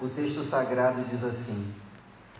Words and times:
O 0.00 0.06
texto 0.08 0.44
sagrado 0.44 1.04
diz 1.10 1.24
assim: 1.24 1.74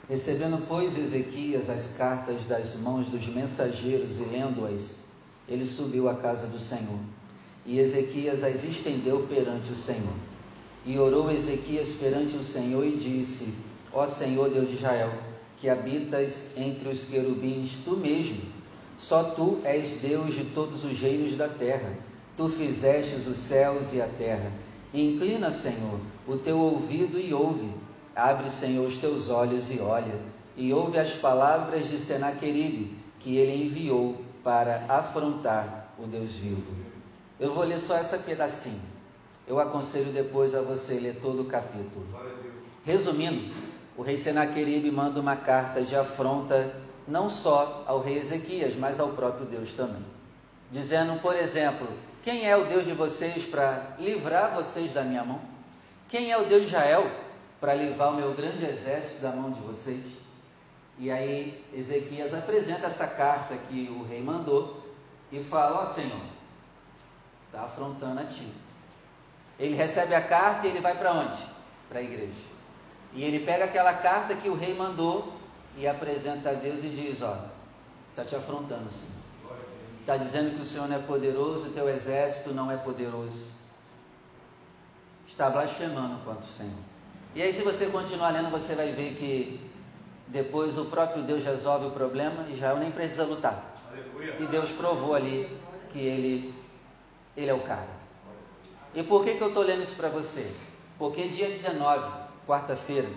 Recebendo, 0.09 0.65
pois, 0.69 0.97
Ezequias 0.97 1.69
as 1.69 1.97
cartas 1.97 2.45
das 2.45 2.77
mãos 2.77 3.09
dos 3.09 3.27
mensageiros 3.27 4.19
e 4.21 4.23
lendo-as, 4.23 4.95
ele 5.49 5.67
subiu 5.67 6.09
à 6.09 6.15
casa 6.15 6.47
do 6.47 6.59
Senhor. 6.59 7.01
E 7.67 7.81
Ezequias 7.81 8.45
as 8.45 8.63
estendeu 8.63 9.27
perante 9.29 9.73
o 9.73 9.75
Senhor. 9.75 10.15
E 10.87 10.97
orou 11.01 11.31
Ezequias 11.33 11.95
perante 11.95 12.37
o 12.37 12.45
Senhor 12.45 12.87
e 12.87 12.97
disse: 12.97 13.53
Ó 13.93 14.07
Senhor 14.07 14.51
Deus 14.51 14.69
de 14.69 14.77
Israel, 14.77 15.13
que 15.59 15.69
habitas 15.69 16.57
entre 16.57 16.89
os 16.89 17.07
querubins, 17.07 17.77
tu 17.85 17.97
mesmo, 17.97 18.41
só 18.97 19.25
tu 19.25 19.59
és 19.65 20.01
Deus 20.01 20.33
de 20.33 20.45
todos 20.45 20.85
os 20.85 20.97
reinos 21.01 21.37
da 21.37 21.49
terra. 21.49 21.93
Tu 22.37 22.49
fizestes 22.49 23.27
os 23.27 23.37
céus 23.37 23.93
e 23.93 24.01
a 24.01 24.07
terra. 24.07 24.53
Inclina, 24.93 25.51
Senhor, 25.51 26.01
o 26.27 26.37
teu 26.37 26.59
ouvido 26.59 27.19
e 27.19 27.33
ouve. 27.35 27.71
Abre, 28.17 28.49
Senhor, 28.49 28.87
os 28.87 28.97
teus 28.97 29.29
olhos 29.29 29.71
e 29.71 29.79
olha. 29.81 30.19
E 30.57 30.73
ouve 30.73 30.99
as 30.99 31.13
palavras 31.13 31.89
de 31.89 31.99
Senaqueribe, 31.99 32.97
que 33.21 33.37
ele 33.37 33.67
enviou 33.67 34.17
para 34.43 34.87
afrontar 34.89 35.93
o 35.99 36.07
Deus 36.07 36.33
vivo. 36.33 36.73
Eu 37.39 37.53
vou 37.53 37.65
ler 37.65 37.79
só 37.79 37.97
essa 37.97 38.19
pedacinho. 38.19 38.81
Eu 39.47 39.61
aconselho 39.61 40.13
depois 40.13 40.55
a 40.55 40.61
você 40.63 40.95
ler 40.95 41.21
todo 41.23 41.43
o 41.43 41.47
capítulo. 41.47 42.07
Resumindo, 42.85 43.55
o 43.97 44.03
rei 44.03 44.17
Senaqueribe 44.17 44.91
manda 44.91 45.21
uma 45.21 45.37
carta 45.37 45.83
de 45.83 45.95
afronta 45.95 46.73
não 47.07 47.29
só 47.29 47.85
ao 47.87 48.01
rei 48.01 48.19
Ezequias, 48.19 48.77
mas 48.77 49.01
ao 49.01 49.11
próprio 49.11 49.47
Deus 49.47 49.73
também. 49.73 50.05
Dizendo, 50.71 51.21
por 51.21 51.35
exemplo, 51.37 51.89
quem 52.23 52.49
é 52.49 52.57
o 52.57 52.67
Deus 52.67 52.85
de 52.85 52.93
vocês 52.93 53.45
para 53.45 53.97
livrar 53.99 54.55
vocês 54.55 54.93
da 54.93 55.03
minha 55.03 55.25
mão? 55.25 55.41
Quem 56.09 56.31
é 56.31 56.39
o 56.39 56.45
Deus 56.45 56.63
de 56.63 56.69
Israel 56.69 57.11
para 57.61 57.75
livrar 57.75 58.11
o 58.11 58.17
meu 58.17 58.35
grande 58.35 58.65
exército 58.65 59.23
da 59.23 59.31
mão 59.31 59.51
de 59.51 59.61
vocês? 59.61 60.05
E 60.99 61.11
aí 61.11 61.65
Ezequias 61.73 62.35
apresenta 62.35 62.87
essa 62.87 63.07
carta 63.07 63.57
que 63.69 63.89
o 63.89 64.05
rei 64.05 64.21
mandou 64.21 64.85
e 65.31 65.43
fala: 65.45 65.81
Ó 65.81 65.83
oh, 65.83 65.87
Senhor, 65.87 66.21
está 67.47 67.63
afrontando 67.63 68.21
a 68.21 68.25
ti. 68.25 68.53
Ele 69.59 69.75
recebe 69.75 70.15
a 70.15 70.23
carta 70.23 70.67
e 70.67 70.71
ele 70.71 70.81
vai 70.81 70.97
para 70.97 71.13
onde? 71.13 71.41
Para 71.89 72.01
a 72.01 72.03
igreja. 72.03 72.33
E 73.13 73.23
ele 73.23 73.45
pega 73.45 73.65
aquela 73.65 73.95
carta 73.95 74.35
que 74.35 74.49
o 74.49 74.55
rei 74.55 74.75
mandou 74.75 75.33
e 75.77 75.87
apresenta 75.87 76.51
a 76.51 76.55
Deus 76.55 76.83
e 76.83 76.89
diz: 76.89 77.23
Ó, 77.23 77.37
está 78.11 78.25
te 78.25 78.35
afrontando, 78.35 78.91
Senhor. 78.91 79.18
Está 80.09 80.17
dizendo 80.17 80.57
que 80.57 80.63
o 80.63 80.65
Senhor 80.65 80.89
não 80.89 80.97
é 80.97 81.01
poderoso, 81.01 81.69
o 81.69 81.71
teu 81.71 81.87
exército 81.87 82.55
não 82.55 82.73
é 82.73 82.79
poderoso. 82.79 83.45
Está 85.27 85.51
blasfemando 85.51 86.25
quanto 86.25 86.45
o 86.45 86.49
Senhor. 86.49 86.73
E 87.35 87.43
aí, 87.43 87.53
se 87.53 87.61
você 87.61 87.89
continuar 87.89 88.31
lendo, 88.31 88.51
você 88.51 88.75
vai 88.75 88.91
ver 88.91 89.17
que 89.17 89.61
depois 90.27 90.79
o 90.79 90.87
próprio 90.87 91.23
Deus 91.25 91.45
resolve 91.45 91.89
o 91.89 91.91
problema, 91.91 92.47
Israel 92.49 92.79
nem 92.79 92.91
precisa 92.91 93.25
lutar. 93.25 93.63
E 94.41 94.47
Deus 94.47 94.73
provou 94.73 95.15
ali 95.15 95.47
que 95.93 95.99
ele, 95.99 96.55
ele 97.37 97.51
é 97.51 97.55
o 97.55 97.61
cara. 97.61 97.91
E 98.95 99.03
por 99.03 99.23
que, 99.23 99.35
que 99.35 99.43
eu 99.43 99.49
estou 99.49 99.63
lendo 99.63 99.83
isso 99.83 99.97
para 99.97 100.09
você? 100.09 100.51
Porque 100.99 101.29
dia 101.29 101.49
19, 101.51 102.11
quarta-feira, 102.47 103.11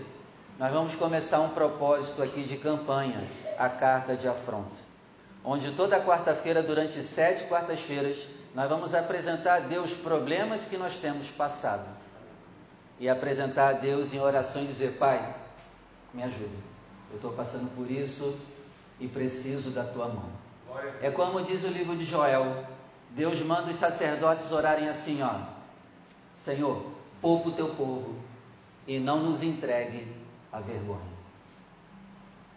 nós 0.60 0.74
vamos 0.74 0.94
começar 0.96 1.40
um 1.40 1.52
propósito 1.52 2.22
aqui 2.22 2.44
de 2.44 2.58
campanha, 2.58 3.26
a 3.58 3.70
carta 3.70 4.14
de 4.14 4.28
afronta. 4.28 4.81
Onde 5.44 5.72
toda 5.72 6.04
quarta-feira, 6.04 6.62
durante 6.62 7.02
sete 7.02 7.46
quartas-feiras, 7.46 8.28
nós 8.54 8.70
vamos 8.70 8.94
apresentar 8.94 9.56
a 9.56 9.60
Deus 9.60 9.92
problemas 9.92 10.66
que 10.66 10.78
nós 10.78 11.00
temos 11.00 11.30
passado. 11.30 11.88
E 13.00 13.10
apresentar 13.10 13.70
a 13.70 13.74
Deus 13.74 14.14
em 14.14 14.20
oração 14.20 14.62
e 14.62 14.68
dizer: 14.68 14.98
Pai, 15.00 15.36
me 16.14 16.22
ajuda 16.22 16.72
eu 17.12 17.18
estou 17.18 17.34
passando 17.34 17.70
por 17.76 17.92
isso 17.92 18.38
e 19.00 19.08
preciso 19.08 19.70
da 19.72 19.84
tua 19.84 20.08
mão. 20.08 20.30
É 21.02 21.12
como 21.12 21.44
diz 21.44 21.64
o 21.64 21.68
livro 21.68 21.96
de 21.98 22.06
Joel: 22.06 22.66
Deus 23.12 23.42
manda 23.42 23.70
os 23.70 23.76
sacerdotes 23.76 24.52
orarem 24.52 24.88
assim, 24.88 25.22
ó. 25.22 25.42
Senhor, 26.36 26.92
poupa 27.22 27.50
o 27.50 27.52
teu 27.52 27.76
povo 27.76 28.16
e 28.88 28.98
não 28.98 29.20
nos 29.20 29.44
entregue 29.44 30.08
a 30.52 30.60
vergonha. 30.60 31.12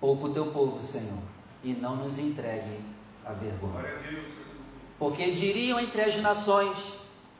Poupa 0.01 0.29
o 0.29 0.33
teu 0.33 0.47
povo, 0.53 0.81
Senhor, 0.81 1.19
e 1.65 1.73
não 1.73 1.97
nos 1.97 2.19
entregue 2.19 2.81
a 3.25 3.33
vergonha. 3.33 3.89
Porque 4.99 5.31
diriam 5.31 5.81
entre 5.81 6.03
as 6.03 6.17
nações: 6.17 6.77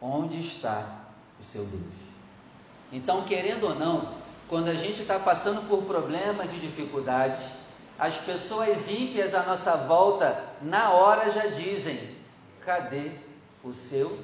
onde 0.01 0.41
está 0.41 1.03
o 1.39 1.45
seu 1.45 1.65
Deus? 1.67 1.83
Então, 2.91 3.25
querendo 3.25 3.65
ou 3.65 3.75
não, 3.75 4.15
quando 4.49 4.69
a 4.69 4.75
gente 4.75 5.03
está 5.03 5.19
passando 5.19 5.69
por 5.69 5.83
problemas 5.85 6.53
e 6.53 6.57
dificuldades, 6.57 7.45
as 7.99 8.17
pessoas 8.17 8.89
ímpias 8.89 9.35
à 9.35 9.45
nossa 9.45 9.77
volta, 9.77 10.43
na 10.63 10.91
hora 10.91 11.31
já 11.31 11.47
dizem: 11.47 12.17
cadê 12.61 13.13
o 13.63 13.73
seu 13.73 14.19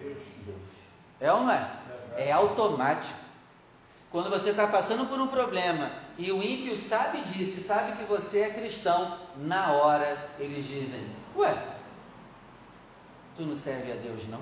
Deus? 0.00 0.18
É 1.20 1.32
ou 1.32 1.40
não 1.40 1.50
é? 1.50 1.70
É 2.16 2.32
automático. 2.32 3.23
Quando 4.14 4.30
você 4.30 4.50
está 4.50 4.68
passando 4.68 5.08
por 5.08 5.20
um 5.20 5.26
problema 5.26 5.90
e 6.16 6.30
o 6.30 6.40
ímpio 6.40 6.76
sabe 6.76 7.20
disso, 7.22 7.60
sabe 7.60 7.96
que 7.96 8.04
você 8.04 8.42
é 8.42 8.50
cristão, 8.50 9.18
na 9.38 9.72
hora 9.72 10.30
eles 10.38 10.68
dizem: 10.68 11.00
Ué, 11.36 11.52
tu 13.34 13.42
não 13.42 13.56
serve 13.56 13.90
a 13.90 13.96
Deus 13.96 14.20
não? 14.28 14.38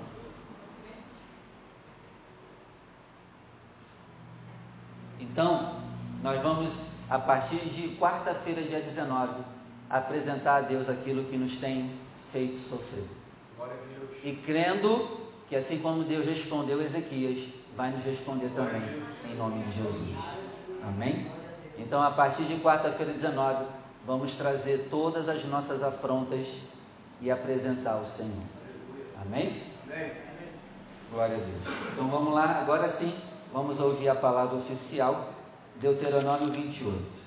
Então, 5.19 5.81
nós 6.21 6.39
vamos, 6.43 6.89
a 7.09 7.17
partir 7.17 7.67
de 7.69 7.97
quarta-feira, 7.97 8.61
dia 8.61 8.79
19, 8.79 9.41
apresentar 9.89 10.57
a 10.57 10.61
Deus 10.61 10.87
aquilo 10.87 11.23
que 11.23 11.35
nos 11.35 11.57
tem 11.57 11.91
feito 12.31 12.59
sofrer. 12.59 13.07
E 14.23 14.35
crendo 14.35 15.19
que, 15.49 15.55
assim 15.55 15.79
como 15.79 16.03
Deus 16.03 16.27
respondeu 16.27 16.79
a 16.79 16.83
Ezequias, 16.83 17.62
vai 17.75 17.91
nos 17.91 18.03
responder 18.03 18.49
também, 18.55 19.03
em 19.25 19.35
nome 19.35 19.63
de 19.63 19.71
Jesus. 19.71 20.15
Amém? 20.83 21.31
Então, 21.77 22.01
a 22.01 22.11
partir 22.11 22.43
de 22.43 22.59
quarta-feira, 22.61 23.13
19, 23.13 23.65
vamos 24.05 24.35
trazer 24.35 24.87
todas 24.89 25.27
as 25.27 25.43
nossas 25.45 25.81
afrontas 25.81 26.47
e 27.19 27.31
apresentar 27.31 27.93
ao 27.93 28.05
Senhor. 28.05 28.43
Amém? 29.21 29.63
Glória 31.11 31.35
a 31.35 31.39
Deus. 31.39 31.75
Então 31.93 32.07
vamos 32.09 32.33
lá, 32.33 32.61
agora 32.61 32.87
sim. 32.87 33.13
Vamos 33.51 33.79
ouvir 33.79 34.09
a 34.09 34.15
palavra 34.15 34.57
oficial, 34.57 35.29
Deuteronômio 35.79 36.51
28. 36.51 37.23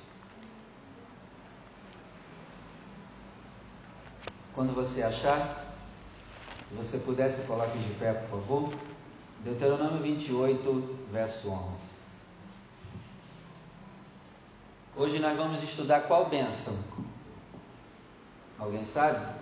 Quando 4.53 4.75
você 4.75 5.03
achar, 5.03 5.65
se 6.69 6.75
você 6.75 6.99
pudesse 6.99 7.47
coloque 7.47 7.79
de 7.79 7.95
pé, 7.95 8.13
por 8.13 8.41
favor. 8.41 8.71
Deuteronômio 9.41 10.03
28, 10.03 10.97
verso 11.13 11.51
11. 11.51 11.61
Hoje 14.97 15.19
nós 15.19 15.37
vamos 15.37 15.63
estudar 15.63 16.01
qual 16.03 16.27
bênção? 16.27 16.75
Alguém 18.59 18.85
sabe? 18.85 19.37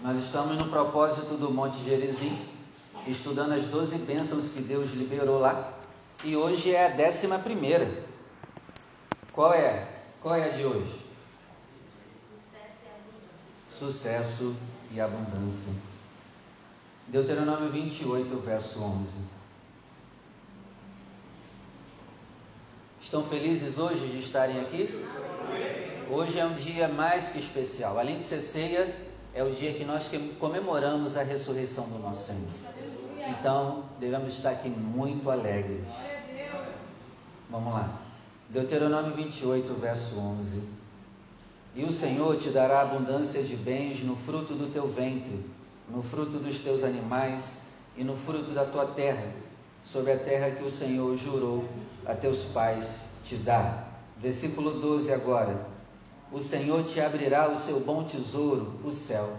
Nós 0.00 0.22
estamos 0.22 0.56
no 0.56 0.68
propósito 0.68 1.36
do 1.36 1.50
Monte 1.50 1.82
Gerizim 1.82 2.38
estudando 3.06 3.52
as 3.52 3.64
doze 3.64 3.98
bênçãos 3.98 4.52
que 4.52 4.60
Deus 4.60 4.92
liberou 4.92 5.38
lá. 5.38 5.72
E 6.24 6.36
hoje 6.36 6.72
é 6.72 6.86
a 6.86 6.96
décima 6.96 7.38
primeira. 7.38 8.04
Qual 9.32 9.52
é? 9.52 9.88
Qual 10.22 10.34
é 10.34 10.44
a 10.44 10.52
de 10.52 10.64
hoje? 10.64 11.06
Sucesso 13.70 14.56
e 14.92 15.00
abundância. 15.00 15.72
Deuteronômio 17.08 17.70
28, 17.70 18.36
verso 18.36 18.82
11. 18.82 19.08
Estão 23.00 23.24
felizes 23.24 23.78
hoje 23.78 24.06
de 24.08 24.18
estarem 24.18 24.60
aqui? 24.60 25.02
Hoje 26.10 26.38
é 26.38 26.44
um 26.44 26.52
dia 26.52 26.86
mais 26.86 27.30
que 27.30 27.38
especial. 27.38 27.98
Além 27.98 28.18
de 28.18 28.24
ser 28.24 28.42
ceia, 28.42 28.94
é 29.34 29.42
o 29.42 29.50
dia 29.50 29.72
que 29.72 29.86
nós 29.86 30.10
comemoramos 30.38 31.16
a 31.16 31.22
ressurreição 31.22 31.88
do 31.88 31.98
nosso 31.98 32.26
Senhor. 32.26 32.50
Então, 33.26 33.84
devemos 33.98 34.34
estar 34.34 34.50
aqui 34.50 34.68
muito 34.68 35.30
alegres. 35.30 35.86
Vamos 37.48 37.72
lá. 37.72 37.88
Deuteronômio 38.50 39.12
28, 39.12 39.72
verso 39.80 40.18
11. 40.18 40.62
E 41.74 41.84
o 41.84 41.90
Senhor 41.90 42.36
te 42.36 42.50
dará 42.50 42.82
abundância 42.82 43.42
de 43.42 43.56
bens 43.56 44.02
no 44.02 44.14
fruto 44.14 44.52
do 44.52 44.70
teu 44.70 44.86
ventre, 44.86 45.42
no 45.90 46.02
fruto 46.02 46.38
dos 46.38 46.60
teus 46.60 46.84
animais 46.84 47.58
e 47.96 48.04
no 48.04 48.16
fruto 48.16 48.52
da 48.52 48.64
tua 48.64 48.86
terra, 48.86 49.26
sobre 49.84 50.12
a 50.12 50.18
terra 50.18 50.50
que 50.50 50.64
o 50.64 50.70
Senhor 50.70 51.16
jurou 51.16 51.64
a 52.06 52.14
teus 52.14 52.44
pais 52.44 53.04
te 53.24 53.36
dar. 53.36 54.02
Versículo 54.16 54.80
12 54.80 55.12
agora. 55.12 55.66
O 56.30 56.40
Senhor 56.40 56.84
te 56.84 57.00
abrirá 57.00 57.48
o 57.50 57.56
seu 57.56 57.80
bom 57.80 58.04
tesouro, 58.04 58.74
o 58.84 58.90
céu 58.90 59.38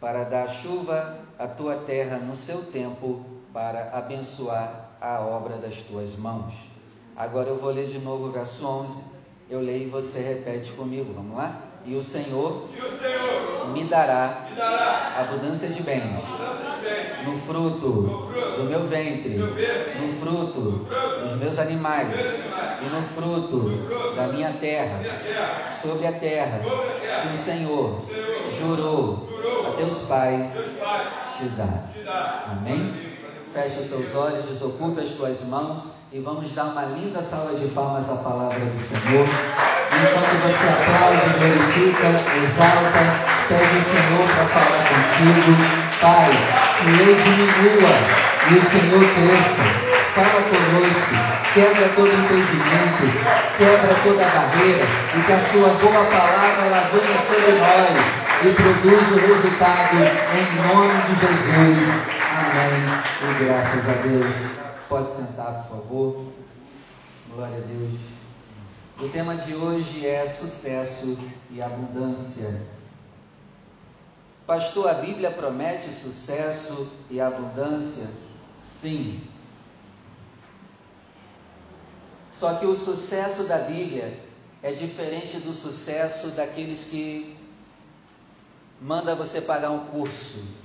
para 0.00 0.24
dar 0.24 0.48
chuva 0.48 1.18
à 1.38 1.46
tua 1.46 1.76
terra 1.76 2.16
no 2.16 2.34
seu 2.34 2.62
tempo, 2.62 3.22
para 3.52 3.90
abençoar 3.96 4.96
a 5.00 5.20
obra 5.20 5.56
das 5.56 5.76
tuas 5.82 6.16
mãos. 6.16 6.54
Agora 7.14 7.50
eu 7.50 7.58
vou 7.58 7.70
ler 7.70 7.88
de 7.88 7.98
novo 7.98 8.28
o 8.28 8.32
verso 8.32 8.66
11. 8.66 9.02
Eu 9.50 9.60
leio 9.60 9.88
e 9.88 9.90
você 9.90 10.20
repete 10.20 10.72
comigo. 10.72 11.12
Vamos 11.12 11.36
lá? 11.36 11.69
E 11.84 11.96
o 11.96 12.02
Senhor, 12.02 12.68
e 12.76 12.80
o 12.80 12.98
Senhor 12.98 13.68
me, 13.72 13.84
dará 13.84 14.46
me 14.50 14.56
dará 14.56 15.14
abundância 15.18 15.68
de 15.68 15.82
bens. 15.82 16.20
no 17.24 17.38
fruto, 17.38 17.88
no 17.88 18.32
fruto 18.32 18.56
do 18.56 18.64
meu 18.64 18.82
ventre, 18.84 19.30
meu 19.30 19.54
ventre, 19.54 19.98
no 19.98 20.12
fruto 20.12 20.60
no 20.60 20.86
fruto 20.86 21.28
dos 21.28 21.36
meus 21.38 21.58
animais. 21.58 22.08
meus 22.08 22.26
animais, 22.26 22.82
e 22.82 22.84
no 22.94 23.02
fruto 23.02 23.56
no 23.56 23.86
fruto 23.86 24.16
da 24.16 24.26
minha 24.28 24.52
terra, 24.54 24.98
minha 24.98 25.14
terra, 25.14 25.66
sobre 25.66 26.06
a 26.06 26.12
terra 26.12 26.60
sobre 26.62 26.88
a 26.88 27.00
terra, 27.00 27.20
que 27.22 27.32
o 27.32 27.36
Senhor 27.36 28.00
Senhor 28.02 28.52
jurou 28.52 29.26
jurou 29.28 29.66
a 29.66 29.70
teus 29.72 30.02
pais 30.02 30.52
teus 30.52 30.78
pais 30.78 31.08
te 31.38 31.44
dar. 31.50 31.88
te 31.92 32.02
dar. 32.02 32.58
Amém? 32.60 33.10
Feche 33.52 33.80
os 33.80 33.88
seus 33.88 34.14
olhos, 34.14 34.44
desocupe 34.44 35.00
as 35.00 35.08
tuas 35.10 35.42
mãos 35.42 35.90
e 36.12 36.20
vamos 36.20 36.52
dar 36.52 36.66
uma 36.66 36.84
linda 36.84 37.20
salva 37.20 37.58
de 37.58 37.66
palmas 37.74 38.08
à 38.08 38.14
palavra 38.22 38.60
do 38.60 38.78
Senhor. 38.78 39.26
Enquanto 39.26 40.38
você 40.38 40.66
aplaude, 40.70 41.34
glorifica, 41.34 42.14
exalta, 42.14 43.02
pede 43.48 43.74
o 43.74 43.82
Senhor 43.90 44.22
para 44.30 44.46
falar 44.54 44.86
contigo. 44.86 45.50
Pai, 45.98 46.30
que 46.78 46.90
eu 46.94 47.10
diminua 47.18 47.90
e 48.46 48.54
o 48.54 48.62
Senhor 48.70 49.02
cresça. 49.18 49.66
Fala 50.14 50.42
conosco, 50.46 51.10
quebra 51.52 51.88
todo 51.96 52.06
impedimento, 52.06 53.02
quebra 53.58 53.94
toda 54.04 54.30
barreira 54.30 54.84
e 55.16 55.22
que 55.26 55.32
a 55.32 55.40
sua 55.50 55.68
boa 55.74 56.04
palavra 56.04 56.66
ela 56.66 56.88
venha 56.92 57.18
sobre 57.26 57.58
nós 57.58 57.98
e 58.42 58.54
produza 58.54 59.12
o 59.12 59.26
resultado 59.26 59.96
em 60.36 60.46
nome 60.68 61.02
de 61.08 61.14
Jesus. 61.18 62.19
Amém. 62.32 62.86
E 63.28 63.44
graças 63.44 63.88
a 63.88 64.02
Deus. 64.02 64.60
Pode 64.88 65.10
sentar, 65.10 65.64
por 65.64 65.78
favor. 65.78 66.32
Glória 67.34 67.56
a 67.56 67.60
Deus. 67.60 68.00
O 69.00 69.08
tema 69.08 69.36
de 69.36 69.52
hoje 69.56 70.06
é 70.06 70.28
sucesso 70.28 71.18
e 71.50 71.60
abundância. 71.60 72.62
Pastor, 74.46 74.90
a 74.90 74.94
Bíblia 74.94 75.32
promete 75.32 75.90
sucesso 75.90 76.92
e 77.10 77.20
abundância? 77.20 78.06
Sim. 78.80 79.26
Só 82.30 82.54
que 82.54 82.66
o 82.66 82.76
sucesso 82.76 83.42
da 83.42 83.58
Bíblia 83.58 84.20
é 84.62 84.70
diferente 84.70 85.38
do 85.38 85.52
sucesso 85.52 86.28
daqueles 86.28 86.84
que 86.84 87.36
manda 88.80 89.16
você 89.16 89.40
pagar 89.40 89.70
um 89.70 89.86
curso. 89.86 90.59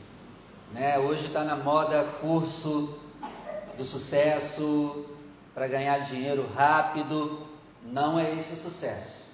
Né? 0.76 1.00
Hoje 1.00 1.28
está 1.28 1.42
na 1.46 1.56
moda 1.56 2.04
curso 2.20 3.00
do 3.78 3.86
sucesso 3.86 5.06
para 5.54 5.70
ganhar 5.70 6.00
dinheiro 6.00 6.46
rápido. 6.54 7.48
Não 7.82 8.20
é 8.20 8.30
esse 8.34 8.56
o 8.56 8.58
sucesso. 8.58 9.32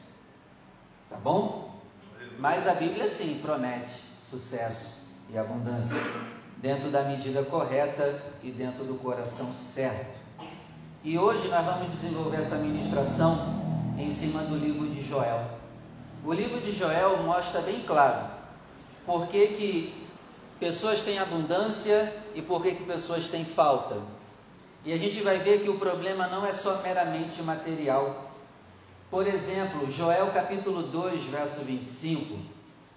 Tá 1.10 1.18
bom? 1.18 1.82
Mas 2.38 2.68
a 2.68 2.76
Bíblia 2.76 3.08
sim 3.08 3.40
promete 3.42 4.04
sucesso 4.30 5.08
e 5.32 5.38
abundância 5.38 5.98
dentro 6.58 6.92
da 6.92 7.02
medida 7.02 7.44
correta 7.44 8.22
e 8.44 8.52
dentro 8.52 8.84
do 8.84 8.94
coração 8.94 9.52
certo. 9.52 10.20
E 11.04 11.18
hoje 11.18 11.48
nós 11.48 11.66
vamos 11.66 11.88
desenvolver 11.88 12.38
essa 12.38 12.58
ministração 12.58 13.60
em 13.98 14.12
cima 14.12 14.44
do 14.44 14.56
livro 14.56 14.88
de 14.88 15.02
Joel. 15.02 15.44
O 16.24 16.34
livro 16.34 16.62
de 16.62 16.72
Joel 16.72 17.24
mostra 17.24 17.62
bem 17.62 17.82
claro 17.82 18.30
por 19.08 19.26
que, 19.26 19.48
que 19.48 20.02
pessoas 20.62 21.02
têm 21.02 21.18
abundância 21.18 22.14
e 22.36 22.42
por 22.42 22.62
que, 22.62 22.76
que 22.76 22.84
pessoas 22.84 23.28
têm 23.28 23.44
falta. 23.44 23.98
E 24.86 24.94
a 24.94 24.98
gente 24.98 25.20
vai 25.22 25.40
ver 25.40 25.64
que 25.64 25.70
o 25.72 25.80
problema 25.80 26.28
não 26.28 26.46
é 26.46 26.54
só 26.54 26.84
meramente 26.84 27.42
material. 27.42 28.32
Por 29.10 29.26
exemplo, 29.26 29.90
Joel 29.90 30.28
capítulo 30.28 30.84
2, 30.84 31.24
verso 31.24 31.62
25, 31.62 32.38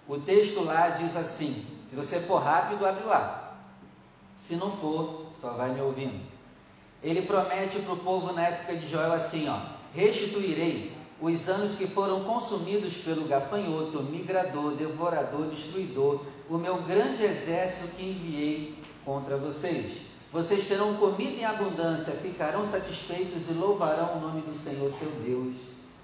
o 0.07 0.17
texto 0.19 0.63
lá 0.63 0.89
diz 0.89 1.15
assim: 1.17 1.65
se 1.89 1.95
você 1.95 2.19
for 2.19 2.37
rápido, 2.37 2.85
abre 2.85 3.03
lá. 3.03 3.57
Se 4.37 4.55
não 4.55 4.71
for, 4.71 5.25
só 5.35 5.53
vai 5.53 5.71
me 5.71 5.81
ouvindo. 5.81 6.23
Ele 7.01 7.23
promete 7.23 7.79
para 7.79 7.93
o 7.93 7.97
povo 7.97 8.31
na 8.31 8.43
época 8.43 8.75
de 8.75 8.87
Joel 8.87 9.11
assim: 9.11 9.49
ó, 9.49 9.57
restituirei 9.91 10.94
os 11.21 11.47
anos 11.47 11.75
que 11.75 11.87
foram 11.87 12.23
consumidos 12.23 12.95
pelo 12.97 13.27
gafanhoto, 13.27 14.03
migrador, 14.03 14.73
devorador, 14.75 15.47
destruidor, 15.47 16.21
o 16.49 16.57
meu 16.57 16.81
grande 16.81 17.23
exército 17.23 17.95
que 17.95 18.09
enviei 18.09 18.77
contra 19.05 19.37
vocês. 19.37 20.01
Vocês 20.31 20.67
terão 20.67 20.95
comida 20.95 21.31
em 21.31 21.45
abundância, 21.45 22.11
ficarão 22.13 22.65
satisfeitos 22.65 23.49
e 23.49 23.53
louvarão 23.53 24.17
o 24.17 24.19
nome 24.19 24.41
do 24.41 24.53
Senhor 24.53 24.91
seu 24.91 25.09
Deus, 25.25 25.55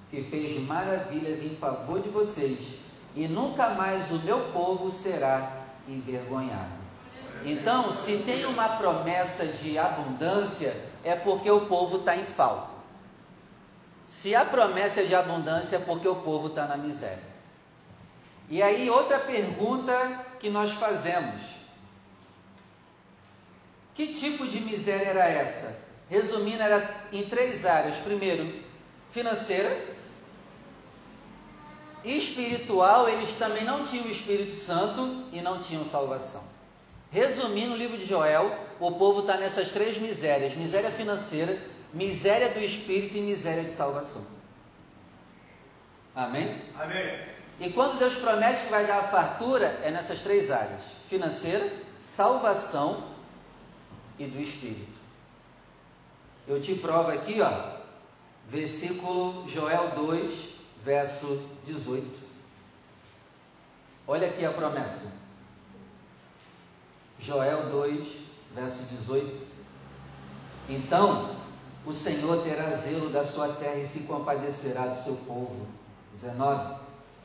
que 0.10 0.22
fez 0.22 0.62
maravilhas 0.66 1.44
em 1.44 1.56
favor 1.56 2.00
de 2.02 2.10
vocês, 2.10 2.75
e 3.13 3.28
nunca 3.28 3.72
mais 3.72 4.10
o 4.12 4.19
meu 4.19 4.40
povo 4.54 4.90
será 4.90 5.66
envergonhado. 5.88 6.81
Então, 7.44 7.92
se 7.92 8.19
tem 8.19 8.46
uma 8.46 8.69
promessa 8.78 9.46
de 9.46 9.78
abundância, 9.78 10.74
é 11.04 11.16
porque 11.16 11.50
o 11.52 11.66
povo 11.66 11.98
está 11.98 12.16
em 12.16 12.24
falta. 12.24 12.81
Se 14.12 14.36
a 14.36 14.44
promessa 14.44 15.00
é 15.00 15.04
de 15.06 15.16
abundância, 15.16 15.78
é 15.78 15.80
porque 15.80 16.06
o 16.06 16.18
povo 16.18 16.48
está 16.48 16.68
na 16.68 16.75
miséria. 16.75 17.24
E 18.50 18.62
aí, 18.62 18.90
outra 18.90 19.18
pergunta 19.19 20.25
que 20.38 20.50
nós 20.50 20.69
fazemos: 20.72 21.42
que 23.96 24.13
tipo 24.13 24.46
de 24.46 24.60
miséria 24.60 25.08
era 25.08 25.30
essa? 25.30 25.80
Resumindo, 26.10 26.62
era 26.62 27.08
em 27.13 27.24
três 27.24 27.66
áreas: 27.66 28.00
primeiro, 28.00 28.62
financeira, 29.12 29.81
espiritual, 32.04 33.08
eles 33.08 33.31
também 33.40 33.63
não 33.63 33.86
tinham 33.86 34.08
o 34.08 34.12
Espírito 34.12 34.52
Santo 34.54 35.24
e 35.31 35.40
não 35.40 35.58
tinham 35.60 35.86
salvação. 35.86 36.44
Resumindo 37.10 37.75
o 37.75 37.78
livro 37.78 37.98
de 37.98 38.06
Joel, 38.06 38.60
o 38.78 38.92
povo 38.92 39.22
está 39.22 39.38
nessas 39.38 39.72
três 39.72 39.98
misérias: 39.98 40.54
miséria 40.54 40.92
financeira, 40.92 41.58
miséria 41.93 42.49
do 42.49 42.59
espírito 42.59 43.17
e 43.17 43.21
miséria 43.21 43.63
de 43.63 43.71
salvação. 43.71 44.25
Amém? 46.15 46.61
Amém. 46.77 47.19
E 47.59 47.69
quando 47.71 47.99
Deus 47.99 48.15
promete 48.15 48.63
que 48.63 48.69
vai 48.69 48.85
dar 48.85 48.99
a 48.99 49.07
fartura, 49.07 49.67
é 49.83 49.91
nessas 49.91 50.19
três 50.21 50.49
áreas: 50.49 50.81
financeira, 51.09 51.71
salvação 51.99 53.03
e 54.17 54.25
do 54.25 54.41
espírito. 54.41 54.99
Eu 56.47 56.59
te 56.59 56.75
provo 56.75 57.11
aqui, 57.11 57.39
ó, 57.41 57.77
versículo 58.47 59.48
Joel 59.48 59.91
2, 59.91 60.50
verso 60.83 61.48
18. 61.65 62.05
Olha 64.07 64.27
aqui 64.27 64.43
a 64.43 64.51
promessa. 64.51 65.13
Joel 67.19 67.69
2, 67.69 68.07
verso 68.55 68.83
18. 68.86 69.41
Então, 70.67 71.40
o 71.85 71.91
Senhor 71.91 72.43
terá 72.43 72.69
zelo 72.71 73.09
da 73.09 73.23
sua 73.23 73.50
terra 73.50 73.77
e 73.77 73.85
se 73.85 74.01
compadecerá 74.01 74.88
do 74.88 75.03
seu 75.03 75.15
povo. 75.27 75.65
19. 76.13 76.75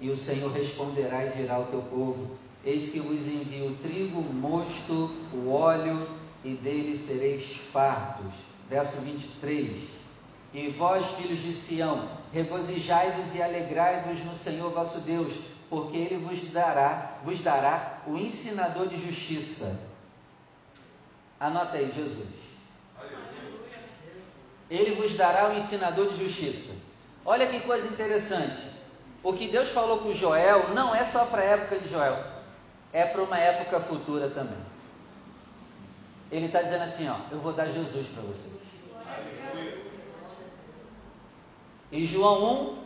E 0.01 0.11
o 0.11 0.17
Senhor 0.17 0.51
responderá 0.53 1.27
e 1.27 1.31
dirá 1.31 1.57
ao 1.57 1.67
teu 1.67 1.83
povo: 1.83 2.37
Eis 2.65 2.91
que 2.91 3.01
vos 3.01 3.27
envio 3.27 3.71
o 3.71 3.77
trigo, 3.77 4.21
o 4.21 4.33
mosto, 4.33 5.11
o 5.33 5.51
óleo, 5.51 6.09
e 6.45 6.55
dele 6.55 6.97
sereis 6.97 7.57
fartos. 7.73 8.33
Verso 8.69 8.99
23. 9.01 9.83
E 10.55 10.69
vós, 10.71 11.07
filhos 11.09 11.43
de 11.43 11.53
Sião, 11.53 12.09
regozijai-vos 12.33 13.35
e 13.35 13.43
alegrai-vos 13.43 14.25
no 14.25 14.35
Senhor 14.35 14.71
vosso 14.71 15.01
Deus, 15.01 15.35
porque 15.69 15.97
ele 15.97 16.25
vos 16.25 16.51
dará, 16.51 17.19
vos 17.25 17.41
dará 17.41 18.03
o 18.07 18.17
ensinador 18.17 18.89
de 18.89 18.97
justiça. 18.97 19.79
Anota 21.39 21.77
aí, 21.77 21.91
Jesus. 21.91 22.46
Ele 24.71 24.95
vos 24.95 25.15
dará 25.15 25.49
o 25.49 25.57
ensinador 25.57 26.09
de 26.09 26.25
justiça. 26.25 26.75
Olha 27.25 27.47
que 27.47 27.61
coisa 27.61 27.89
interessante. 27.89 28.67
O 29.23 29.33
que 29.33 29.49
Deus 29.49 29.69
falou 29.69 29.99
com 29.99 30.15
Joel 30.15 30.75
não 30.75 30.95
é 30.95 31.05
só 31.05 31.25
para 31.25 31.43
a 31.43 31.45
época 31.45 31.79
de 31.79 31.89
Joel, 31.89 32.23
é 32.93 33.05
para 33.05 33.23
uma 33.23 33.39
época 33.39 33.81
futura 33.81 34.29
também. 34.31 34.59
Ele 36.31 36.47
está 36.47 36.63
dizendo 36.63 36.83
assim: 36.83 37.09
ó, 37.09 37.17
eu 37.31 37.39
vou 37.39 37.53
dar 37.53 37.67
Jesus 37.69 38.07
para 38.09 38.23
vocês. 38.23 38.55
E 41.91 42.05
João 42.05 42.73
1 42.73 42.79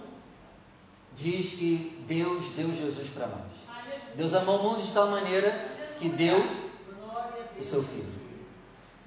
diz 1.16 1.54
que 1.54 2.04
Deus 2.06 2.48
deu 2.50 2.72
Jesus 2.74 3.08
para 3.08 3.26
nós. 3.26 3.50
Deus 4.14 4.34
amou 4.34 4.58
o 4.58 4.62
mundo 4.62 4.82
de 4.82 4.92
tal 4.92 5.08
maneira 5.08 5.50
que 5.98 6.08
deu 6.08 6.38
o 7.58 7.62
seu 7.62 7.82
Filho. 7.82 8.20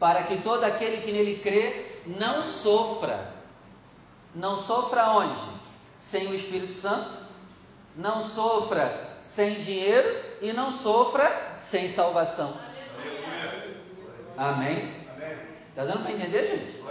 Para 0.03 0.23
que 0.23 0.41
todo 0.41 0.65
aquele 0.65 0.97
que 0.97 1.13
nele 1.13 1.39
crê 1.39 1.89
não 2.05 2.43
sofra. 2.43 3.31
Não 4.35 4.57
sofra 4.57 5.11
onde? 5.11 5.39
Sem 5.97 6.27
o 6.27 6.35
Espírito 6.35 6.73
Santo. 6.73 7.09
Não 7.95 8.19
sofra 8.19 9.17
sem 9.21 9.61
dinheiro 9.61 10.21
e 10.41 10.51
não 10.51 10.71
sofra 10.71 11.55
sem 11.57 11.87
salvação. 11.87 12.53
Amém? 14.35 15.07
Está 15.69 15.85
dando 15.85 16.03
para 16.03 16.11
entender, 16.11 16.47
gente? 16.49 16.83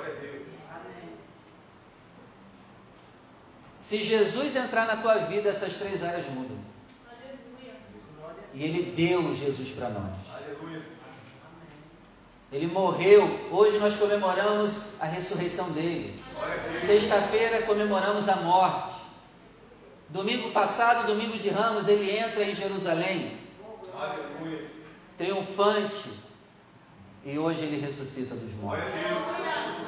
Se 3.78 4.02
Jesus 4.02 4.57
entrar 4.57 4.87
na 4.87 4.97
tua 4.97 5.16
vida, 5.16 5.50
essas 5.50 5.76
três 5.76 6.02
áreas 6.02 6.25
mudam. 6.31 6.57
E 8.54 8.64
Ele 8.64 8.92
deu 8.92 9.35
Jesus 9.35 9.71
para 9.73 9.90
nós. 9.90 10.16
Aleluia. 10.35 11.01
Ele 12.52 12.66
morreu. 12.66 13.49
Hoje 13.50 13.78
nós 13.78 13.97
comemoramos 13.97 14.80
a 15.00 15.06
ressurreição 15.06 15.71
dele. 15.71 16.14
Sexta-feira 16.73 17.62
comemoramos 17.62 18.28
a 18.28 18.37
morte. 18.37 18.92
Domingo 20.11 20.50
passado, 20.50 21.06
domingo 21.06 21.38
de 21.38 21.49
Ramos, 21.49 21.88
ele 21.88 22.11
entra 22.14 22.44
em 22.44 22.54
Jerusalém, 22.54 23.38
Aleluia. 23.99 24.71
triunfante. 25.16 26.11
E 27.25 27.38
hoje 27.38 27.62
ele 27.62 27.80
ressuscita 27.80 28.35
dos 28.35 28.52
mortos. 28.54 28.85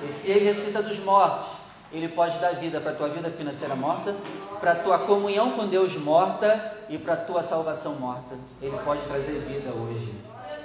E 0.09 0.12
se 0.12 0.30
ele 0.30 0.47
ressuscita 0.47 0.80
dos 0.83 0.99
mortos, 1.00 1.47
ele 1.92 2.09
pode 2.09 2.38
dar 2.38 2.54
vida 2.54 2.80
para 2.80 2.92
a 2.92 2.94
tua 2.94 3.09
vida 3.09 3.30
financeira 3.30 3.76
morta, 3.76 4.14
para 4.61 4.73
a 4.73 4.76
tua 4.76 5.00
comunhão 5.00 5.50
com 5.52 5.66
Deus 5.66 5.94
morta 5.97 6.78
e 6.88 6.97
para 6.97 7.14
a 7.14 7.16
tua 7.18 7.42
salvação 7.42 7.97
morta. 7.97 8.37
Ele 8.62 8.78
pode 8.78 9.02
trazer 9.02 9.40
vida 9.40 9.71
hoje. 9.71 10.14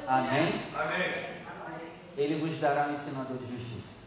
Amém? 0.07 0.61
Amém. 0.75 1.38
Ele 2.19 2.35
vos 2.35 2.57
dará 2.59 2.87
um 2.87 2.91
ensinador 2.91 3.37
de 3.37 3.45
justiça. 3.45 3.99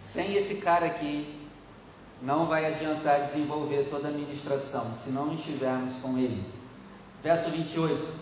Sem 0.00 0.34
esse 0.34 0.56
cara 0.56 0.86
aqui, 0.86 1.32
não 2.20 2.44
vai 2.44 2.66
adiantar 2.66 3.22
desenvolver 3.22 3.86
toda 3.88 4.08
a 4.08 4.10
ministração, 4.10 4.92
se 4.96 5.10
não 5.10 5.32
estivermos 5.32 5.92
com 6.02 6.18
ele. 6.18 6.44
Verso 7.22 7.50
28. 7.50 8.20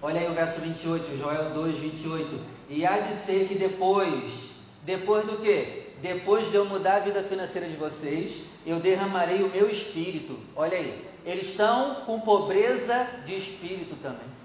Olha 0.00 0.20
aí 0.20 0.30
o 0.30 0.34
verso 0.34 0.58
28, 0.60 1.18
Joel 1.18 1.50
2, 1.50 1.76
28. 1.76 2.40
E 2.70 2.86
há 2.86 3.00
de 3.00 3.14
ser 3.14 3.46
que 3.46 3.54
depois, 3.54 4.48
depois 4.82 5.26
do 5.26 5.36
que? 5.36 5.90
Depois 6.00 6.50
de 6.50 6.54
eu 6.54 6.64
mudar 6.64 6.96
a 6.96 7.00
vida 7.00 7.22
financeira 7.22 7.68
de 7.68 7.76
vocês, 7.76 8.44
eu 8.64 8.80
derramarei 8.80 9.42
o 9.42 9.50
meu 9.50 9.68
espírito. 9.68 10.38
Olha 10.56 10.78
aí, 10.78 11.06
eles 11.26 11.48
estão 11.48 11.96
com 12.06 12.20
pobreza 12.20 13.06
de 13.26 13.36
espírito 13.36 13.96
também. 13.96 14.39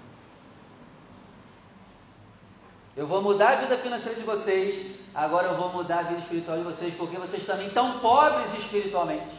Eu 2.96 3.06
vou 3.06 3.20
mudar 3.20 3.50
a 3.50 3.56
vida 3.56 3.76
financeira 3.76 4.18
de 4.18 4.24
vocês, 4.24 4.96
agora 5.14 5.48
eu 5.48 5.56
vou 5.56 5.70
mudar 5.70 5.98
a 5.98 6.02
vida 6.04 6.20
espiritual 6.20 6.56
de 6.56 6.64
vocês, 6.64 6.94
porque 6.94 7.18
vocês 7.18 7.44
também 7.44 7.66
estão 7.66 7.98
pobres 7.98 8.54
espiritualmente. 8.58 9.34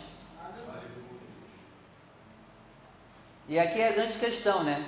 E 3.50 3.58
aqui 3.58 3.80
é 3.80 3.90
a 3.90 3.94
grande 3.94 4.18
questão, 4.20 4.64
né? 4.64 4.88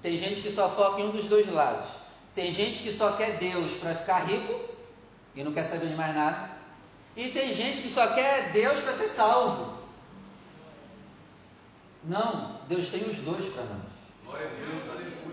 Tem 0.00 0.16
gente 0.16 0.40
que 0.40 0.50
só 0.50 0.70
foca 0.70 1.00
em 1.00 1.08
um 1.08 1.10
dos 1.10 1.26
dois 1.26 1.46
lados. 1.52 1.86
Tem 2.34 2.50
gente 2.52 2.82
que 2.82 2.90
só 2.90 3.12
quer 3.12 3.36
Deus 3.38 3.76
para 3.76 3.94
ficar 3.94 4.20
rico 4.20 4.60
e 5.34 5.44
não 5.44 5.52
quer 5.52 5.64
saber 5.64 5.88
de 5.88 5.94
mais 5.94 6.14
nada. 6.14 6.50
E 7.16 7.28
tem 7.30 7.52
gente 7.52 7.82
que 7.82 7.88
só 7.90 8.14
quer 8.14 8.52
Deus 8.52 8.80
para 8.80 8.92
ser 8.94 9.08
salvo. 9.08 9.76
Não, 12.04 12.60
Deus 12.68 12.88
tem 12.88 13.02
os 13.02 13.16
dois 13.16 13.46
para 13.52 13.64
nós. 13.64 13.82
Glória 14.24 14.46
a 14.46 14.50
Deus. 14.50 14.88
Aleluia. 14.88 15.25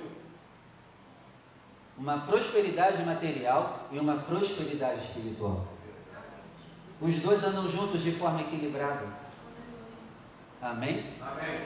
Uma 1.98 2.20
prosperidade 2.20 3.04
material 3.04 3.88
e 3.92 4.00
uma 4.00 4.16
prosperidade 4.16 5.02
espiritual. 5.02 5.68
Os 7.00 7.16
dois 7.20 7.44
andam 7.44 7.70
juntos 7.70 8.02
de 8.02 8.12
forma 8.12 8.42
equilibrada. 8.42 9.06
Amém? 10.62 11.06
Amém. 11.22 11.62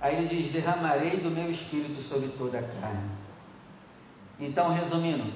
Aí 0.00 0.16
ele 0.16 0.26
diz: 0.26 0.50
Derramarei 0.50 1.18
do 1.18 1.30
meu 1.30 1.50
espírito 1.50 2.00
sobre 2.00 2.28
toda 2.30 2.58
a 2.58 2.62
carne. 2.62 3.10
Então, 4.40 4.72
resumindo, 4.72 5.32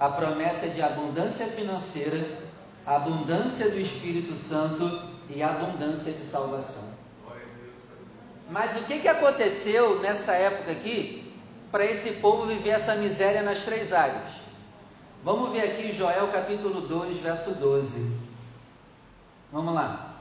a 0.00 0.08
promessa 0.08 0.66
é 0.66 0.70
de 0.70 0.82
abundância 0.82 1.46
financeira, 1.46 2.26
abundância 2.84 3.70
do 3.70 3.78
Espírito 3.78 4.34
Santo 4.34 5.02
e 5.30 5.42
abundância 5.42 6.12
de 6.12 6.24
salvação. 6.24 6.92
Mas 8.50 8.76
o 8.76 8.84
que, 8.84 9.00
que 9.00 9.08
aconteceu 9.08 10.00
nessa 10.00 10.32
época 10.32 10.72
aqui 10.72 11.23
para 11.74 11.86
esse 11.86 12.12
povo 12.12 12.46
viver 12.46 12.70
essa 12.70 12.94
miséria 12.94 13.42
nas 13.42 13.64
três 13.64 13.92
áreas? 13.92 14.30
Vamos 15.24 15.50
ver 15.50 15.62
aqui 15.62 15.90
Joel 15.90 16.28
capítulo 16.28 16.82
2, 16.82 17.16
verso 17.18 17.56
12. 17.56 18.16
Vamos 19.50 19.74
lá. 19.74 20.14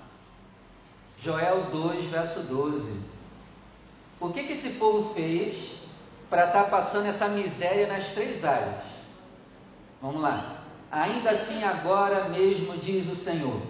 Joel 1.16 1.66
2, 1.72 2.06
verso 2.08 2.40
12. 2.40 3.02
O 4.20 4.30
que, 4.30 4.46
que 4.46 4.54
esse 4.54 4.72
povo 4.80 5.14
fez 5.14 5.74
para 6.28 6.48
estar 6.48 6.64
tá 6.64 6.70
passando 6.72 7.06
essa 7.06 7.28
miséria 7.28 7.86
nas 7.86 8.08
três 8.14 8.44
áreas? 8.44 8.84
Vamos 10.02 10.24
lá. 10.24 10.64
Ainda 10.92 11.30
assim, 11.30 11.64
agora 11.64 12.30
mesmo 12.30 12.76
diz 12.80 13.08
o 13.12 13.16
Senhor: 13.16 13.62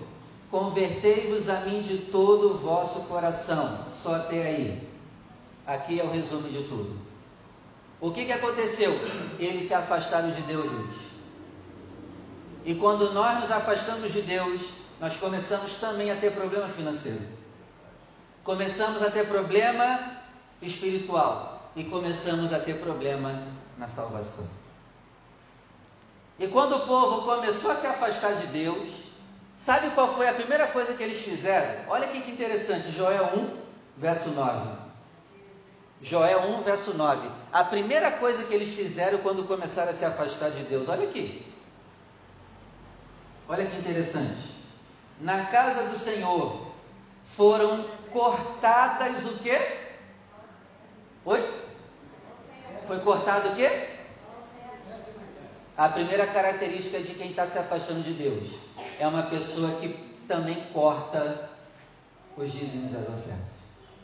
Convertei-vos 0.50 1.50
a 1.50 1.60
mim 1.66 1.82
de 1.82 1.98
todo 1.98 2.52
o 2.52 2.58
vosso 2.60 3.02
coração. 3.10 3.88
Só 3.92 4.16
até 4.16 4.42
aí. 4.42 4.90
Aqui 5.68 6.00
é 6.00 6.04
o 6.06 6.10
resumo 6.10 6.48
de 6.48 6.64
tudo. 6.64 7.13
O 8.04 8.12
que, 8.12 8.26
que 8.26 8.34
aconteceu? 8.34 8.92
Eles 9.40 9.64
se 9.64 9.74
afastaram 9.74 10.30
de 10.30 10.42
Deus, 10.42 10.70
gente. 10.70 11.00
E 12.66 12.76
quando 12.76 13.14
nós 13.14 13.40
nos 13.40 13.50
afastamos 13.50 14.12
de 14.12 14.22
Deus, 14.22 14.62
nós 15.00 15.16
começamos 15.16 15.76
também 15.76 16.12
a 16.12 16.18
ter 16.18 16.34
problema 16.34 16.68
financeiro. 16.68 17.22
Começamos 18.44 19.02
a 19.02 19.10
ter 19.10 19.26
problema 19.26 20.18
espiritual 20.62 21.72
e 21.78 21.86
começamos 21.86 22.52
a 22.52 22.60
ter 22.60 22.82
problema 22.82 23.42
na 23.78 23.88
salvação. 23.88 24.50
E 26.38 26.46
quando 26.50 26.76
o 26.76 26.86
povo 26.86 27.22
começou 27.22 27.72
a 27.72 27.76
se 27.78 27.88
afastar 27.88 28.34
de 28.34 28.48
Deus, 28.48 28.90
sabe 29.56 29.92
qual 29.92 30.14
foi 30.14 30.28
a 30.28 30.34
primeira 30.34 30.68
coisa 30.68 30.94
que 30.94 31.04
eles 31.04 31.22
fizeram? 31.22 31.90
Olha 31.90 32.10
que 32.10 32.30
interessante, 32.30 32.92
Joel 32.92 33.32
1, 33.34 33.58
verso 33.98 34.32
9. 34.32 34.83
Joel 36.04 36.42
1, 36.58 36.62
verso 36.62 36.94
9. 36.94 37.30
A 37.52 37.64
primeira 37.64 38.12
coisa 38.12 38.44
que 38.44 38.54
eles 38.54 38.74
fizeram 38.74 39.20
quando 39.20 39.48
começaram 39.48 39.92
a 39.92 39.94
se 39.94 40.04
afastar 40.04 40.52
de 40.52 40.64
Deus, 40.64 40.90
olha 40.90 41.08
aqui. 41.08 41.48
Olha 43.48 43.66
que 43.66 43.78
interessante. 43.78 44.54
Na 45.22 45.46
casa 45.46 45.90
do 45.90 45.96
Senhor 45.96 46.68
foram 47.24 47.86
cortadas 48.12 49.26
o 49.26 49.38
quê? 49.40 49.58
Oi? 51.24 51.64
Foi 52.86 53.00
cortado 53.00 53.50
o 53.50 53.56
quê? 53.56 53.90
A 55.78 55.88
primeira 55.88 56.28
característica 56.28 57.00
de 57.00 57.14
quem 57.14 57.30
está 57.30 57.46
se 57.46 57.58
afastando 57.58 58.02
de 58.02 58.14
Deus 58.14 58.50
é 59.00 59.08
uma 59.08 59.24
pessoa 59.24 59.72
que 59.80 59.90
também 60.28 60.68
corta 60.74 61.50
os 62.36 62.52
dízimos 62.52 62.92
das 62.92 63.08
ofertas. 63.08 63.54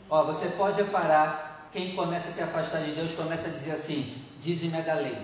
Ó, 0.08 0.24
você 0.24 0.48
pode 0.48 0.82
reparar, 0.82 1.49
quem 1.72 1.94
começa 1.94 2.28
a 2.28 2.32
se 2.32 2.42
afastar 2.42 2.82
de 2.82 2.92
Deus 2.92 3.14
começa 3.14 3.48
a 3.48 3.50
dizer 3.50 3.72
assim: 3.72 4.22
dízimo 4.40 4.76
é 4.76 4.82
da 4.82 4.94
lei. 4.94 5.16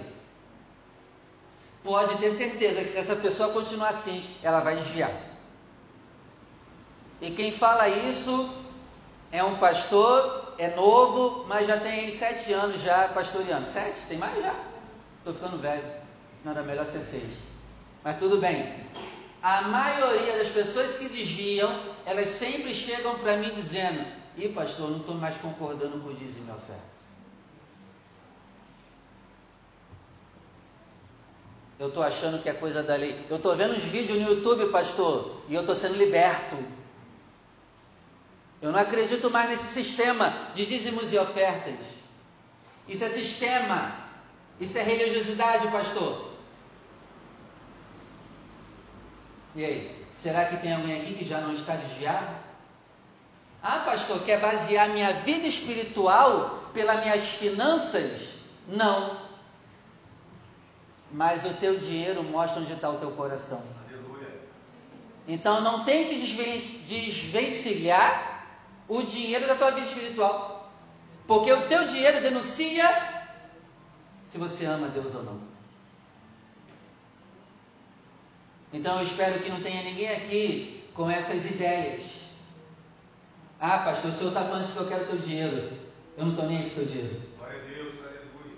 Pode 1.83 2.17
ter 2.19 2.31
certeza 2.31 2.83
que 2.83 2.91
se 2.91 2.99
essa 2.99 3.17
pessoa 3.17 3.53
continuar 3.53 3.91
assim, 3.91 4.25
ela 4.43 4.61
vai 4.61 4.77
desviar. 4.77 5.13
E 7.21 7.31
quem 7.31 7.53
fala 7.53 7.89
isso 7.89 8.53
é 9.33 9.43
um 9.43 9.57
pastor 9.57 10.55
é 10.59 10.75
novo, 10.75 11.45
mas 11.47 11.67
já 11.67 11.79
tem 11.79 12.11
sete 12.11 12.53
anos 12.53 12.81
já 12.81 13.09
pastoreando. 13.09 13.67
Sete? 13.67 13.97
Tem 14.09 14.19
mais 14.19 14.43
já? 14.43 14.55
Estou 15.19 15.35
ficando 15.35 15.59
velho. 15.59 15.85
Não 16.45 16.53
era 16.53 16.63
melhor 16.63 16.87
ser 16.87 17.01
seis. 17.01 17.39
Mas 18.03 18.19
tudo 18.19 18.39
bem. 18.39 18.87
A 19.43 19.63
maioria 19.63 20.39
das 20.39 20.49
pessoas 20.49 20.99
que 20.99 21.09
desviam, 21.09 21.73
elas 22.05 22.29
sempre 22.29 22.75
chegam 22.75 23.19
para 23.19 23.37
mim 23.37 23.53
dizendo: 23.55 24.05
Ih, 24.37 24.51
pastor, 24.51 24.91
não 24.91 24.99
estou 24.99 25.15
mais 25.15 25.37
concordando 25.39 25.99
com 26.01 26.11
o 26.11 26.15
dízimo 26.15 26.49
e 26.51 26.53
oferta. 26.53 26.97
Eu 31.79 31.89
estou 31.89 32.03
achando 32.03 32.43
que 32.43 32.49
é 32.49 32.53
coisa 32.53 32.83
da 32.83 32.97
lei. 32.97 33.27
Eu 33.31 33.37
estou 33.37 33.57
vendo 33.57 33.75
uns 33.75 33.83
vídeos 33.83 34.19
no 34.19 34.31
YouTube, 34.31 34.71
pastor, 34.71 35.43
e 35.49 35.55
eu 35.55 35.61
estou 35.61 35.75
sendo 35.75 35.97
liberto. 35.97 36.57
Eu 38.61 38.73
não 38.73 38.79
acredito 38.79 39.31
mais 39.31 39.51
nesse 39.51 39.73
sistema 39.73 40.33
de 40.55 40.67
dízimos 40.67 41.13
e 41.13 41.19
ofertas. 41.19 41.79
Isso 42.89 43.05
é 43.05 43.09
sistema. 43.09 43.95
Isso 44.61 44.77
é 44.79 44.83
religiosidade, 44.83 45.69
pastor. 45.69 46.33
E 49.55 49.65
aí? 49.65 50.07
Será 50.13 50.47
que 50.47 50.57
tem 50.57 50.75
alguém 50.75 51.01
aqui 51.01 51.15
que 51.15 51.25
já 51.25 51.41
não 51.41 51.53
está 51.53 51.77
desviado? 51.77 52.46
Ah, 53.69 53.81
pastor, 53.81 54.23
quer 54.23 54.41
basear 54.41 54.91
minha 54.91 55.13
vida 55.13 55.45
espiritual 55.45 56.71
pelas 56.73 57.01
minhas 57.01 57.31
finanças? 57.31 58.35
Não. 58.69 59.19
Mas 61.11 61.45
o 61.45 61.53
teu 61.55 61.77
dinheiro 61.77 62.23
mostra 62.23 62.61
onde 62.61 62.73
está 62.73 62.89
o 62.89 62.99
teu 62.99 63.11
coração. 63.11 63.61
Aleluia. 63.89 64.29
Então 65.27 65.63
não 65.63 65.83
tente 65.83 66.15
desvencilhar 66.15 68.47
o 68.87 69.03
dinheiro 69.03 69.49
da 69.49 69.57
tua 69.57 69.73
vida 69.73 69.89
espiritual. 69.89 70.71
Porque 71.27 71.53
o 71.53 71.67
teu 71.67 71.85
dinheiro 71.87 72.21
denuncia 72.21 72.89
se 74.25 74.39
você 74.39 74.65
ama 74.65 74.91
Deus 74.91 75.13
ou 75.17 75.25
não. 75.25 75.41
Então 78.73 78.99
eu 78.99 79.03
espero 79.03 79.41
que 79.41 79.51
não 79.51 79.61
tenha 79.61 79.83
ninguém 79.83 80.11
aqui 80.11 80.89
com 80.95 81.11
essas 81.11 81.45
ideias. 81.47 82.26
Ah, 83.61 83.79
pastor, 83.79 84.11
o 84.11 84.15
senhor 84.15 84.29
está 84.29 84.45
falando 84.45 84.73
que 84.73 84.79
eu 84.79 84.87
quero 84.87 85.07
teu 85.07 85.19
dinheiro. 85.19 85.73
Eu 86.17 86.25
não 86.25 86.31
estou 86.31 86.47
nem 86.47 86.59
aí 86.59 86.71
com 86.71 86.77
teu 86.77 86.85
dinheiro. 86.87 87.23
Glória 87.39 87.61
a 87.61 87.65
Deus, 87.65 87.95
aleluia. 88.01 88.57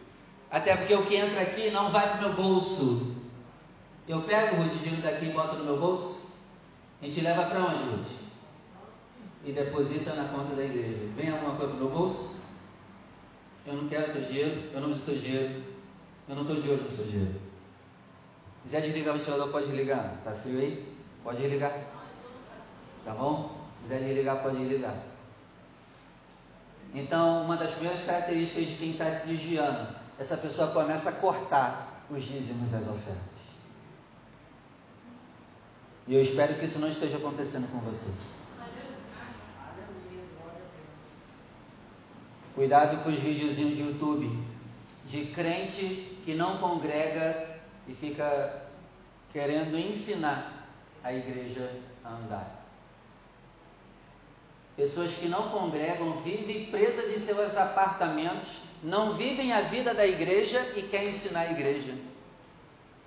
Até 0.51 0.77
porque 0.77 0.95
o 0.95 1.07
que 1.07 1.17
entra 1.17 1.41
aqui 1.41 1.71
não 1.71 1.91
vai 1.91 2.09
para 2.09 2.19
o 2.19 2.21
meu 2.21 2.33
bolso. 2.35 3.15
Eu 4.09 4.23
pego 4.23 4.63
o 4.63 4.69
dinheiro 4.69 5.03
daqui 5.03 5.27
e 5.27 5.33
boto 5.33 5.57
no 5.57 5.65
meu 5.65 5.79
bolso. 5.79 6.33
A 7.01 7.05
gente 7.05 7.21
leva 7.21 7.45
para 7.45 7.61
onde, 7.61 7.91
Ruth? 7.91 8.09
E 9.45 9.53
deposita 9.53 10.15
na 10.15 10.29
conta 10.29 10.57
da 10.57 10.65
igreja. 10.65 11.09
Vem 11.17 11.31
alguma 11.31 11.55
coisa 11.55 11.75
para 11.75 11.85
o 11.85 11.89
meu 11.89 11.97
bolso? 11.97 12.37
Eu 13.67 13.75
não 13.75 13.89
quero 13.89 14.13
teu 14.13 14.23
dinheiro, 14.23 14.63
eu 14.73 14.81
não 14.81 14.89
preciso 14.89 15.11
teu 15.11 15.19
dinheiro. 15.19 15.63
Eu 16.29 16.35
não 16.35 16.43
estou 16.43 16.57
de 16.57 16.69
olho 16.71 16.83
no 16.83 16.91
seu 16.91 17.05
dinheiro. 17.05 17.41
Quiser 18.63 18.83
desligar 18.83 19.15
o 19.15 19.19
ventilador, 19.19 19.49
pode 19.49 19.67
desligar. 19.67 20.17
Tá 20.25 20.33
frio 20.33 20.59
aí? 20.59 20.95
Pode 21.23 21.39
desligar. 21.39 21.73
Tá 23.05 23.15
bom? 23.15 23.58
Quiser 23.83 24.01
desligar, 24.01 24.43
pode 24.43 24.57
desligar. 24.57 24.95
Então, 26.95 27.43
uma 27.43 27.57
das 27.57 27.73
primeiras 27.73 28.03
características 28.03 28.69
de 28.69 28.77
quem 28.77 28.93
está 28.93 29.13
se 29.13 29.29
desviando, 29.29 29.95
essa 30.19 30.37
pessoa 30.37 30.69
começa 30.69 31.11
a 31.11 31.13
cortar 31.13 32.05
os 32.11 32.23
dízimos 32.23 32.73
e 32.73 32.77
as 32.77 32.89
ofertas. 32.89 33.39
E 36.07 36.15
eu 36.15 36.23
espero 36.23 36.55
que 36.55 36.65
isso 36.65 36.79
não 36.79 36.89
esteja 36.89 37.19
acontecendo 37.19 37.71
com 37.71 37.79
você. 37.81 38.11
Cuidado 42.55 43.05
com 43.05 43.11
os 43.11 43.21
videozinhos 43.21 43.77
de 43.77 43.83
YouTube 43.83 44.49
de 45.07 45.27
crente 45.27 46.19
que 46.25 46.35
não 46.35 46.59
congrega 46.59 47.57
e 47.87 47.95
fica 47.95 48.63
querendo 49.33 49.79
ensinar 49.79 50.69
a 51.03 51.13
igreja 51.13 51.81
a 52.05 52.11
andar. 52.11 52.58
Pessoas 54.79 55.13
que 55.15 55.27
não 55.27 55.49
congregam 55.49 56.13
vivem 56.19 56.67
presas 56.67 57.11
em 57.11 57.19
seus 57.19 57.57
apartamentos, 57.57 58.61
não 58.81 59.13
vivem 59.13 59.53
a 59.53 59.63
vida 59.63 59.93
da 59.93 60.07
igreja 60.07 60.73
e 60.77 60.83
querem 60.83 61.09
ensinar 61.09 61.41
a 61.41 61.51
igreja. 61.51 61.95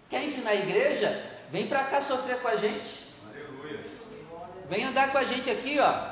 Quer 0.10 0.26
ensinar 0.26 0.50
a 0.50 0.56
igreja? 0.56 1.26
Vem 1.50 1.68
para 1.68 1.86
cá 1.86 2.02
sofrer 2.02 2.42
com 2.42 2.50
a 2.50 2.58
gente. 2.58 3.08
Aleluia. 3.26 3.86
Vem 4.70 4.84
andar 4.84 5.14
com 5.14 5.18
a 5.18 5.24
gente 5.24 5.50
aqui, 5.50 5.80
ó. 5.80 6.10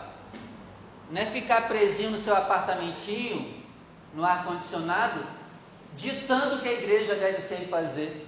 Não 1.12 1.22
é 1.22 1.26
ficar 1.26 1.68
presinho 1.68 2.12
no 2.12 2.18
seu 2.18 2.38
apartamentinho, 2.38 3.62
no 4.14 4.24
ar-condicionado, 4.24 5.26
ditando 5.98 6.56
o 6.56 6.62
que 6.62 6.70
a 6.70 6.74
igreja 6.74 7.16
deve 7.16 7.42
ser 7.42 7.64
e 7.64 7.68
fazer. 7.68 8.26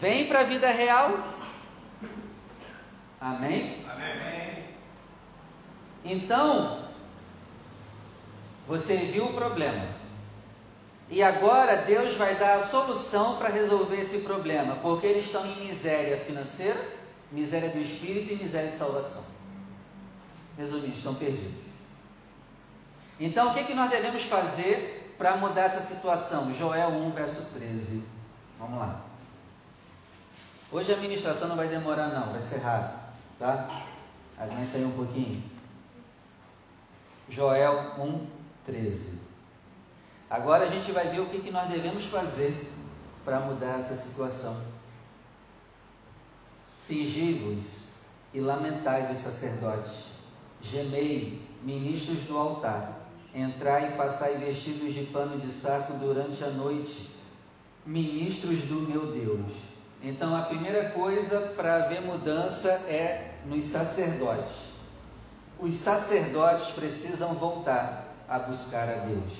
Vem 0.00 0.26
para 0.26 0.40
a 0.40 0.44
vida 0.44 0.68
real. 0.68 1.16
Amém? 3.20 3.86
Amém. 3.88 4.65
Então, 6.06 6.84
você 8.66 8.96
viu 8.96 9.26
o 9.26 9.32
problema. 9.32 9.86
E 11.08 11.22
agora 11.22 11.76
Deus 11.76 12.14
vai 12.14 12.34
dar 12.34 12.56
a 12.56 12.62
solução 12.62 13.36
para 13.36 13.48
resolver 13.48 14.00
esse 14.00 14.18
problema, 14.18 14.76
porque 14.76 15.06
eles 15.06 15.26
estão 15.26 15.46
em 15.46 15.66
miséria 15.66 16.18
financeira, 16.18 16.80
miséria 17.30 17.70
do 17.70 17.78
espírito 17.78 18.32
e 18.32 18.36
miséria 18.36 18.70
de 18.70 18.76
salvação. 18.76 19.24
Resumindo, 20.56 20.96
estão 20.96 21.14
perdidos. 21.14 21.66
Então, 23.20 23.50
o 23.50 23.54
que, 23.54 23.64
que 23.64 23.74
nós 23.74 23.90
devemos 23.90 24.24
fazer 24.24 25.14
para 25.16 25.36
mudar 25.36 25.62
essa 25.62 25.80
situação? 25.80 26.52
Joel 26.52 26.88
1, 26.88 27.10
verso 27.10 27.52
13. 27.54 28.04
Vamos 28.58 28.78
lá. 28.78 29.00
Hoje 30.72 30.92
a 30.92 30.96
ministração 30.96 31.48
não 31.48 31.56
vai 31.56 31.68
demorar, 31.68 32.08
não, 32.08 32.32
vai 32.32 32.40
ser 32.40 32.58
rápido, 32.58 32.98
tá? 33.38 33.68
Aguenta 34.36 34.76
aí 34.76 34.84
um 34.84 34.90
pouquinho. 34.90 35.55
Joel 37.28 37.94
1, 37.98 38.26
13. 38.66 39.18
Agora 40.30 40.64
a 40.64 40.68
gente 40.68 40.92
vai 40.92 41.08
ver 41.08 41.20
o 41.20 41.26
que, 41.26 41.40
que 41.40 41.50
nós 41.50 41.68
devemos 41.68 42.04
fazer 42.04 42.70
para 43.24 43.40
mudar 43.40 43.78
essa 43.78 43.94
situação. 43.94 44.56
Singivos 46.76 47.90
e 48.32 48.40
lamentai-vos, 48.40 49.18
sacerdotes, 49.18 50.04
gemei, 50.60 51.42
ministros 51.62 52.20
do 52.22 52.38
altar, 52.38 53.08
entrai 53.34 53.92
e 53.92 53.96
passai 53.96 54.36
vestidos 54.36 54.94
de 54.94 55.04
pano 55.06 55.38
de 55.38 55.50
saco 55.50 55.94
durante 55.94 56.44
a 56.44 56.48
noite, 56.50 57.10
ministros 57.84 58.62
do 58.62 58.82
meu 58.88 59.12
Deus. 59.12 59.52
Então 60.02 60.36
a 60.36 60.42
primeira 60.42 60.90
coisa 60.90 61.52
para 61.56 61.84
haver 61.84 62.02
mudança 62.02 62.68
é 62.88 63.34
nos 63.46 63.64
sacerdotes. 63.64 64.75
Os 65.58 65.74
sacerdotes 65.76 66.70
precisam 66.72 67.34
voltar 67.34 68.14
a 68.28 68.38
buscar 68.38 68.88
a 68.88 68.96
Deus. 69.06 69.32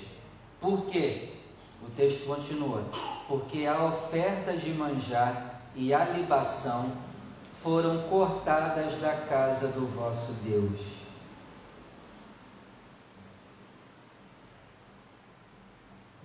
Por 0.60 0.86
quê? 0.86 1.34
O 1.82 1.90
texto 1.90 2.26
continua: 2.26 2.84
porque 3.28 3.66
a 3.66 3.84
oferta 3.84 4.56
de 4.56 4.70
manjar 4.70 5.60
e 5.74 5.92
a 5.92 6.04
libação 6.04 6.92
foram 7.62 8.08
cortadas 8.08 8.96
da 8.98 9.12
casa 9.12 9.68
do 9.68 9.86
vosso 9.88 10.32
Deus. 10.44 10.80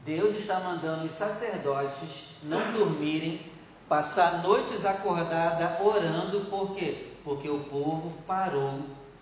Deus 0.06 0.36
está 0.36 0.60
mandando 0.62 1.06
os 1.06 1.12
sacerdotes 1.12 2.30
não 2.42 2.72
dormirem, 2.72 3.52
passar 3.88 4.42
noites 4.42 4.86
acordada 4.86 5.78
orando, 5.84 6.42
por 6.46 6.74
quê? 6.76 7.12
Porque 7.24 7.50
o 7.50 7.60
povo 7.60 8.18
parou 8.26 8.80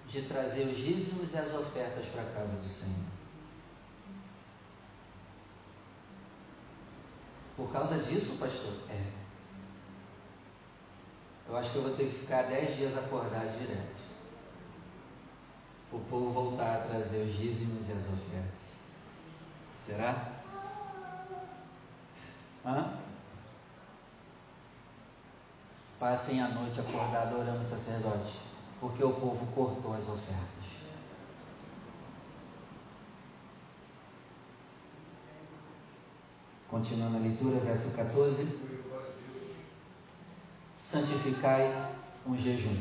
de 0.09 0.23
trazer 0.23 0.63
os 0.63 0.77
dízimos 0.77 1.31
e 1.33 1.37
as 1.37 1.53
ofertas 1.53 2.07
para 2.07 2.23
a 2.23 2.31
casa 2.31 2.55
do 2.55 2.67
Senhor. 2.67 3.05
Por 7.55 7.71
causa 7.71 7.97
disso, 7.99 8.37
pastor? 8.39 8.73
É. 8.89 9.19
Eu 11.47 11.57
acho 11.57 11.71
que 11.71 11.77
eu 11.77 11.83
vou 11.83 11.93
ter 11.95 12.05
que 12.05 12.19
ficar 12.19 12.43
dez 12.43 12.75
dias 12.77 12.97
acordado 12.97 13.57
direto. 13.59 14.01
O 15.91 15.99
povo 15.99 16.31
voltar 16.31 16.75
a 16.75 16.87
trazer 16.87 17.27
os 17.27 17.35
dízimos 17.35 17.87
e 17.87 17.91
as 17.91 18.03
ofertas. 18.05 18.59
Será? 19.85 20.39
Hã? 22.65 22.99
Passem 25.99 26.41
a 26.41 26.47
noite 26.47 26.79
acordado 26.79 27.39
orando 27.39 27.63
sacerdote, 27.63 28.39
porque 28.79 29.03
o 29.03 29.11
povo 29.11 29.45
cortou 29.53 29.93
as 29.93 30.07
ofertas. 30.07 30.59
Continuando 36.69 37.17
a 37.17 37.19
leitura, 37.19 37.59
verso 37.59 37.91
14. 37.91 38.59
Santificai 40.75 41.95
um 42.25 42.37
jejum. 42.37 42.77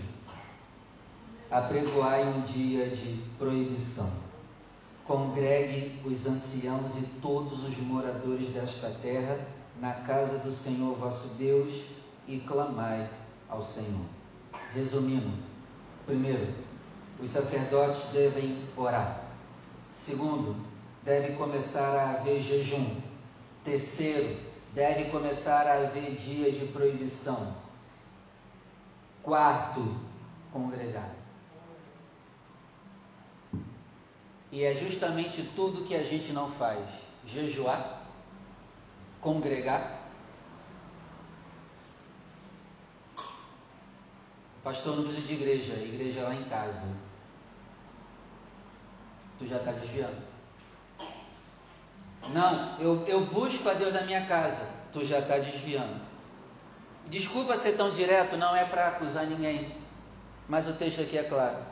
Apregoai 1.51 2.27
um 2.29 2.43
dia 2.43 2.91
de 2.91 3.25
proibição. 3.39 4.13
Congregue 5.07 5.99
os 6.05 6.27
anciãos 6.27 6.97
e 6.99 7.03
todos 7.23 7.65
os 7.65 7.79
moradores 7.79 8.51
desta 8.51 8.91
terra 9.01 9.39
na 9.81 9.95
casa 9.95 10.39
do 10.39 10.53
Senhor 10.53 10.95
vosso 10.97 11.37
Deus 11.37 11.85
e 12.27 12.41
clamai 12.41 13.09
ao 13.49 13.63
Senhor. 13.63 14.05
Resumindo, 14.75 15.48
primeiro, 16.09 16.55
os 17.21 17.29
sacerdotes 17.29 18.03
devem 18.13 18.59
orar. 18.75 19.25
Segundo, 19.95 20.57
deve 21.03 21.35
começar 21.35 21.97
a 21.97 22.11
haver 22.13 22.41
jejum. 22.41 22.97
Terceiro, 23.63 24.41
deve 24.73 25.11
começar 25.11 25.67
a 25.67 25.83
haver 25.83 26.15
dias 26.15 26.57
de 26.57 26.65
proibição. 26.67 27.55
Quarto, 29.23 29.97
congregar. 30.51 31.11
E 34.51 34.65
é 34.65 34.75
justamente 34.75 35.43
tudo 35.55 35.85
que 35.85 35.95
a 35.95 36.03
gente 36.03 36.33
não 36.33 36.51
faz: 36.51 36.89
jejuar, 37.27 38.03
congregar. 39.21 39.98
Pastor, 44.69 44.97
não 44.97 45.05
precisa 45.05 45.27
de 45.27 45.33
igreja, 45.33 45.73
igreja 45.77 46.25
lá 46.25 46.35
em 46.35 46.45
casa. 46.45 46.85
Tu 49.39 49.47
já 49.47 49.57
está 49.57 49.73
desviando. 49.73 50.23
Não, 52.35 52.79
eu, 52.79 53.03
eu 53.07 53.25
busco 53.25 53.67
a 53.67 53.73
Deus 53.73 53.95
na 53.95 54.03
minha 54.03 54.27
casa. 54.27 54.61
Tu 54.93 55.07
já 55.07 55.21
está 55.21 55.39
desviando. 55.39 55.99
Desculpa 57.07 57.57
ser 57.57 57.79
tão 57.79 57.91
direto, 57.91 58.37
não 58.37 58.55
é 58.55 58.67
para 58.67 58.89
acusar 58.89 59.27
ninguém. 59.27 59.75
Mas 60.47 60.69
o 60.69 60.75
texto 60.75 61.01
aqui 61.01 61.17
é 61.17 61.25
claro. 61.25 61.65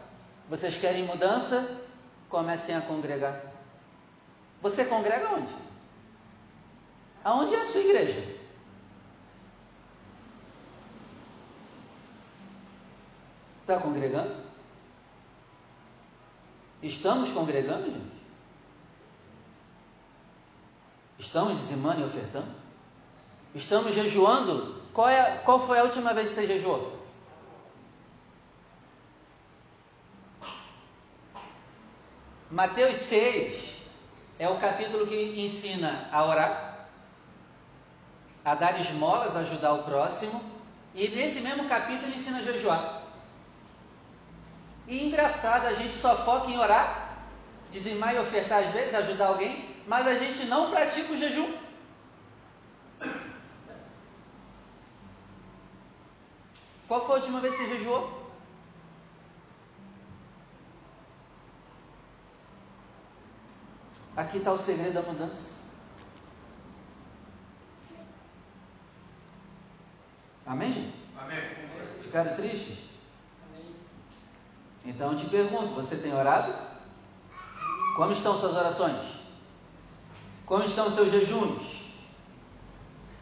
Vocês 0.49 0.79
querem 0.79 1.05
mudança? 1.05 1.69
Comecem 2.31 2.75
a 2.75 2.81
congregar. 2.81 3.43
Você 4.63 4.87
congrega 4.87 5.35
onde? 5.35 5.55
Aonde 7.23 7.57
é 7.57 7.61
a 7.61 7.65
sua 7.67 7.83
igreja? 7.83 8.23
Está 13.67 13.81
congregando? 13.81 14.33
Estamos 16.81 17.31
congregando, 17.31 17.91
gente? 17.91 18.13
Estamos 21.19 21.59
dizimando 21.59 22.01
e 22.01 22.05
ofertando? 22.05 22.55
Estamos 23.57 23.93
jejuando? 23.93 24.81
Qual, 24.95 25.09
é, 25.09 25.39
qual 25.39 25.67
foi 25.67 25.81
a 25.81 25.83
última 25.83 26.15
vez 26.15 26.29
que 26.29 26.37
você 26.37 26.47
jejuou? 26.47 26.97
Mateus 32.49 32.97
6 32.99 33.75
é 34.39 34.49
o 34.49 34.59
capítulo 34.59 35.09
que 35.09 35.41
ensina 35.41 36.09
a 36.13 36.25
orar, 36.25 36.87
a 38.45 38.55
dar 38.55 38.79
esmolas, 38.79 39.35
ajudar 39.35 39.73
o 39.73 39.83
próximo, 39.83 40.41
e 40.95 41.09
nesse 41.09 41.41
mesmo 41.41 41.69
capítulo 41.69 42.15
ensina 42.15 42.39
a 42.39 42.43
jejuar. 42.43 43.06
E 44.89 45.07
engraçado, 45.07 45.67
a 45.67 45.75
gente 45.75 45.95
só 45.95 46.25
foca 46.25 46.51
em 46.51 46.59
orar, 46.59 47.19
dizimar 47.73 48.15
e 48.15 48.19
ofertar 48.19 48.63
às 48.63 48.71
vezes, 48.71 48.95
ajudar 48.95 49.29
alguém, 49.29 49.77
mas 49.87 50.07
a 50.07 50.15
gente 50.19 50.45
não 50.45 50.71
pratica 50.71 51.13
o 51.13 51.17
jejum. 51.17 51.53
Qual 56.87 57.05
foi 57.05 57.17
a 57.17 57.19
última 57.19 57.41
vez 57.41 57.57
que 57.57 57.65
você 57.65 57.77
jejuou? 57.77 58.31
Aqui 64.17 64.39
está 64.39 64.53
o 64.53 64.59
segredo 64.59 64.95
da 64.95 65.03
mudança. 65.03 65.51
Amém, 70.47 70.73
gente? 70.73 70.95
Amém. 71.19 71.39
Ficaram 72.01 72.37
tristes? 72.37 72.86
Então 74.87 75.13
eu 75.13 75.19
te 75.19 75.27
pergunto: 75.27 75.75
você 75.75 75.97
tem 75.97 76.15
orado? 76.15 76.55
Como 77.97 78.13
estão 78.13 78.39
suas 78.39 78.55
orações? 78.55 79.17
Como 80.47 80.65
estão 80.65 80.91
seus 80.91 81.11
jejuns? 81.11 81.77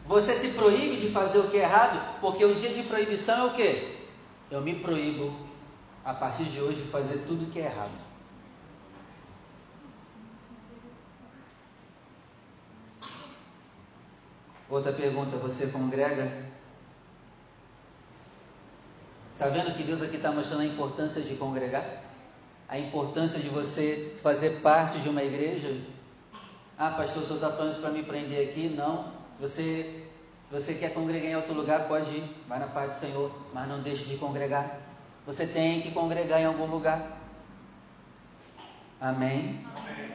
Você 0.05 0.35
se 0.35 0.49
proíbe 0.49 0.97
de 0.97 1.09
fazer 1.09 1.39
o 1.39 1.49
que 1.49 1.57
é 1.57 1.63
errado, 1.63 2.19
porque 2.21 2.45
o 2.45 2.53
dia 2.53 2.71
de 2.71 2.83
proibição 2.83 3.47
é 3.47 3.51
o 3.51 3.53
que? 3.53 3.97
Eu 4.51 4.61
me 4.61 4.75
proíbo 4.75 5.35
a 6.03 6.13
partir 6.13 6.43
de 6.43 6.61
hoje 6.61 6.83
de 6.83 6.89
fazer 6.89 7.23
tudo 7.25 7.45
o 7.45 7.49
que 7.49 7.59
é 7.59 7.65
errado. 7.65 8.05
Outra 14.69 14.93
pergunta: 14.93 15.37
você 15.37 15.67
congrega? 15.67 16.54
Está 19.35 19.49
vendo 19.49 19.75
que 19.75 19.83
Deus 19.83 20.01
aqui 20.01 20.15
está 20.15 20.31
mostrando 20.31 20.61
a 20.61 20.65
importância 20.65 21.21
de 21.21 21.35
congregar? 21.35 22.03
A 22.69 22.79
importância 22.79 23.37
de 23.37 23.49
você 23.49 24.15
fazer 24.23 24.61
parte 24.61 24.97
de 24.99 25.09
uma 25.09 25.21
igreja? 25.21 25.77
Ah, 26.77 26.91
pastor, 26.91 27.21
o 27.21 27.25
senhor 27.25 27.35
está 27.35 27.51
falando 27.51 27.73
isso 27.73 27.81
para 27.81 27.91
me 27.91 28.01
prender 28.01 28.47
aqui? 28.49 28.69
Não. 28.69 29.11
Se 29.35 29.41
você, 29.41 30.03
se 30.47 30.53
você 30.53 30.73
quer 30.75 30.93
congregar 30.93 31.29
em 31.29 31.35
outro 31.35 31.53
lugar, 31.53 31.85
pode 31.85 32.09
ir. 32.11 32.23
Vai 32.47 32.59
na 32.59 32.67
paz 32.67 32.93
do 32.93 32.99
Senhor, 32.99 33.29
mas 33.53 33.67
não 33.67 33.81
deixe 33.81 34.05
de 34.05 34.15
congregar. 34.15 34.79
Você 35.25 35.45
tem 35.45 35.81
que 35.81 35.91
congregar 35.91 36.39
em 36.39 36.45
algum 36.45 36.67
lugar. 36.67 37.17
Amém? 39.01 39.65
Amém. 39.75 40.11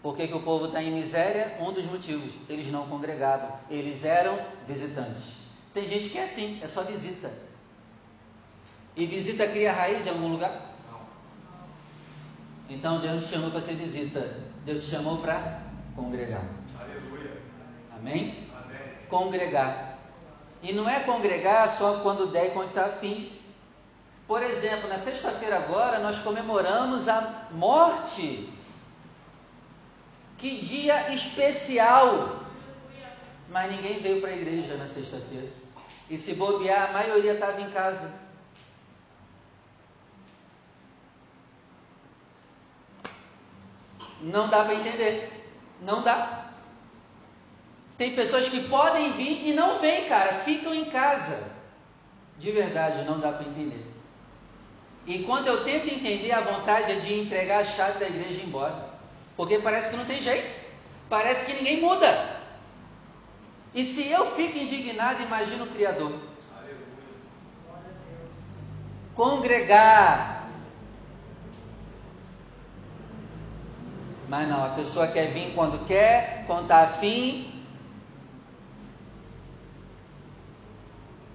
Por 0.00 0.16
que, 0.16 0.28
que 0.28 0.34
o 0.34 0.42
povo 0.42 0.66
está 0.66 0.80
em 0.80 0.92
miséria? 0.92 1.56
Um 1.58 1.72
dos 1.72 1.86
motivos, 1.86 2.32
eles 2.48 2.70
não 2.70 2.86
congregavam, 2.86 3.58
eles 3.68 4.04
eram 4.04 4.38
visitantes. 4.64 5.34
Tem 5.74 5.88
gente 5.88 6.08
que 6.08 6.18
é 6.18 6.22
assim, 6.22 6.60
é 6.62 6.68
só 6.68 6.82
visita. 6.82 7.45
E 8.96 9.04
visita 9.04 9.46
cria 9.46 9.72
raiz 9.72 10.06
em 10.06 10.10
algum 10.10 10.28
lugar? 10.28 10.74
Não. 10.90 11.00
Então 12.70 12.98
Deus 12.98 13.24
te 13.24 13.30
chamou 13.30 13.50
para 13.50 13.60
ser 13.60 13.74
visita, 13.74 14.38
Deus 14.64 14.84
te 14.84 14.90
chamou 14.90 15.18
para 15.18 15.60
congregar. 15.94 16.44
Aleluia. 16.80 17.42
Amém? 17.94 18.48
Amém. 18.64 18.78
Congregar. 19.10 19.98
E 20.62 20.72
não 20.72 20.88
é 20.88 21.00
congregar 21.00 21.68
só 21.68 22.00
quando 22.00 22.28
der 22.28 22.46
e 22.46 22.50
quando 22.52 22.68
está 22.68 22.86
afim. 22.86 23.32
Por 24.26 24.42
exemplo, 24.42 24.88
na 24.88 24.98
sexta-feira 24.98 25.58
agora 25.58 25.98
nós 25.98 26.18
comemoramos 26.18 27.06
a 27.06 27.46
morte 27.52 28.50
que 30.38 30.58
dia 30.58 31.12
especial! 31.14 32.44
Mas 33.48 33.70
ninguém 33.70 34.00
veio 34.00 34.20
para 34.20 34.30
a 34.30 34.36
igreja 34.36 34.76
na 34.76 34.86
sexta-feira. 34.86 35.48
E 36.10 36.16
se 36.16 36.34
bobear, 36.34 36.90
a 36.90 36.92
maioria 36.92 37.34
estava 37.34 37.60
em 37.60 37.70
casa. 37.70 38.25
Não 44.26 44.48
dá 44.48 44.64
para 44.64 44.74
entender. 44.74 45.46
Não 45.80 46.02
dá. 46.02 46.50
Tem 47.96 48.14
pessoas 48.14 48.48
que 48.48 48.68
podem 48.68 49.12
vir 49.12 49.46
e 49.46 49.52
não 49.52 49.78
vêm, 49.78 50.08
cara. 50.08 50.34
Ficam 50.34 50.74
em 50.74 50.86
casa. 50.86 51.44
De 52.36 52.50
verdade, 52.50 53.04
não 53.04 53.20
dá 53.20 53.32
para 53.32 53.46
entender. 53.46 53.86
E 55.06 55.22
quando 55.22 55.46
eu 55.46 55.62
tento 55.62 55.86
entender, 55.86 56.32
a 56.32 56.40
vontade 56.40 56.90
é 56.90 56.96
de 56.96 57.20
entregar 57.20 57.60
a 57.60 57.64
chave 57.64 58.00
da 58.00 58.06
igreja 58.06 58.40
e 58.40 58.42
ir 58.42 58.46
embora. 58.46 58.90
Porque 59.36 59.58
parece 59.60 59.90
que 59.90 59.96
não 59.96 60.04
tem 60.04 60.20
jeito. 60.20 60.56
Parece 61.08 61.46
que 61.46 61.52
ninguém 61.52 61.80
muda. 61.80 62.36
E 63.72 63.84
se 63.84 64.10
eu 64.10 64.34
fico 64.34 64.58
indignado, 64.58 65.22
imagina 65.22 65.62
o 65.62 65.68
Criador. 65.68 66.18
Congregar. 69.14 70.45
Mas 74.28 74.48
não, 74.48 74.64
a 74.64 74.70
pessoa 74.70 75.06
quer 75.06 75.26
vir 75.26 75.54
quando 75.54 75.86
quer, 75.86 76.44
quando 76.46 76.62
está 76.62 76.82
afim. 76.82 77.64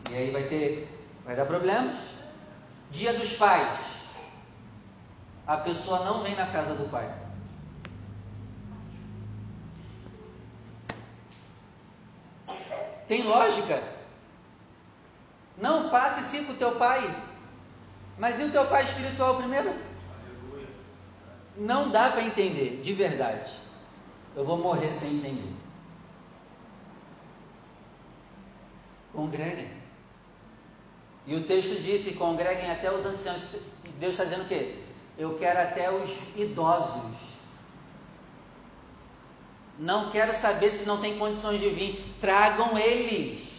E 0.10 0.14
aí 0.14 0.32
vai 0.32 0.44
ter, 0.44 0.90
vai 1.24 1.36
dar 1.36 1.46
problemas. 1.46 1.96
Dia 2.90 3.14
dos 3.14 3.32
pais. 3.38 3.80
A 5.48 5.58
pessoa 5.58 6.04
não 6.04 6.22
vem 6.22 6.36
na 6.36 6.48
casa 6.48 6.76
do 6.76 6.90
pai. 6.90 7.10
Tem 13.08 13.24
lógica? 13.24 13.82
Não 15.58 15.90
passe 15.90 16.24
sim 16.24 16.46
com 16.46 16.54
o 16.54 16.58
teu 16.58 16.76
pai. 16.76 17.14
Mas 18.18 18.40
e 18.40 18.44
o 18.44 18.52
teu 18.52 18.66
pai 18.68 18.84
espiritual 18.84 19.38
primeiro? 19.38 19.91
Não 21.56 21.90
dá 21.90 22.10
para 22.10 22.24
entender, 22.24 22.82
de 22.82 22.94
verdade. 22.94 23.52
Eu 24.36 24.46
vou 24.46 24.58
morrer 24.58 24.94
sem 24.94 25.10
entender. 25.16 25.54
Congreguem. 29.14 29.70
E 31.28 31.36
o 31.36 31.44
texto 31.44 31.82
disse: 31.82 32.14
congreguem 32.14 32.72
até 32.72 32.92
os 32.92 33.06
anciãos. 33.06 33.58
Deus 34.00 34.14
está 34.14 34.24
dizendo 34.24 34.44
o 34.44 34.48
quê? 34.48 34.76
Eu 35.18 35.38
quero 35.38 35.60
até 35.60 35.92
os 35.92 36.10
idosos 36.36 37.32
não 39.82 40.12
quero 40.12 40.32
saber 40.32 40.70
se 40.70 40.86
não 40.86 41.02
tem 41.02 41.18
condições 41.18 41.60
de 41.60 41.68
vir. 41.70 42.16
Tragam 42.22 42.78
eles. 42.78 43.50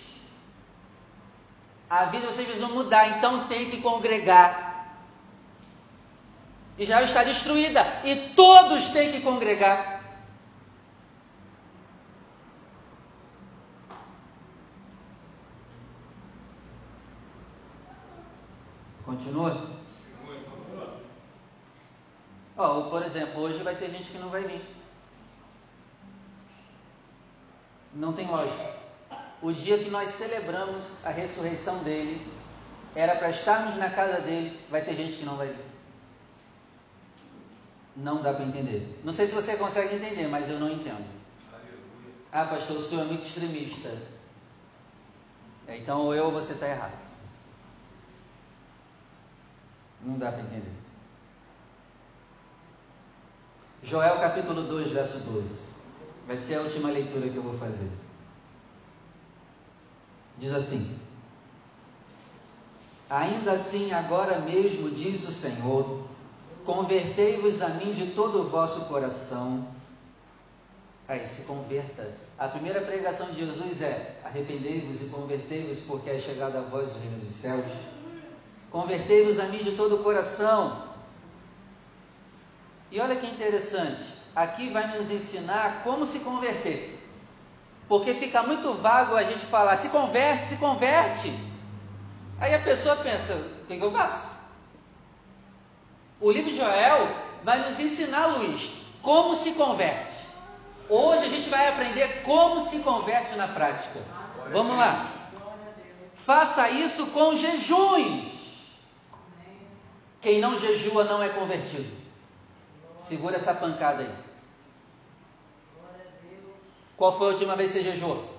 A 1.90 2.05
vida 2.05 2.26
vocês 2.26 2.46
precisam 2.46 2.70
mudar, 2.70 3.18
então 3.18 3.48
tem 3.48 3.68
que 3.68 3.83
congregar. 3.83 4.72
Israel 6.79 7.05
está 7.05 7.23
destruída 7.23 7.85
e 8.05 8.17
todos 8.35 8.89
têm 8.89 9.13
que 9.13 9.21
congregar. 9.21 10.03
Continua? 19.05 19.71
Oh, 22.57 22.83
por 22.91 23.03
exemplo, 23.03 23.43
hoje 23.43 23.63
vai 23.63 23.75
ter 23.75 23.91
gente 23.91 24.11
que 24.11 24.19
não 24.19 24.29
vai 24.29 24.43
vir. 24.43 24.63
Não 27.95 28.13
tem 28.13 28.27
lógica. 28.27 28.75
O 29.43 29.53
dia 29.53 29.77
que 29.79 29.91
nós 29.91 30.11
celebramos 30.11 31.05
a 31.05 31.11
ressurreição 31.11 31.79
dele, 31.79 32.27
era 32.95 33.17
para 33.17 33.31
estarmos 33.31 33.77
na 33.77 33.91
casa 33.91 34.21
dele, 34.21 34.59
vai 34.71 34.83
ter 34.83 34.95
gente 34.95 35.19
que 35.19 35.25
não 35.25 35.37
vai 35.37 35.49
vir. 35.49 35.72
Não 37.96 38.22
dá 38.22 38.33
para 38.33 38.44
entender. 38.44 39.00
Não 39.05 39.12
sei 39.12 39.26
se 39.26 39.35
você 39.35 39.57
consegue 39.57 39.96
entender, 39.96 40.26
mas 40.26 40.48
eu 40.48 40.59
não 40.59 40.70
entendo. 40.70 41.05
Ah, 42.31 42.46
pastor, 42.46 42.78
o 42.78 42.81
senhor 42.81 43.02
é 43.02 43.05
muito 43.05 43.26
extremista. 43.26 43.98
É, 45.68 45.76
então, 45.76 46.00
ou 46.00 46.14
eu 46.14 46.26
ou 46.26 46.33
você 46.33 46.55
está 46.55 46.66
errado. 46.66 46.98
Não 50.00 50.18
dá 50.18 50.33
para 50.33 50.40
entender. 50.40 50.72
Joel 53.83 54.18
capítulo 54.20 54.62
2, 54.62 54.92
verso 54.92 55.18
12. 55.18 55.62
Vai 56.26 56.37
ser 56.37 56.55
a 56.55 56.61
última 56.62 56.90
leitura 56.90 57.28
que 57.28 57.37
eu 57.37 57.42
vou 57.42 57.59
fazer. 57.59 57.90
Diz 60.38 60.52
assim: 60.52 60.98
Ainda 63.11 63.52
assim, 63.52 63.92
agora 63.92 64.40
mesmo, 64.40 64.90
diz 64.90 65.28
o 65.28 65.33
Senhor, 65.33 66.07
convertei-vos 66.64 67.61
a 67.62 67.68
mim 67.68 67.92
de 67.92 68.12
todo 68.12 68.40
o 68.40 68.48
vosso 68.48 68.87
coração. 68.87 69.66
Aí, 71.09 71.27
se 71.27 71.42
converta. 71.42 72.11
A 72.38 72.48
primeira 72.48 72.81
pregação 72.81 73.27
de 73.27 73.44
Jesus 73.44 73.83
é: 73.83 74.20
arrependei-vos 74.25 75.03
e 75.03 75.07
convertei-vos, 75.07 75.81
porque 75.81 76.11
é 76.11 76.18
chegada 76.18 76.59
a 76.59 76.62
vós 76.62 76.94
o 76.94 76.98
reino 76.98 77.18
dos 77.18 77.33
céus. 77.33 77.64
Convertei-vos 78.70 79.38
a 79.38 79.44
mim 79.44 79.59
de 79.59 79.72
todo 79.72 79.96
o 79.96 80.03
coração. 80.03 80.90
E 82.90 83.01
olha 83.01 83.16
que 83.16 83.27
interessante, 83.27 84.03
aqui 84.35 84.70
vai 84.70 84.96
nos 84.96 85.11
ensinar 85.11 85.83
como 85.83 86.07
se 86.07 86.20
converter. 86.20 86.98
Porque 87.88 88.14
fica 88.14 88.42
muito 88.42 88.72
vago 88.75 89.14
a 89.14 89.22
gente 89.22 89.44
falar, 89.44 89.77
se 89.77 89.90
converte, 89.90 90.46
se 90.46 90.57
converte. 90.57 91.33
Aí 92.40 92.55
a 92.55 92.59
pessoa 92.59 92.96
pensa, 92.96 93.35
o 93.35 93.66
que, 93.66 93.79
eu 93.81 93.92
faço? 93.92 94.32
O 96.23 96.31
livro 96.31 96.53
de 96.53 96.57
Joel 96.57 97.09
vai 97.43 97.69
nos 97.69 97.81
ensinar, 97.81 98.27
Luiz, 98.27 98.75
como 99.03 99.35
se 99.35 99.55
converte. 99.55 100.15
Hoje 100.89 101.25
a 101.25 101.29
gente 101.29 101.51
vai 101.51 101.69
aprender 101.69 102.23
como 102.23 102.61
se 102.61 102.79
converte 102.79 103.35
na 103.35 103.49
prática. 103.49 103.99
Vamos 104.53 104.77
lá. 104.77 105.11
Faça 106.15 106.71
isso 106.71 107.07
com 107.09 107.35
jejuns. 107.35 108.31
Quem 110.21 110.41
não 110.41 110.57
jejua 110.57 111.03
não 111.03 111.21
é 111.21 111.29
convertido. 111.31 111.91
Segura 113.01 113.35
essa 113.35 113.53
pancada 113.53 114.05
aí. 114.05 114.15
Qual 116.97 117.19
foi 117.19 117.27
a 117.27 117.31
última 117.33 117.57
vez 117.57 117.73
que 117.73 117.79
você 117.79 117.91
jejuou? 117.91 118.31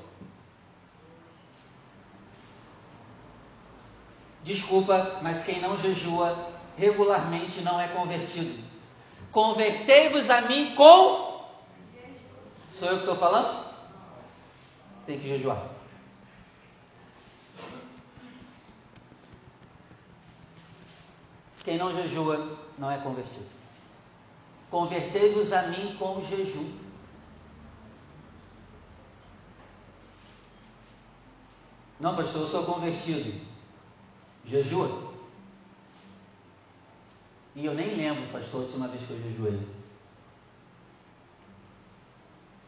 Desculpa, 4.41 5.19
mas 5.21 5.43
quem 5.43 5.59
não 5.59 5.77
jejua 5.77 6.52
regularmente 6.77 7.61
não 7.61 7.79
é 7.79 7.87
convertido. 7.87 8.63
Convertei-vos 9.31 10.29
a 10.29 10.41
mim 10.41 10.75
com. 10.75 11.43
Sou 12.69 12.87
eu 12.89 12.95
que 12.95 13.01
estou 13.01 13.15
falando? 13.15 13.65
Tem 15.05 15.19
que 15.19 15.27
jejuar. 15.27 15.69
Quem 21.63 21.77
não 21.77 21.95
jejua 21.95 22.57
não 22.77 22.91
é 22.91 22.97
convertido. 22.97 23.45
Convertei-vos 24.69 25.53
a 25.53 25.63
mim 25.63 25.95
com 25.97 26.21
jejum. 26.21 26.83
Não, 31.99 32.15
pastor, 32.15 32.41
eu 32.41 32.47
sou 32.47 32.65
convertido. 32.65 33.39
Jejua? 34.45 35.12
E 37.55 37.65
eu 37.65 37.73
nem 37.73 37.95
lembro, 37.95 38.31
pastor, 38.31 38.61
a 38.61 38.63
última 38.63 38.87
vez 38.87 39.03
que 39.03 39.11
eu 39.11 39.21
jejuei. 39.21 39.59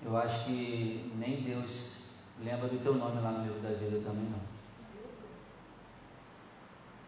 Eu 0.06 0.16
acho 0.16 0.46
que 0.46 1.12
nem 1.18 1.42
Deus 1.42 2.04
lembra 2.44 2.68
do 2.68 2.84
teu 2.84 2.94
nome 2.94 3.22
lá 3.22 3.32
no 3.32 3.44
livro 3.44 3.60
da 3.60 3.70
vida 3.70 4.00
também 4.06 4.26
não. 4.26 4.40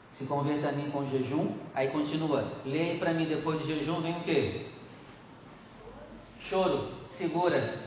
Se 0.10 0.26
converta 0.26 0.70
a 0.70 0.72
mim 0.72 0.90
com 0.90 1.06
jejum, 1.06 1.56
aí 1.76 1.90
continua. 1.90 2.52
Leia 2.66 2.98
para 2.98 3.14
mim 3.14 3.26
depois 3.26 3.62
de 3.62 3.68
jejum, 3.68 4.02
vem 4.02 4.18
o 4.18 4.22
quê? 4.22 4.66
Choro, 6.40 6.90
segura. 7.08 7.86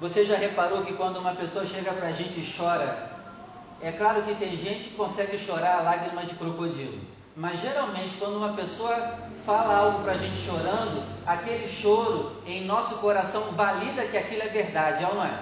Você 0.00 0.26
já 0.26 0.36
reparou 0.36 0.82
que 0.82 0.92
quando 0.92 1.18
uma 1.18 1.34
pessoa 1.34 1.64
chega 1.64 1.94
para 1.94 2.08
a 2.08 2.12
gente 2.12 2.40
e 2.40 2.56
chora, 2.56 3.10
é 3.80 3.92
claro 3.92 4.22
que 4.24 4.34
tem 4.34 4.56
gente 4.56 4.90
que 4.90 4.96
consegue 4.96 5.38
chorar 5.38 5.82
lágrimas 5.82 6.28
de 6.28 6.34
crocodilo, 6.34 7.00
mas 7.36 7.60
geralmente 7.60 8.16
quando 8.16 8.36
uma 8.36 8.52
pessoa 8.52 9.18
fala 9.44 9.76
algo 9.76 10.02
para 10.02 10.12
a 10.12 10.18
gente 10.18 10.36
chorando, 10.36 11.02
aquele 11.26 11.66
choro 11.66 12.40
em 12.46 12.64
nosso 12.64 12.98
coração 12.98 13.50
valida 13.52 14.06
que 14.06 14.16
aquilo 14.16 14.42
é 14.42 14.48
verdade, 14.48 15.02
é 15.02 15.08
ou 15.08 15.16
não 15.16 15.24
é? 15.24 15.38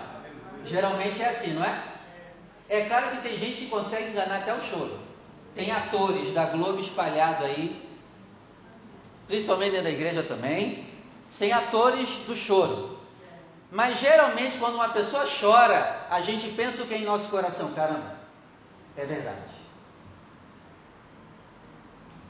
Geralmente 0.64 1.20
é 1.20 1.28
assim, 1.28 1.52
não 1.52 1.64
é? 1.64 1.82
É 2.68 2.86
claro 2.86 3.10
que 3.10 3.22
tem 3.22 3.38
gente 3.38 3.56
que 3.62 3.66
consegue 3.66 4.10
enganar 4.10 4.38
até 4.38 4.54
o 4.54 4.60
choro. 4.60 4.98
Tem 5.54 5.70
atores 5.70 6.32
da 6.32 6.46
Globo 6.46 6.80
espalhado 6.80 7.44
aí, 7.44 7.86
principalmente 9.26 9.72
dentro 9.72 9.84
da 9.84 9.90
igreja 9.90 10.22
também. 10.22 10.86
Tem 11.38 11.52
atores 11.52 12.08
do 12.26 12.34
choro. 12.34 12.98
Mas 13.70 14.00
geralmente 14.00 14.56
quando 14.58 14.74
uma 14.76 14.88
pessoa 14.88 15.24
chora, 15.26 16.06
a 16.10 16.22
gente 16.22 16.48
pensa 16.50 16.82
o 16.82 16.86
que 16.86 16.94
é 16.94 16.98
em 16.98 17.04
nosso 17.04 17.28
coração, 17.28 17.72
caramba. 17.72 18.16
É 18.96 19.04
verdade. 19.04 19.51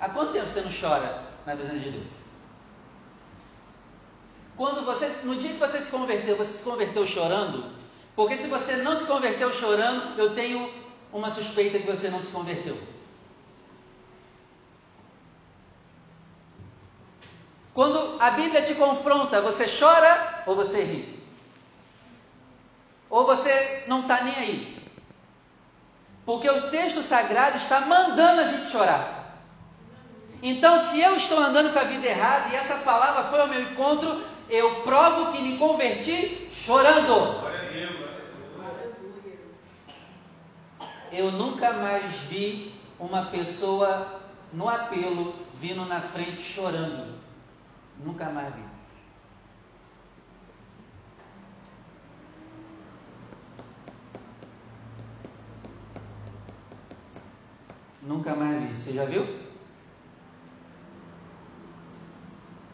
Há 0.02 0.08
quanto 0.08 0.32
tempo 0.32 0.48
você 0.48 0.60
não 0.62 0.70
chora 0.72 1.22
na 1.46 1.54
presença 1.54 1.78
de 1.78 1.90
Deus? 1.90 2.06
Quando 4.56 4.84
você, 4.84 5.06
no 5.22 5.36
dia 5.36 5.52
que 5.52 5.60
você 5.60 5.80
se 5.80 5.92
converteu, 5.92 6.36
você 6.36 6.58
se 6.58 6.64
converteu 6.64 7.06
chorando? 7.06 7.72
Porque 8.16 8.36
se 8.36 8.48
você 8.48 8.78
não 8.78 8.96
se 8.96 9.06
converteu 9.06 9.52
chorando, 9.52 10.18
eu 10.18 10.34
tenho 10.34 10.74
uma 11.12 11.30
suspeita 11.30 11.78
que 11.78 11.86
você 11.86 12.08
não 12.08 12.20
se 12.20 12.32
converteu. 12.32 12.76
Quando 17.72 18.20
a 18.20 18.32
Bíblia 18.32 18.62
te 18.62 18.74
confronta, 18.74 19.40
você 19.40 19.66
chora 19.66 20.42
ou 20.46 20.56
você 20.56 20.82
ri? 20.82 21.22
Ou 23.08 23.24
você 23.24 23.84
não 23.86 24.00
está 24.00 24.24
nem 24.24 24.34
aí? 24.34 24.82
Porque 26.26 26.50
o 26.50 26.70
texto 26.70 27.00
sagrado 27.02 27.56
está 27.56 27.82
mandando 27.82 28.40
a 28.40 28.46
gente 28.48 28.68
chorar. 28.68 29.21
Então, 30.42 30.76
se 30.76 31.00
eu 31.00 31.14
estou 31.14 31.38
andando 31.38 31.72
com 31.72 31.78
a 31.78 31.84
vida 31.84 32.04
errada 32.04 32.48
e 32.48 32.56
essa 32.56 32.78
palavra 32.78 33.22
foi 33.24 33.40
ao 33.40 33.46
meu 33.46 33.62
encontro, 33.62 34.24
eu 34.50 34.82
provo 34.82 35.30
que 35.30 35.40
me 35.40 35.56
converti 35.56 36.48
chorando. 36.50 37.40
Eu 41.12 41.30
nunca 41.30 41.72
mais 41.74 42.22
vi 42.22 42.74
uma 42.98 43.26
pessoa 43.26 44.20
no 44.52 44.68
apelo 44.68 45.32
vindo 45.54 45.84
na 45.84 46.00
frente 46.00 46.40
chorando. 46.40 47.14
Nunca 48.04 48.28
mais 48.30 48.52
vi. 48.52 48.62
Nunca 58.02 58.34
mais 58.34 58.60
vi. 58.60 58.76
Você 58.76 58.92
já 58.92 59.04
viu? 59.04 59.51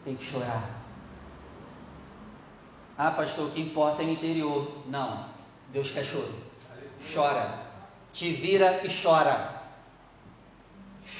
Tem 0.09 0.15
que 0.15 0.25
chorar. 0.25 0.67
Ah, 2.97 3.11
pastor, 3.11 3.49
o 3.49 3.51
que 3.51 3.61
importa 3.61 4.01
é 4.01 4.07
o 4.07 4.09
interior. 4.09 4.81
Não. 4.87 5.29
Deus 5.71 5.91
quer 5.91 6.03
choro. 6.03 6.33
Chora. 7.13 7.67
Te 8.11 8.33
vira 8.33 8.83
e 8.83 8.89
chora. 8.89 9.61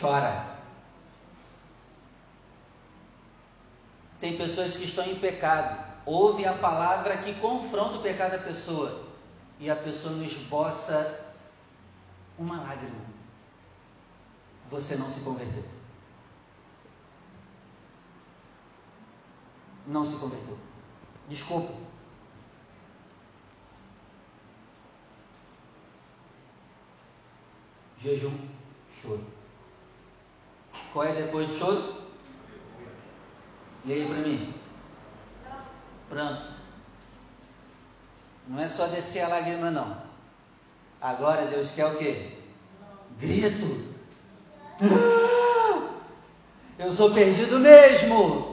Chora. 0.01 0.57
Tem 4.19 4.35
pessoas 4.35 4.75
que 4.75 4.85
estão 4.85 5.05
em 5.05 5.19
pecado. 5.19 5.85
Ouve 6.03 6.47
a 6.47 6.53
palavra 6.53 7.17
que 7.17 7.35
confronta 7.35 7.97
o 7.97 8.01
pecado 8.01 8.31
da 8.31 8.39
pessoa. 8.39 9.03
E 9.59 9.69
a 9.69 9.75
pessoa 9.75 10.15
não 10.15 10.23
esboça 10.23 11.31
uma 12.39 12.59
lágrima 12.59 13.07
você 14.71 14.95
não 14.95 15.09
se 15.09 15.21
converteu. 15.21 15.78
Não 19.89 20.05
se 20.05 20.17
converteu. 20.17 20.55
Desculpa. 21.27 21.73
Jejum, 27.97 28.31
choro. 29.01 29.25
Qual 30.93 31.05
é 31.05 31.13
depois 31.13 31.49
do 31.49 31.57
choro? 31.57 32.03
Leia 33.83 34.07
para 34.07 34.17
mim. 34.19 34.53
Pronto. 36.07 36.53
Não 38.47 38.59
é 38.59 38.67
só 38.67 38.85
descer 38.87 39.23
a 39.23 39.27
lágrima, 39.27 39.71
não. 39.71 39.97
Agora 41.01 41.47
Deus 41.47 41.71
quer 41.71 41.87
o 41.87 41.97
quê? 41.97 42.37
Grito. 43.19 43.89
Eu 46.77 46.93
sou 46.93 47.11
perdido 47.11 47.59
mesmo. 47.59 48.48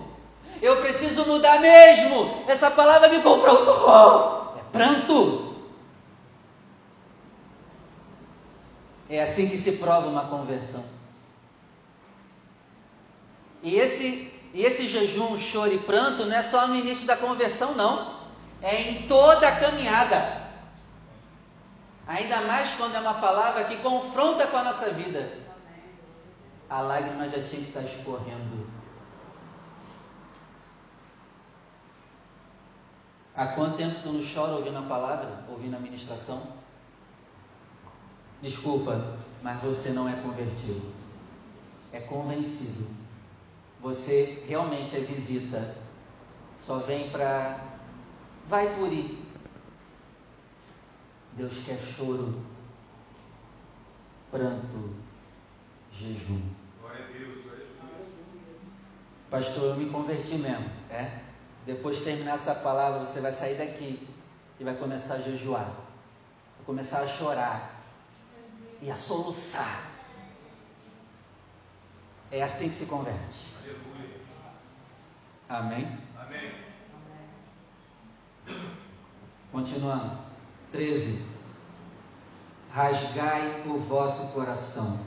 Eu 0.63 0.81
preciso 0.81 1.27
mudar 1.27 1.61
mesmo. 1.61 2.45
Essa 2.49 2.71
palavra 2.71 3.09
me 3.09 3.21
confrontou. 3.21 4.55
É 4.59 4.63
pranto. 4.73 5.55
É 9.09 9.23
assim 9.23 9.49
que 9.49 9.57
se 9.57 9.73
prova 9.73 10.09
uma 10.09 10.25
conversão. 10.27 10.85
E 13.63 13.77
esse, 13.77 14.33
e 14.53 14.63
esse 14.63 14.89
jejum, 14.89 15.39
choro 15.39 15.73
e 15.73 15.79
pranto 15.79 16.25
não 16.25 16.37
é 16.37 16.43
só 16.43 16.67
no 16.67 16.75
início 16.75 17.07
da 17.07 17.17
conversão, 17.17 17.75
não. 17.75 18.17
É 18.63 18.81
em 18.81 19.07
toda 19.07 19.49
a 19.49 19.57
caminhada. 19.57 20.47
Ainda 22.07 22.41
mais 22.43 22.75
quando 22.75 22.95
é 22.95 23.01
uma 23.01 23.15
palavra 23.15 23.65
que 23.65 23.77
confronta 23.77 24.47
com 24.47 24.57
a 24.57 24.65
nossa 24.65 24.91
vida. 24.91 25.33
A 26.69 26.81
lágrima 26.81 27.29
já 27.29 27.43
tinha 27.43 27.63
que 27.63 27.69
estar 27.69 27.83
escorrendo. 27.83 28.66
Há 33.37 33.49
quanto 33.49 33.77
tempo 33.77 34.01
tu 34.03 34.13
não 34.13 34.23
chora 34.23 34.55
ouvindo 34.55 34.79
a 34.79 34.83
palavra, 34.83 35.45
ouvindo 35.47 35.77
a 35.77 35.79
ministração? 35.79 36.43
Desculpa, 38.41 39.19
mas 39.43 39.61
você 39.61 39.91
não 39.91 40.09
é 40.09 40.15
convertido. 40.23 40.91
É 41.93 42.01
convencido. 42.01 42.89
Você 43.83 44.43
realmente 44.49 44.97
é 44.97 45.01
visita. 45.01 45.77
Só 46.59 46.79
vem 46.79 47.11
para. 47.11 47.61
Vai 48.47 48.75
por 48.75 48.91
ir. 48.91 49.23
Deus 51.33 51.59
quer 51.67 51.79
choro, 51.79 52.41
pranto, 54.31 54.95
jejum. 55.93 56.41
Pastor, 59.31 59.65
eu 59.65 59.77
me 59.77 59.91
converti 59.91 60.37
mesmo. 60.37 60.71
É? 60.89 61.26
Depois 61.67 61.99
de 61.99 62.05
terminar 62.05 62.35
essa 62.35 62.55
palavra, 62.55 63.01
você 63.01 63.21
vai 63.21 63.33
sair 63.33 63.57
daqui 63.57 64.09
e 64.61 64.65
vai 64.65 64.77
começar 64.77 65.15
a 65.15 65.21
jejuar. 65.21 65.67
Vai 65.67 66.65
começar 66.65 67.01
a 67.01 67.09
chorar 67.09 67.83
e 68.81 68.89
a 68.89 68.95
soluçar. 68.95 69.91
É 72.31 72.41
assim 72.41 72.69
que 72.69 72.75
se 72.75 72.87
converte. 72.87 73.53
Amém? 75.49 75.99
Amém. 76.17 76.55
Continuando. 79.51 80.19
13. 80.71 81.25
Rasgai 82.73 83.65
o 83.67 83.79
vosso 83.79 84.33
coração 84.33 85.01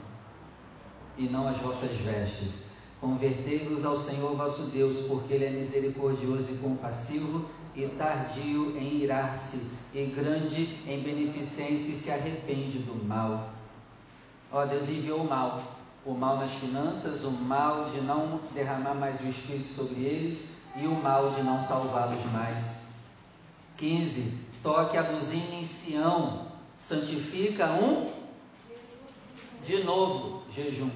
e 1.16 1.28
não 1.28 1.48
as 1.48 1.56
vossas 1.58 1.92
vestes 1.92 2.69
Convertei-vos 3.00 3.84
ao 3.84 3.96
Senhor 3.96 4.36
vosso 4.36 4.64
Deus, 4.64 5.06
porque 5.06 5.32
Ele 5.32 5.46
é 5.46 5.50
misericordioso 5.50 6.52
e 6.52 6.58
compassivo, 6.58 7.46
e 7.74 7.86
tardio 7.88 8.76
em 8.76 8.96
irar-se, 8.96 9.68
e 9.94 10.04
grande 10.04 10.78
em 10.86 11.02
beneficência, 11.02 11.92
e 11.92 11.94
se 11.94 12.10
arrepende 12.10 12.78
do 12.80 13.02
mal. 13.06 13.50
Ó, 14.52 14.66
Deus 14.66 14.88
enviou 14.88 15.20
o 15.20 15.28
mal, 15.28 15.62
o 16.04 16.12
mal 16.12 16.36
nas 16.36 16.52
finanças, 16.52 17.24
o 17.24 17.30
mal 17.30 17.88
de 17.88 18.00
não 18.02 18.40
derramar 18.52 18.94
mais 18.94 19.20
o 19.20 19.28
Espírito 19.28 19.68
sobre 19.68 20.02
eles, 20.02 20.48
e 20.76 20.86
o 20.86 20.94
mal 20.94 21.30
de 21.30 21.42
não 21.42 21.60
salvá-los 21.60 22.24
mais. 22.32 22.80
15. 23.76 24.38
Toque 24.62 24.98
a 24.98 25.02
buzina 25.04 25.54
em 25.54 25.64
Sião, 25.64 26.48
santifica 26.76 27.66
um 27.66 28.10
de 29.64 29.82
novo 29.84 30.42
jejum. 30.54 30.90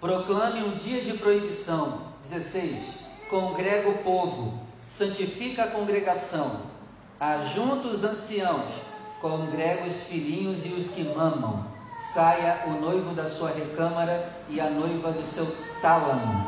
Proclame 0.00 0.62
um 0.62 0.76
dia 0.76 1.00
de 1.00 1.14
proibição. 1.14 2.02
16. 2.28 2.98
Congrega 3.30 3.88
o 3.88 3.98
povo, 3.98 4.60
santifica 4.86 5.64
a 5.64 5.70
congregação, 5.70 6.60
ajunta 7.18 7.88
os 7.88 8.04
anciãos, 8.04 8.74
congrega 9.20 9.84
os 9.84 10.04
filhinhos 10.04 10.66
e 10.66 10.68
os 10.70 10.90
que 10.90 11.02
mamam. 11.02 11.64
Saia 12.12 12.64
o 12.66 12.72
noivo 12.72 13.14
da 13.14 13.28
sua 13.28 13.50
recâmara 13.50 14.30
e 14.50 14.60
a 14.60 14.68
noiva 14.68 15.12
do 15.12 15.24
seu 15.24 15.46
tálamo. 15.80 16.44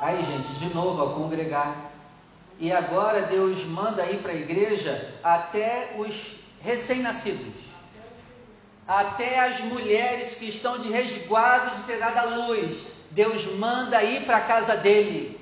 Aí, 0.00 0.24
gente, 0.24 0.58
de 0.58 0.74
novo, 0.74 1.02
a 1.02 1.14
congregar. 1.14 1.92
E 2.58 2.72
agora 2.72 3.22
Deus 3.22 3.64
manda 3.66 4.04
ir 4.06 4.22
para 4.22 4.32
a 4.32 4.36
igreja 4.36 5.14
até 5.22 5.94
os 5.98 6.32
recém-nascidos 6.62 7.65
até 8.86 9.40
as 9.40 9.60
mulheres 9.60 10.34
que 10.34 10.48
estão 10.48 10.78
de 10.78 10.90
resguardo 10.90 11.76
de 11.76 11.82
ter 11.82 11.98
dado 11.98 12.18
a 12.18 12.24
luz, 12.24 12.86
Deus 13.10 13.46
manda 13.56 14.02
ir 14.02 14.24
para 14.24 14.36
a 14.36 14.42
casa 14.42 14.76
dele. 14.76 15.40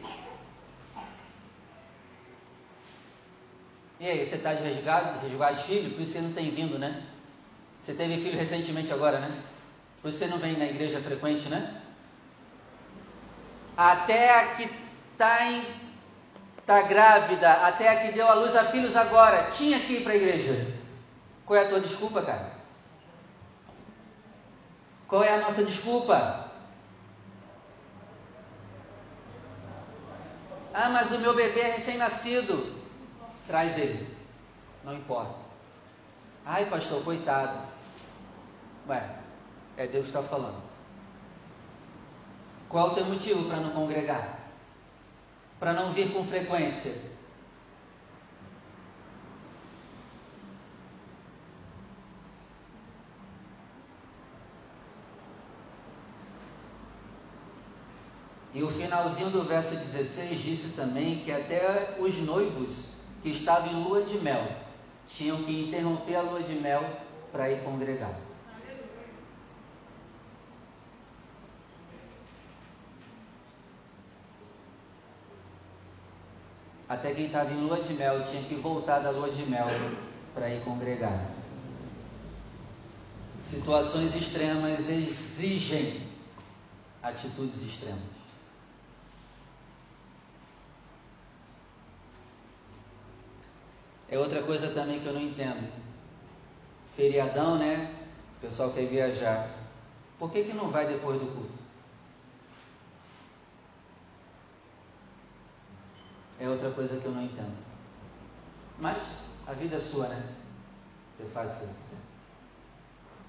E 4.00 4.08
aí, 4.08 4.24
você 4.24 4.36
está 4.36 4.54
de 4.54 4.62
resguardo, 4.62 5.20
resguardo 5.26 5.58
de 5.58 5.64
filho? 5.64 5.90
Por 5.92 6.00
isso 6.00 6.12
você 6.12 6.20
não 6.20 6.32
tem 6.32 6.50
vindo, 6.50 6.78
né? 6.78 7.02
Você 7.80 7.94
teve 7.94 8.16
filho 8.18 8.38
recentemente 8.38 8.92
agora, 8.92 9.18
né? 9.18 9.42
Por 10.00 10.08
isso 10.08 10.18
você 10.18 10.26
não 10.26 10.38
vem 10.38 10.56
na 10.56 10.66
igreja 10.66 11.00
frequente, 11.00 11.48
né? 11.48 11.80
Até 13.76 14.30
a 14.38 14.54
que 14.54 14.70
está 15.12 15.40
está 16.64 16.80
grávida, 16.80 17.52
até 17.52 17.90
a 17.90 18.00
que 18.00 18.12
deu 18.12 18.26
a 18.26 18.32
luz 18.32 18.56
a 18.56 18.64
filhos 18.64 18.96
agora, 18.96 19.50
tinha 19.50 19.78
que 19.78 19.94
ir 19.94 20.02
para 20.02 20.14
a 20.14 20.16
igreja. 20.16 20.66
Qual 21.44 21.58
é 21.58 21.64
a 21.64 21.68
tua 21.68 21.78
desculpa, 21.78 22.22
cara? 22.22 22.53
Qual 25.14 25.22
é 25.22 25.32
a 25.32 25.42
nossa 25.42 25.62
desculpa? 25.62 26.50
Ah, 30.74 30.88
mas 30.88 31.12
o 31.12 31.20
meu 31.20 31.36
bebê 31.36 31.60
é 31.60 31.70
recém-nascido. 31.74 32.82
Traz 33.46 33.78
ele. 33.78 34.12
Não 34.82 34.92
importa. 34.92 35.40
Ai, 36.44 36.68
pastor, 36.68 37.04
coitado. 37.04 37.60
Ué, 38.88 39.08
é 39.76 39.86
Deus 39.86 40.10
que 40.10 40.18
está 40.18 40.20
falando. 40.20 40.60
Qual 42.68 42.88
é 42.88 42.90
o 42.90 42.94
teu 42.96 43.04
motivo 43.04 43.48
para 43.48 43.58
não 43.58 43.70
congregar? 43.70 44.36
Para 45.60 45.74
não 45.74 45.92
vir 45.92 46.12
com 46.12 46.26
frequência? 46.26 46.92
E 58.54 58.62
o 58.62 58.68
finalzinho 58.68 59.30
do 59.30 59.42
verso 59.42 59.74
16 59.74 60.40
disse 60.40 60.76
também 60.76 61.18
que 61.18 61.32
até 61.32 61.96
os 61.98 62.16
noivos 62.18 62.84
que 63.20 63.30
estavam 63.30 63.72
em 63.72 63.82
lua 63.82 64.02
de 64.02 64.16
mel 64.18 64.46
tinham 65.08 65.42
que 65.42 65.64
interromper 65.64 66.14
a 66.14 66.22
lua 66.22 66.40
de 66.40 66.54
mel 66.54 66.84
para 67.32 67.50
ir 67.50 67.64
congregar. 67.64 68.14
Até 76.88 77.12
quem 77.12 77.26
estava 77.26 77.52
em 77.52 77.60
lua 77.60 77.80
de 77.80 77.92
mel 77.92 78.22
tinha 78.22 78.42
que 78.44 78.54
voltar 78.54 79.00
da 79.00 79.10
lua 79.10 79.30
de 79.30 79.44
mel 79.46 79.66
para 80.32 80.48
ir 80.48 80.62
congregar. 80.62 81.28
Situações 83.42 84.14
extremas 84.14 84.88
exigem 84.88 86.08
atitudes 87.02 87.62
extremas. 87.62 88.13
É 94.14 94.18
outra 94.18 94.40
coisa 94.44 94.68
também 94.68 95.00
que 95.00 95.06
eu 95.06 95.12
não 95.12 95.20
entendo. 95.20 95.68
Feriadão, 96.94 97.58
né? 97.58 97.92
O 98.36 98.42
pessoal 98.42 98.70
quer 98.70 98.86
viajar. 98.86 99.50
Por 100.20 100.30
que, 100.30 100.44
que 100.44 100.52
não 100.52 100.68
vai 100.68 100.86
depois 100.86 101.18
do 101.18 101.26
culto? 101.26 101.58
É 106.38 106.48
outra 106.48 106.70
coisa 106.70 106.96
que 106.96 107.04
eu 107.04 107.10
não 107.10 107.24
entendo. 107.24 107.56
Mas 108.78 109.02
a 109.48 109.52
vida 109.52 109.74
é 109.74 109.80
sua, 109.80 110.06
né? 110.06 110.32
Você 111.18 111.28
faz 111.30 111.50
o 111.50 111.54
que 111.54 111.60
você 111.60 111.66
quiser. 111.66 112.02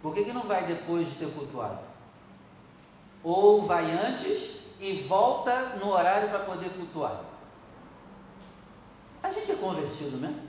Por 0.04 0.14
que, 0.14 0.24
que 0.24 0.34
não 0.34 0.44
vai 0.44 0.68
depois 0.68 1.10
de 1.10 1.16
ter 1.16 1.34
cultuado? 1.34 1.80
Ou 3.24 3.66
vai 3.66 3.90
antes 3.90 4.60
e 4.80 5.02
volta 5.10 5.78
no 5.78 5.90
horário 5.90 6.30
para 6.30 6.46
poder 6.46 6.70
cultuar? 6.76 7.24
A 9.24 9.32
gente 9.32 9.52
é 9.52 9.56
convertido 9.56 10.18
mesmo? 10.18 10.45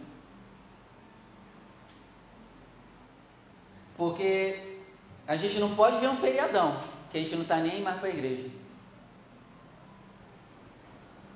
Porque 3.97 4.79
a 5.27 5.37
gente 5.37 5.59
não 5.59 5.75
pode 5.75 5.99
ver 5.99 6.09
um 6.09 6.17
feriadão, 6.17 6.81
que 7.11 7.19
a 7.19 7.21
gente 7.21 7.35
não 7.35 7.43
está 7.43 7.57
nem 7.57 7.83
mais 7.83 7.99
para 7.99 8.09
a 8.09 8.13
igreja. 8.13 8.51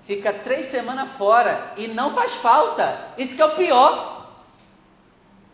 Fica 0.03 0.33
três 0.33 0.67
semanas 0.67 1.09
fora 1.13 1.73
e 1.77 1.89
não 1.89 2.15
faz 2.15 2.35
falta. 2.35 3.15
Isso 3.17 3.35
que 3.37 3.43
é 3.43 3.47
o 3.47 3.57
pior. 3.57 4.29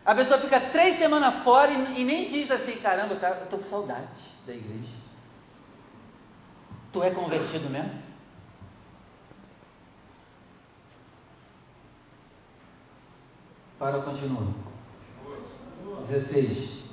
A 0.04 0.14
pessoa 0.14 0.38
fica 0.38 0.60
três 0.60 0.96
semanas 0.96 1.34
fora 1.42 1.70
e, 1.70 2.00
e 2.00 2.04
nem 2.04 2.28
diz 2.28 2.50
assim, 2.50 2.76
caramba, 2.76 3.14
eu, 3.14 3.20
tá, 3.20 3.32
tô 3.32 3.58
com 3.58 3.64
saudade 3.64 4.06
da 4.46 4.54
igreja. 4.54 4.94
Tu 6.92 7.02
é 7.02 7.10
convertido 7.10 7.68
mesmo? 7.68 8.06
Para, 13.78 14.00
continua. 14.00 14.46
16. 16.00 16.85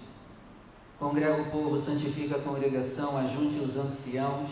Congrega 1.03 1.41
o 1.41 1.51
povo, 1.51 1.77
santifica 1.77 2.37
a 2.37 2.39
congregação, 2.39 3.17
ajunte 3.17 3.59
os 3.59 3.75
anciãos, 3.75 4.49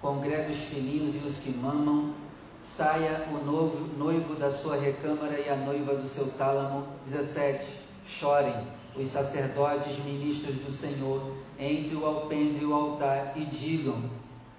congrega 0.00 0.52
os 0.52 0.58
filhinhos 0.58 1.16
e 1.16 1.26
os 1.26 1.38
que 1.38 1.50
mamam, 1.50 2.14
saia 2.62 3.26
o 3.32 3.44
novo, 3.44 3.98
noivo 3.98 4.36
da 4.36 4.52
sua 4.52 4.76
recâmara 4.76 5.40
e 5.40 5.48
a 5.48 5.56
noiva 5.56 5.96
do 5.96 6.06
seu 6.06 6.30
tálamo. 6.38 6.86
17. 7.04 7.66
chorem 8.06 8.54
os 8.94 9.08
sacerdotes 9.08 9.98
ministros 10.04 10.54
do 10.54 10.70
Senhor 10.70 11.32
entre 11.58 11.96
o 11.96 12.06
alpendre 12.06 12.62
e 12.62 12.66
o 12.66 12.72
altar 12.72 13.32
e 13.34 13.44
digam: 13.46 14.00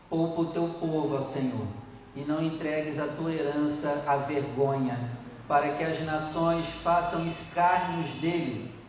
Poupa 0.10 0.42
o 0.42 0.48
teu 0.48 0.68
povo, 0.82 1.16
ó 1.16 1.22
Senhor, 1.22 1.66
e 2.14 2.26
não 2.26 2.44
entregues 2.44 3.00
a 3.00 3.08
tua 3.08 3.32
herança 3.32 4.04
à 4.06 4.18
vergonha, 4.18 5.00
para 5.48 5.76
que 5.76 5.84
as 5.86 6.02
nações 6.02 6.66
façam 6.84 7.26
escárnios 7.26 8.10
dele, 8.16 8.81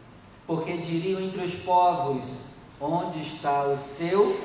porque 0.52 0.76
diriam 0.76 1.18
entre 1.22 1.42
os 1.42 1.54
povos: 1.54 2.48
Onde 2.78 3.22
está 3.22 3.64
o 3.64 3.78
seu? 3.78 4.38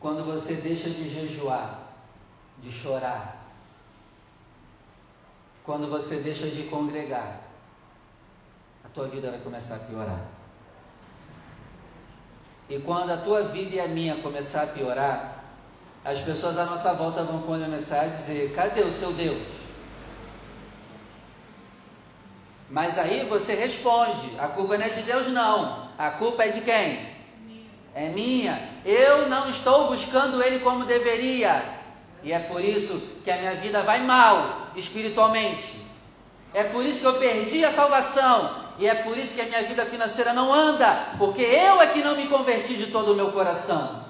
Quando 0.00 0.24
você 0.24 0.54
deixa 0.54 0.90
de 0.90 1.08
jejuar, 1.08 1.80
de 2.58 2.72
chorar, 2.72 3.46
quando 5.62 5.88
você 5.88 6.16
deixa 6.16 6.48
de 6.48 6.64
congregar, 6.64 7.40
a 8.84 8.88
tua 8.88 9.06
vida 9.06 9.30
vai 9.30 9.38
começar 9.38 9.76
a 9.76 9.78
piorar. 9.78 10.24
E 12.68 12.80
quando 12.80 13.12
a 13.12 13.16
tua 13.16 13.44
vida 13.44 13.76
e 13.76 13.80
a 13.80 13.86
minha 13.86 14.16
começar 14.16 14.64
a 14.64 14.66
piorar, 14.66 15.44
as 16.04 16.20
pessoas 16.20 16.58
à 16.58 16.64
nossa 16.64 16.94
volta 16.94 17.22
vão 17.22 17.42
começar 17.42 18.00
a 18.00 18.06
dizer: 18.08 18.52
cadê 18.56 18.82
o 18.82 18.90
seu 18.90 19.12
Deus? 19.12 19.55
Mas 22.70 22.98
aí 22.98 23.24
você 23.28 23.54
responde: 23.54 24.28
a 24.38 24.48
culpa 24.48 24.76
não 24.76 24.86
é 24.86 24.88
de 24.88 25.02
Deus, 25.02 25.28
não. 25.28 25.86
A 25.98 26.10
culpa 26.10 26.44
é 26.44 26.48
de 26.48 26.60
quem? 26.60 27.16
É 27.94 28.08
minha. 28.08 28.60
Eu 28.84 29.28
não 29.28 29.48
estou 29.48 29.88
buscando 29.88 30.42
Ele 30.42 30.58
como 30.58 30.84
deveria. 30.84 31.62
E 32.22 32.32
é 32.32 32.38
por 32.38 32.62
isso 32.62 33.00
que 33.24 33.30
a 33.30 33.36
minha 33.36 33.54
vida 33.54 33.82
vai 33.82 34.02
mal 34.02 34.68
espiritualmente. 34.74 35.80
É 36.52 36.64
por 36.64 36.84
isso 36.84 37.00
que 37.00 37.06
eu 37.06 37.14
perdi 37.14 37.64
a 37.64 37.70
salvação. 37.70 38.66
E 38.78 38.86
é 38.86 38.94
por 38.94 39.16
isso 39.16 39.34
que 39.34 39.40
a 39.40 39.46
minha 39.46 39.62
vida 39.62 39.86
financeira 39.86 40.32
não 40.32 40.52
anda. 40.52 41.14
Porque 41.18 41.42
eu 41.42 41.80
é 41.80 41.86
que 41.86 42.02
não 42.02 42.16
me 42.16 42.26
converti 42.26 42.74
de 42.74 42.86
todo 42.88 43.12
o 43.12 43.14
meu 43.14 43.30
coração. 43.32 44.04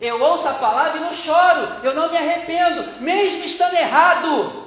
Eu 0.00 0.20
ouço 0.20 0.46
a 0.46 0.54
palavra 0.54 0.98
e 0.98 1.00
não 1.00 1.12
choro. 1.12 1.68
Eu 1.82 1.94
não 1.94 2.10
me 2.10 2.18
arrependo, 2.18 3.00
mesmo 3.00 3.44
estando 3.44 3.74
errado. 3.74 4.61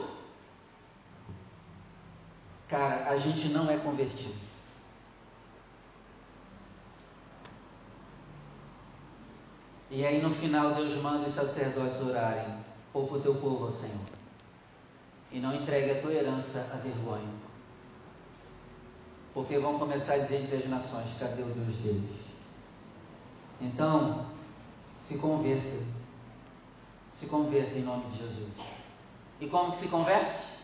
Cara, 2.67 3.09
a 3.09 3.17
gente 3.17 3.49
não 3.49 3.69
é 3.69 3.77
convertido. 3.77 4.45
E 9.91 10.05
aí 10.05 10.21
no 10.21 10.31
final 10.31 10.73
Deus 10.73 11.01
manda 11.01 11.27
os 11.27 11.33
sacerdotes 11.33 12.01
orarem. 12.01 12.57
Poupa 12.91 13.15
o 13.15 13.21
teu 13.21 13.35
povo, 13.35 13.69
Senhor. 13.69 13.99
E 15.31 15.39
não 15.39 15.53
entregue 15.53 15.91
a 15.91 16.01
tua 16.01 16.13
herança 16.13 16.71
à 16.73 16.77
vergonha. 16.77 17.29
Porque 19.33 19.59
vão 19.59 19.77
começar 19.77 20.13
a 20.13 20.17
dizer 20.17 20.43
entre 20.43 20.55
as 20.55 20.69
nações: 20.69 21.07
cadê 21.19 21.43
o 21.43 21.47
Deus 21.47 21.77
deles? 21.77 22.25
Então, 23.61 24.25
se 24.99 25.19
converta. 25.19 25.83
Se 27.11 27.27
converta 27.27 27.77
em 27.77 27.83
nome 27.83 28.09
de 28.11 28.17
Jesus. 28.17 28.53
E 29.39 29.47
como 29.47 29.71
que 29.71 29.77
se 29.77 29.87
converte? 29.87 30.54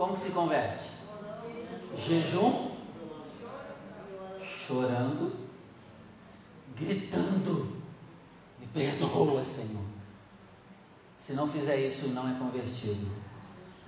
Como 0.00 0.16
se 0.16 0.30
converte? 0.30 0.88
Jejum, 1.94 2.70
chorando 4.40 5.30
gritando: 6.74 7.76
Me 8.58 8.66
perdoa, 8.68 9.44
Senhor. 9.44 9.84
Se 11.18 11.34
não 11.34 11.46
fizer 11.46 11.76
isso, 11.84 12.08
não 12.14 12.26
é 12.30 12.38
convertido. 12.38 13.10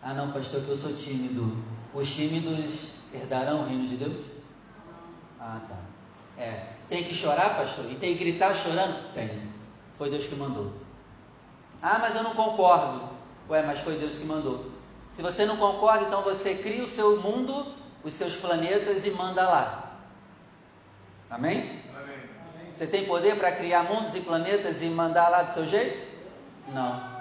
Ah, 0.03 0.13
não, 0.13 0.33
pastor, 0.33 0.63
que 0.63 0.69
eu 0.69 0.77
sou 0.77 0.93
tímido. 0.93 1.57
Os 1.95 2.15
tímidos 2.15 2.97
herdarão 3.15 3.63
o 3.63 3.67
reino 3.67 3.89
de 3.89 3.97
Deus? 3.97 4.27
Ah, 5.41 5.63
tá. 5.67 5.79
É. 6.37 6.75
Tem 6.91 7.05
que 7.05 7.15
chorar, 7.15 7.57
pastor? 7.57 7.91
E 7.91 7.95
tem 7.95 8.19
que 8.19 8.23
gritar 8.23 8.55
chorando? 8.55 9.15
Tem. 9.15 9.49
Foi 9.97 10.11
Deus 10.11 10.27
que 10.27 10.35
mandou. 10.35 10.75
Ah, 11.81 11.99
mas 11.99 12.15
eu 12.15 12.23
não 12.23 12.35
concordo. 12.35 13.09
Ué, 13.49 13.63
mas 13.63 13.79
foi 13.79 13.97
Deus 13.97 14.19
que 14.19 14.27
mandou. 14.27 14.72
Se 15.13 15.21
você 15.21 15.45
não 15.45 15.57
concorda, 15.57 16.07
então 16.07 16.23
você 16.23 16.55
cria 16.55 16.83
o 16.83 16.89
seu 16.89 17.21
mundo, 17.21 17.67
os 18.03 18.15
seus 18.15 18.35
planetas 18.37 19.05
e 19.05 19.11
manda 19.11 19.49
lá. 19.49 19.99
Amém? 21.29 21.83
Você 22.73 22.87
tem 22.87 23.07
poder 23.07 23.39
para 23.39 23.53
criar 23.53 23.85
mundos 23.85 24.15
e 24.15 24.21
planetas 24.21 24.83
e 24.83 24.87
mandar 24.87 25.29
lá 25.29 25.43
do 25.43 25.53
seu 25.53 25.67
jeito? 25.67 26.05
Não. 26.69 27.13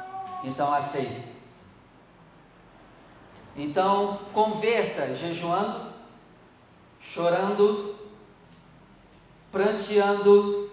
Então 0.43 0.73
aceite. 0.73 1.29
Então 3.55 4.19
converta 4.33 5.13
jejuando, 5.13 5.91
chorando, 7.01 7.95
pranteando, 9.51 10.71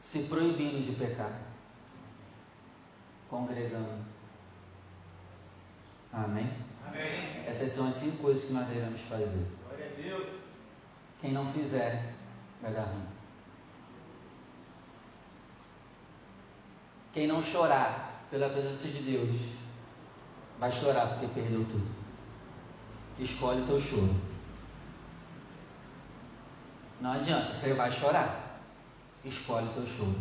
se 0.00 0.20
proibindo 0.24 0.80
de 0.80 0.92
pecar, 0.92 1.32
congregando. 3.28 4.07
Amém? 6.12 6.50
Amém? 6.86 7.44
Essas 7.46 7.72
são 7.72 7.88
as 7.88 7.94
cinco 7.94 8.18
coisas 8.18 8.44
que 8.44 8.52
nós 8.52 8.66
devemos 8.66 9.00
fazer. 9.02 9.46
Glória 9.66 9.86
a 9.86 10.00
Deus. 10.00 10.28
Quem 11.20 11.32
não 11.32 11.46
fizer, 11.52 12.14
vai 12.62 12.72
dar 12.72 12.84
ruim. 12.84 13.06
Quem 17.12 17.26
não 17.26 17.42
chorar 17.42 18.26
pela 18.30 18.48
presença 18.50 18.88
de 18.88 19.02
Deus, 19.02 19.40
vai 20.58 20.70
chorar 20.70 21.06
porque 21.08 21.26
perdeu 21.28 21.64
tudo. 21.64 21.88
Escolhe 23.18 23.62
o 23.62 23.66
teu 23.66 23.80
choro. 23.80 24.14
Não 27.00 27.12
adianta, 27.12 27.52
você 27.52 27.74
vai 27.74 27.90
chorar. 27.90 28.60
Escolhe 29.24 29.66
o 29.66 29.72
teu 29.72 29.86
choro. 29.86 30.20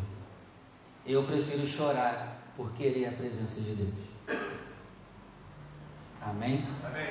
Eu 1.06 1.24
prefiro 1.24 1.66
chorar 1.66 2.38
por 2.56 2.72
querer 2.74 3.08
a 3.08 3.12
presença 3.12 3.62
de 3.62 3.76
Deus. 3.76 4.17
Amém? 6.30 6.68
Amém. 6.86 7.08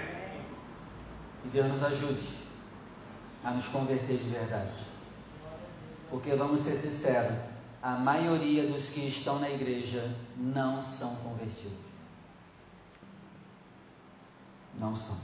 E 1.45 1.49
Deus 1.49 1.69
nos 1.69 1.83
ajude 1.83 2.39
a 3.43 3.51
nos 3.51 3.67
converter 3.67 4.19
de 4.19 4.29
verdade. 4.29 4.87
Porque 6.11 6.35
vamos 6.35 6.61
ser 6.61 6.75
sinceros, 6.75 7.37
a 7.83 7.93
maioria 7.93 8.67
dos 8.67 8.91
que 8.91 9.07
estão 9.07 9.39
na 9.39 9.49
igreja 9.49 10.15
não 10.37 10.83
são 10.83 11.15
convertidos. 11.17 11.87
Não 14.79 14.95
são. 14.95 15.19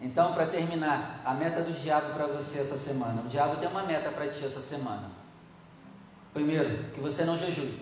Então, 0.00 0.34
para 0.34 0.48
terminar, 0.48 1.22
a 1.24 1.32
meta 1.34 1.62
do 1.62 1.72
diabo 1.72 2.12
para 2.12 2.26
você 2.26 2.58
essa 2.58 2.76
semana. 2.76 3.22
O 3.22 3.28
diabo 3.28 3.56
tem 3.56 3.68
uma 3.68 3.84
meta 3.84 4.10
para 4.10 4.28
ti 4.28 4.44
essa 4.44 4.60
semana. 4.60 5.10
Primeiro, 6.34 6.90
que 6.90 7.00
você 7.00 7.24
não 7.24 7.38
jejue. 7.38 7.81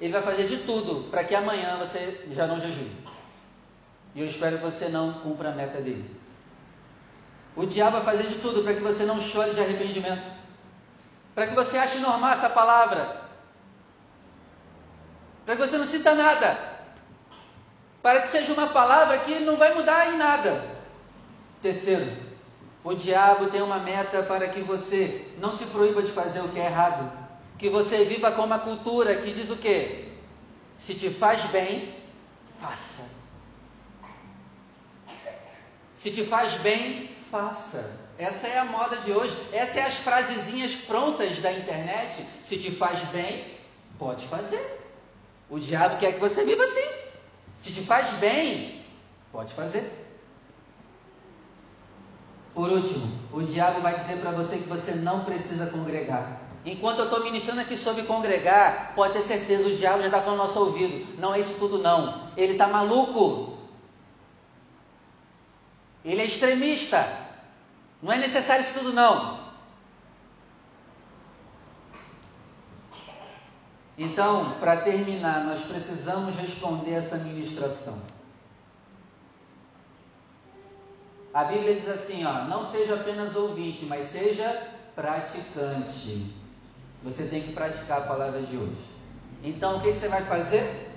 Ele 0.00 0.12
vai 0.12 0.22
fazer 0.22 0.46
de 0.46 0.58
tudo 0.58 1.10
para 1.10 1.24
que 1.24 1.34
amanhã 1.34 1.76
você 1.78 2.26
já 2.30 2.46
não 2.46 2.60
jejue. 2.60 2.90
E 4.14 4.20
eu 4.20 4.26
espero 4.26 4.58
que 4.58 4.64
você 4.64 4.88
não 4.88 5.14
cumpra 5.14 5.50
a 5.50 5.52
meta 5.52 5.80
dele. 5.80 6.18
O 7.54 7.64
diabo 7.64 7.98
vai 8.00 8.04
fazer 8.16 8.28
de 8.28 8.36
tudo 8.36 8.62
para 8.62 8.74
que 8.74 8.80
você 8.80 9.04
não 9.04 9.20
chore 9.20 9.54
de 9.54 9.60
arrependimento, 9.60 10.22
para 11.34 11.46
que 11.46 11.54
você 11.54 11.78
ache 11.78 11.98
normal 11.98 12.32
essa 12.32 12.50
palavra, 12.50 13.22
para 15.44 15.56
que 15.56 15.66
você 15.66 15.78
não 15.78 15.86
sinta 15.86 16.14
nada, 16.14 16.58
para 18.02 18.20
que 18.20 18.28
seja 18.28 18.52
uma 18.52 18.66
palavra 18.66 19.18
que 19.18 19.38
não 19.38 19.56
vai 19.56 19.74
mudar 19.74 20.12
em 20.12 20.18
nada. 20.18 20.62
Terceiro, 21.62 22.06
o 22.84 22.94
diabo 22.94 23.46
tem 23.46 23.62
uma 23.62 23.78
meta 23.78 24.22
para 24.22 24.48
que 24.48 24.60
você 24.60 25.28
não 25.38 25.50
se 25.50 25.64
proíba 25.66 26.02
de 26.02 26.12
fazer 26.12 26.40
o 26.40 26.48
que 26.48 26.60
é 26.60 26.66
errado, 26.66 27.10
que 27.58 27.68
você 27.68 28.04
viva 28.04 28.30
com 28.32 28.42
uma 28.42 28.58
cultura 28.58 29.16
que 29.16 29.32
diz 29.32 29.50
o 29.50 29.56
quê? 29.56 30.08
Se 30.76 30.94
te 30.94 31.08
faz 31.10 31.44
bem, 31.46 31.94
faça. 32.60 33.04
Se 35.94 36.10
te 36.10 36.24
faz 36.24 36.54
bem, 36.56 37.10
faça. 37.30 37.98
Essa 38.18 38.46
é 38.46 38.58
a 38.58 38.64
moda 38.64 38.96
de 38.98 39.12
hoje. 39.12 39.36
Essas 39.52 39.76
é 39.76 39.82
as 39.84 39.96
frasezinhas 39.96 40.76
prontas 40.76 41.38
da 41.40 41.52
internet. 41.52 42.24
Se 42.42 42.58
te 42.58 42.70
faz 42.70 43.00
bem, 43.04 43.54
pode 43.98 44.26
fazer. 44.28 44.84
O 45.48 45.58
diabo 45.58 45.96
quer 45.98 46.12
que 46.12 46.20
você 46.20 46.44
viva 46.44 46.64
assim. 46.64 46.88
Se 47.56 47.72
te 47.72 47.80
faz 47.82 48.08
bem, 48.18 48.84
pode 49.32 49.54
fazer. 49.54 50.04
Por 52.54 52.70
último, 52.70 53.06
o 53.32 53.42
diabo 53.42 53.80
vai 53.80 53.98
dizer 53.98 54.18
para 54.18 54.30
você 54.30 54.56
que 54.56 54.68
você 54.68 54.92
não 54.92 55.24
precisa 55.24 55.66
congregar. 55.66 56.40
Enquanto 56.66 56.98
eu 56.98 57.04
estou 57.04 57.22
ministrando 57.22 57.60
aqui 57.60 57.76
sobre 57.76 58.02
congregar, 58.02 58.92
pode 58.96 59.12
ter 59.12 59.22
certeza, 59.22 59.68
o 59.68 59.74
diabo 59.74 60.00
já 60.00 60.06
está 60.06 60.20
falando 60.20 60.38
no 60.38 60.46
nosso 60.46 60.58
ouvido. 60.58 61.16
Não 61.16 61.32
é 61.32 61.38
isso 61.38 61.54
tudo, 61.60 61.78
não. 61.78 62.28
Ele 62.36 62.54
está 62.54 62.66
maluco. 62.66 63.56
Ele 66.04 66.20
é 66.20 66.24
extremista. 66.24 67.08
Não 68.02 68.12
é 68.12 68.18
necessário 68.18 68.64
isso 68.64 68.74
tudo, 68.74 68.92
não. 68.92 69.46
Então, 73.96 74.56
para 74.58 74.78
terminar, 74.78 75.44
nós 75.44 75.62
precisamos 75.62 76.34
responder 76.34 76.94
essa 76.94 77.16
ministração. 77.18 78.02
A 81.32 81.44
Bíblia 81.44 81.76
diz 81.76 81.88
assim, 81.88 82.24
ó, 82.24 82.42
não 82.44 82.64
seja 82.64 82.94
apenas 82.94 83.36
ouvinte, 83.36 83.84
mas 83.84 84.06
seja 84.06 84.68
praticante. 84.96 86.45
Você 87.02 87.26
tem 87.26 87.42
que 87.42 87.52
praticar 87.52 88.02
a 88.02 88.06
palavra 88.06 88.42
de 88.42 88.56
hoje. 88.56 88.84
Então, 89.42 89.78
o 89.78 89.80
que 89.80 89.92
você 89.92 90.08
vai 90.08 90.24
fazer? 90.24 90.92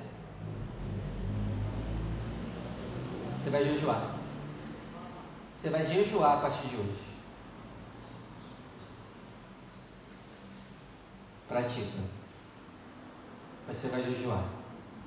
Você 3.37 3.49
vai 3.49 3.63
jejuar. 3.63 4.15
Você 5.57 5.69
vai 5.69 5.85
jejuar 5.85 6.37
a 6.37 6.41
partir 6.41 6.67
de 6.67 6.75
hoje. 6.75 7.09
Pratica. 11.47 12.03
Você 13.67 13.87
vai 13.89 14.03
jejuar. 14.03 14.43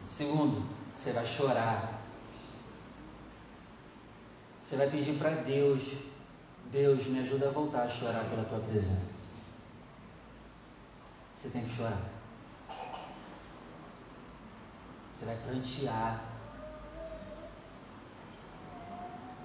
Segundo, 0.08 0.64
você 0.94 1.12
vai 1.12 1.24
chorar. 1.26 2.00
Você 4.62 4.76
vai 4.76 4.88
pedir 4.88 5.18
para 5.18 5.30
Deus, 5.30 5.82
Deus 6.70 7.06
me 7.06 7.20
ajuda 7.20 7.48
a 7.48 7.52
voltar 7.52 7.82
a 7.82 7.88
chorar 7.88 8.24
pela 8.30 8.44
tua 8.44 8.60
presença. 8.60 9.21
Você 11.42 11.48
tem 11.48 11.64
que 11.64 11.70
chorar. 11.70 12.00
Você 15.12 15.24
vai 15.24 15.36
prantear. 15.38 16.24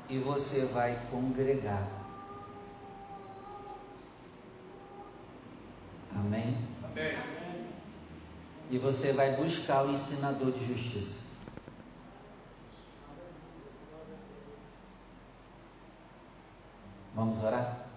E 0.08 0.20
você 0.20 0.66
vai 0.66 0.96
congregar. 1.10 1.88
Amém? 6.16 6.56
Amém. 6.84 7.18
E 8.70 8.78
você 8.78 9.14
vai 9.14 9.36
buscar 9.36 9.84
o 9.84 9.92
ensinador 9.92 10.52
de 10.52 10.68
justiça. 10.68 11.32
Vamos 17.16 17.44
orar? 17.44 17.88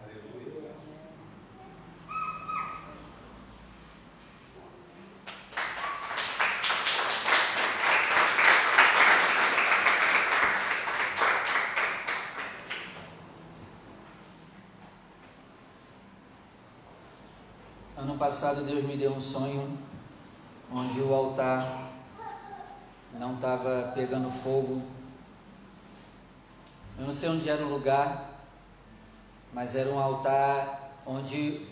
Ano 18.00 18.16
passado 18.30 18.62
Deus 18.62 18.84
me 18.84 18.96
deu 18.96 19.12
um 19.12 19.20
sonho 19.20 19.76
onde 20.72 21.00
o 21.00 21.12
altar 21.12 21.90
não 23.18 23.34
estava 23.34 23.90
pegando 23.92 24.30
fogo. 24.30 24.80
Eu 26.96 27.06
não 27.06 27.12
sei 27.12 27.28
onde 27.28 27.50
era 27.50 27.66
o 27.66 27.68
lugar, 27.68 28.40
mas 29.52 29.74
era 29.74 29.90
um 29.90 29.98
altar 29.98 30.92
onde 31.04 31.66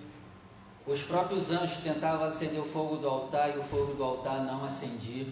os 0.84 1.00
próprios 1.00 1.52
anjos 1.52 1.76
tentavam 1.76 2.26
acender 2.26 2.60
o 2.60 2.64
fogo 2.64 2.96
do 2.96 3.08
altar 3.08 3.54
e 3.54 3.58
o 3.60 3.62
fogo 3.62 3.94
do 3.94 4.02
altar 4.02 4.42
não 4.42 4.64
acendia. 4.64 5.28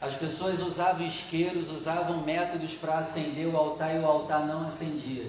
As 0.00 0.14
pessoas 0.14 0.62
usavam 0.62 1.04
isqueiros, 1.04 1.72
usavam 1.72 2.22
métodos 2.22 2.72
para 2.74 2.98
acender 2.98 3.48
o 3.48 3.56
altar 3.56 3.96
e 3.96 3.98
o 3.98 4.06
altar 4.06 4.46
não 4.46 4.64
acendia. 4.64 5.28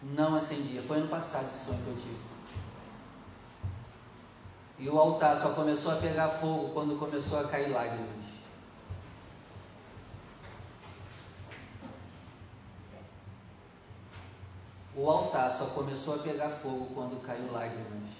Não 0.00 0.36
acendia. 0.36 0.80
Foi 0.80 0.98
ano 0.98 1.08
passado 1.08 1.48
esse 1.48 1.64
sonho 1.66 1.82
que 1.82 1.88
eu 1.88 1.96
tive. 1.96 2.33
E 4.78 4.88
o 4.88 4.98
altar 4.98 5.36
só 5.36 5.50
começou 5.50 5.92
a 5.92 5.96
pegar 5.96 6.28
fogo 6.28 6.70
quando 6.72 6.98
começou 6.98 7.38
a 7.38 7.48
cair 7.48 7.70
lágrimas. 7.70 8.24
O 14.96 15.10
altar 15.10 15.50
só 15.50 15.66
começou 15.66 16.14
a 16.14 16.18
pegar 16.18 16.50
fogo 16.50 16.86
quando 16.94 17.20
caiu 17.22 17.52
lágrimas. 17.52 18.10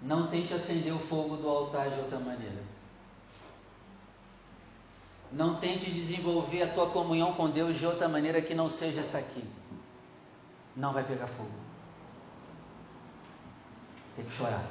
Não 0.00 0.26
tente 0.28 0.54
acender 0.54 0.94
o 0.94 0.98
fogo 0.98 1.36
do 1.36 1.48
altar 1.48 1.90
de 1.90 2.00
outra 2.00 2.18
maneira. 2.18 2.62
Não 5.30 5.56
tente 5.56 5.90
desenvolver 5.90 6.62
a 6.62 6.72
tua 6.72 6.88
comunhão 6.88 7.34
com 7.34 7.50
Deus 7.50 7.76
de 7.76 7.84
outra 7.84 8.08
maneira 8.08 8.40
que 8.40 8.54
não 8.54 8.68
seja 8.68 9.00
essa 9.00 9.18
aqui. 9.18 9.44
Não 10.74 10.92
vai 10.94 11.04
pegar 11.04 11.26
fogo. 11.26 11.67
Tem 14.18 14.26
que 14.26 14.32
chorar. 14.32 14.64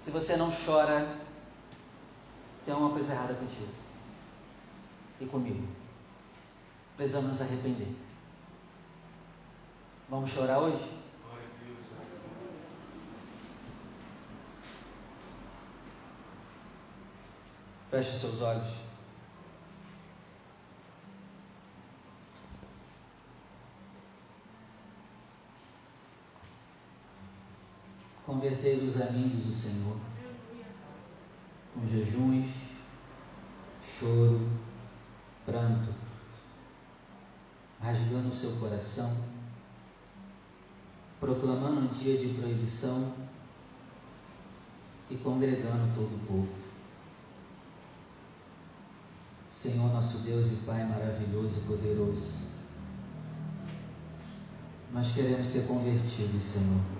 Se 0.00 0.10
você 0.10 0.36
não 0.36 0.50
chora, 0.50 1.16
tem 2.66 2.74
uma 2.74 2.90
coisa 2.90 3.12
errada 3.12 3.34
contigo 3.34 3.68
e 5.20 5.26
comigo 5.26 5.64
precisamos 6.96 7.30
nos 7.30 7.40
arrepender. 7.40 7.94
Vamos 10.08 10.28
chorar 10.32 10.58
hoje? 10.58 11.00
Feche 17.92 18.18
seus 18.18 18.42
olhos. 18.42 18.89
Convertei-vos 28.30 29.02
a 29.02 29.06
mim, 29.06 29.28
diz 29.28 29.44
o 29.44 29.52
Senhor, 29.52 29.96
com 31.74 31.84
jejuns, 31.84 32.48
choro, 33.98 34.48
pranto 35.44 35.92
rasgando 37.80 38.28
o 38.28 38.32
seu 38.32 38.52
coração, 38.60 39.12
proclamando 41.18 41.80
um 41.80 41.86
dia 41.88 42.16
de 42.18 42.28
proibição 42.34 43.12
e 45.10 45.16
congregando 45.16 45.92
todo 45.96 46.14
o 46.14 46.26
povo. 46.28 46.54
Senhor 49.48 49.92
nosso 49.92 50.18
Deus 50.18 50.52
e 50.52 50.56
Pai 50.64 50.86
maravilhoso 50.86 51.58
e 51.58 51.66
poderoso, 51.66 52.32
nós 54.92 55.12
queremos 55.12 55.48
ser 55.48 55.66
convertidos, 55.66 56.44
Senhor. 56.44 56.99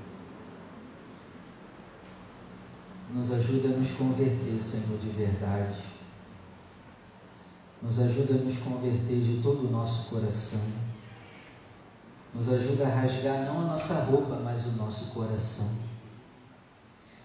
Nos 3.14 3.30
ajuda 3.32 3.68
a 3.68 3.78
nos 3.78 3.90
converter, 3.92 4.60
Senhor, 4.60 4.98
de 4.98 5.10
verdade 5.10 5.90
nos 7.82 7.98
ajuda 7.98 8.34
a 8.34 8.38
nos 8.38 8.58
converter 8.58 9.20
de 9.20 9.40
todo 9.42 9.66
o 9.66 9.70
nosso 9.70 10.10
coração. 10.10 10.60
Nos 12.34 12.48
ajuda 12.48 12.86
a 12.86 12.90
rasgar 12.90 13.46
não 13.46 13.62
a 13.62 13.64
nossa 13.64 14.04
roupa, 14.04 14.36
mas 14.36 14.66
o 14.66 14.72
nosso 14.72 15.12
coração. 15.12 15.68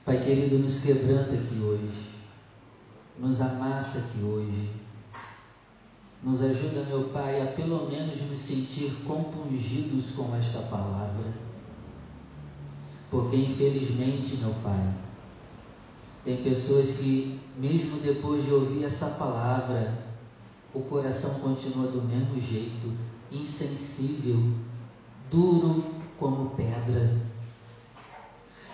Pai 0.05 0.23
querido, 0.23 0.57
nos 0.59 0.79
quebranta 0.79 1.33
aqui 1.33 1.59
hoje. 1.59 2.09
Nos 3.19 3.41
amassa 3.41 3.99
aqui 3.99 4.23
hoje. 4.23 4.69
Nos 6.23 6.41
ajuda, 6.41 6.85
meu 6.85 7.09
Pai, 7.09 7.41
a 7.41 7.47
pelo 7.47 7.89
menos 7.89 8.19
nos 8.21 8.39
sentir 8.39 8.91
compungidos 9.05 10.11
com 10.15 10.35
esta 10.35 10.59
palavra. 10.59 11.33
Porque 13.11 13.35
infelizmente, 13.35 14.37
meu 14.37 14.53
Pai, 14.63 14.93
tem 16.25 16.37
pessoas 16.37 16.97
que, 16.97 17.39
mesmo 17.55 17.99
depois 17.99 18.43
de 18.43 18.51
ouvir 18.51 18.83
essa 18.83 19.09
palavra, 19.11 19.93
o 20.73 20.81
coração 20.81 21.35
continua 21.35 21.87
do 21.87 22.01
mesmo 22.01 22.41
jeito, 22.41 22.91
insensível, 23.31 24.55
duro 25.29 25.85
como 26.17 26.49
pedra. 26.55 27.21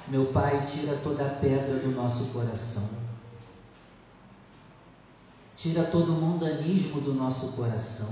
Meu 0.07 0.27
Pai, 0.27 0.65
tira 0.65 0.95
toda 1.03 1.25
a 1.25 1.29
pedra 1.35 1.77
do 1.79 1.91
nosso 1.91 2.27
coração. 2.27 2.87
Tira 5.53 5.83
todo 5.83 6.13
o 6.13 6.21
mundanismo 6.21 7.01
do 7.01 7.13
nosso 7.13 7.51
coração. 7.51 8.09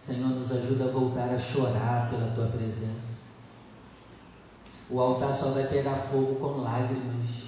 Senhor, 0.00 0.30
nos 0.30 0.50
ajuda 0.50 0.86
a 0.86 0.92
voltar 0.92 1.28
a 1.28 1.38
chorar 1.38 2.08
pela 2.08 2.34
tua 2.34 2.46
presença. 2.46 3.26
O 4.88 4.98
altar 4.98 5.34
só 5.34 5.50
vai 5.50 5.66
pegar 5.66 5.96
fogo 6.10 6.36
com 6.36 6.62
lágrimas 6.62 7.45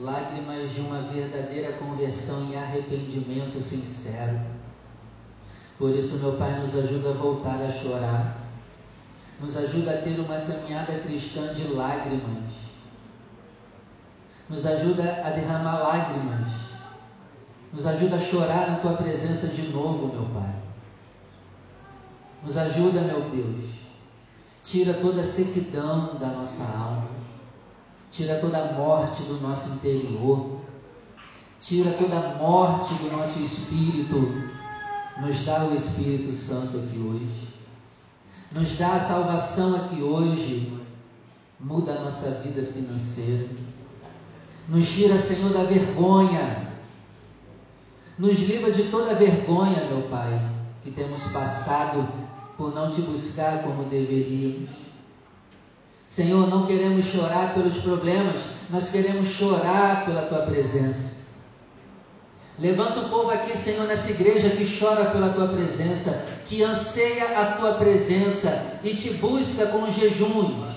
lágrimas 0.00 0.72
de 0.72 0.80
uma 0.80 1.00
verdadeira 1.00 1.72
conversão 1.72 2.48
e 2.50 2.56
arrependimento 2.56 3.60
sincero. 3.60 4.40
Por 5.78 5.90
isso, 5.90 6.16
meu 6.18 6.32
Pai, 6.32 6.58
nos 6.60 6.76
ajuda 6.76 7.10
a 7.10 7.14
voltar 7.14 7.60
a 7.62 7.70
chorar, 7.70 8.36
nos 9.40 9.56
ajuda 9.56 9.92
a 9.92 10.02
ter 10.02 10.18
uma 10.18 10.36
caminhada 10.40 10.98
cristã 11.00 11.52
de 11.54 11.68
lágrimas, 11.68 12.52
nos 14.48 14.66
ajuda 14.66 15.22
a 15.24 15.30
derramar 15.30 15.78
lágrimas, 15.78 16.48
nos 17.72 17.86
ajuda 17.86 18.16
a 18.16 18.20
chorar 18.20 18.70
na 18.70 18.78
Tua 18.78 18.94
presença 18.94 19.48
de 19.48 19.68
novo, 19.68 20.08
meu 20.08 20.26
Pai. 20.34 20.54
Nos 22.42 22.56
ajuda, 22.56 23.00
meu 23.00 23.20
Deus. 23.30 23.70
Tira 24.64 24.94
toda 24.94 25.20
a 25.20 25.24
sequidão 25.24 26.16
da 26.18 26.28
nossa 26.28 26.64
alma. 26.64 27.17
Tira 28.10 28.36
toda 28.36 28.58
a 28.58 28.72
morte 28.72 29.22
do 29.24 29.40
nosso 29.40 29.74
interior. 29.74 30.58
Tira 31.60 31.90
toda 31.92 32.16
a 32.18 32.34
morte 32.36 32.94
do 32.94 33.16
nosso 33.16 33.40
espírito. 33.40 34.48
Nos 35.20 35.44
dá 35.44 35.64
o 35.64 35.74
Espírito 35.74 36.32
Santo 36.32 36.78
aqui 36.78 36.98
hoje. 36.98 37.48
Nos 38.52 38.78
dá 38.78 38.94
a 38.94 39.00
salvação 39.00 39.76
aqui 39.76 40.00
hoje. 40.00 40.72
Muda 41.60 41.92
a 41.92 42.04
nossa 42.04 42.30
vida 42.42 42.62
financeira. 42.64 43.48
Nos 44.68 44.88
tira, 44.88 45.18
Senhor, 45.18 45.52
da 45.52 45.64
vergonha. 45.64 46.68
Nos 48.18 48.38
livra 48.40 48.70
de 48.70 48.84
toda 48.84 49.14
vergonha, 49.14 49.84
meu 49.86 50.02
Pai, 50.02 50.40
que 50.82 50.90
temos 50.90 51.22
passado 51.24 52.06
por 52.56 52.74
não 52.74 52.90
te 52.90 53.00
buscar 53.02 53.62
como 53.62 53.84
deveríamos. 53.84 54.87
Senhor, 56.18 56.50
não 56.50 56.66
queremos 56.66 57.06
chorar 57.06 57.54
pelos 57.54 57.76
problemas, 57.76 58.40
nós 58.70 58.90
queremos 58.90 59.28
chorar 59.28 60.04
pela 60.04 60.22
tua 60.22 60.40
presença. 60.40 61.18
Levanta 62.58 62.98
o 62.98 63.08
povo 63.08 63.30
aqui, 63.30 63.56
Senhor, 63.56 63.86
nessa 63.86 64.10
igreja 64.10 64.50
que 64.50 64.66
chora 64.66 65.12
pela 65.12 65.28
tua 65.28 65.46
presença, 65.46 66.26
que 66.48 66.60
anseia 66.60 67.38
a 67.38 67.52
tua 67.52 67.74
presença 67.74 68.80
e 68.82 68.96
te 68.96 69.10
busca 69.10 69.66
com 69.66 69.88
jejuns, 69.92 70.74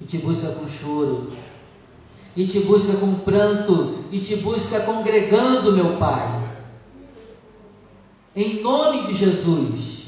e 0.00 0.04
te 0.04 0.18
busca 0.18 0.50
com 0.50 0.68
choro, 0.68 1.28
e 2.34 2.48
te 2.48 2.58
busca 2.58 2.96
com 2.96 3.14
pranto, 3.20 4.06
e 4.10 4.18
te 4.18 4.34
busca 4.34 4.80
congregando, 4.80 5.70
meu 5.70 5.98
Pai. 5.98 6.50
Em 8.34 8.60
nome 8.60 9.06
de 9.06 9.14
Jesus. 9.14 9.98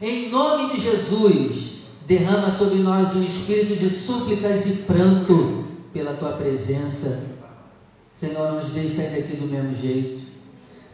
Em 0.00 0.30
nome 0.30 0.72
de 0.72 0.80
Jesus, 0.80 1.75
derrama 2.06 2.50
sobre 2.50 2.78
nós 2.78 3.14
um 3.16 3.22
espírito 3.22 3.76
de 3.76 3.90
súplicas 3.90 4.64
e 4.66 4.72
pranto 4.82 5.64
pela 5.92 6.14
tua 6.14 6.32
presença. 6.32 7.24
Senhor, 8.14 8.52
nos 8.52 8.70
deixe 8.70 8.96
sair 8.96 9.20
daqui 9.20 9.36
do 9.36 9.46
mesmo 9.46 9.76
jeito. 9.76 10.24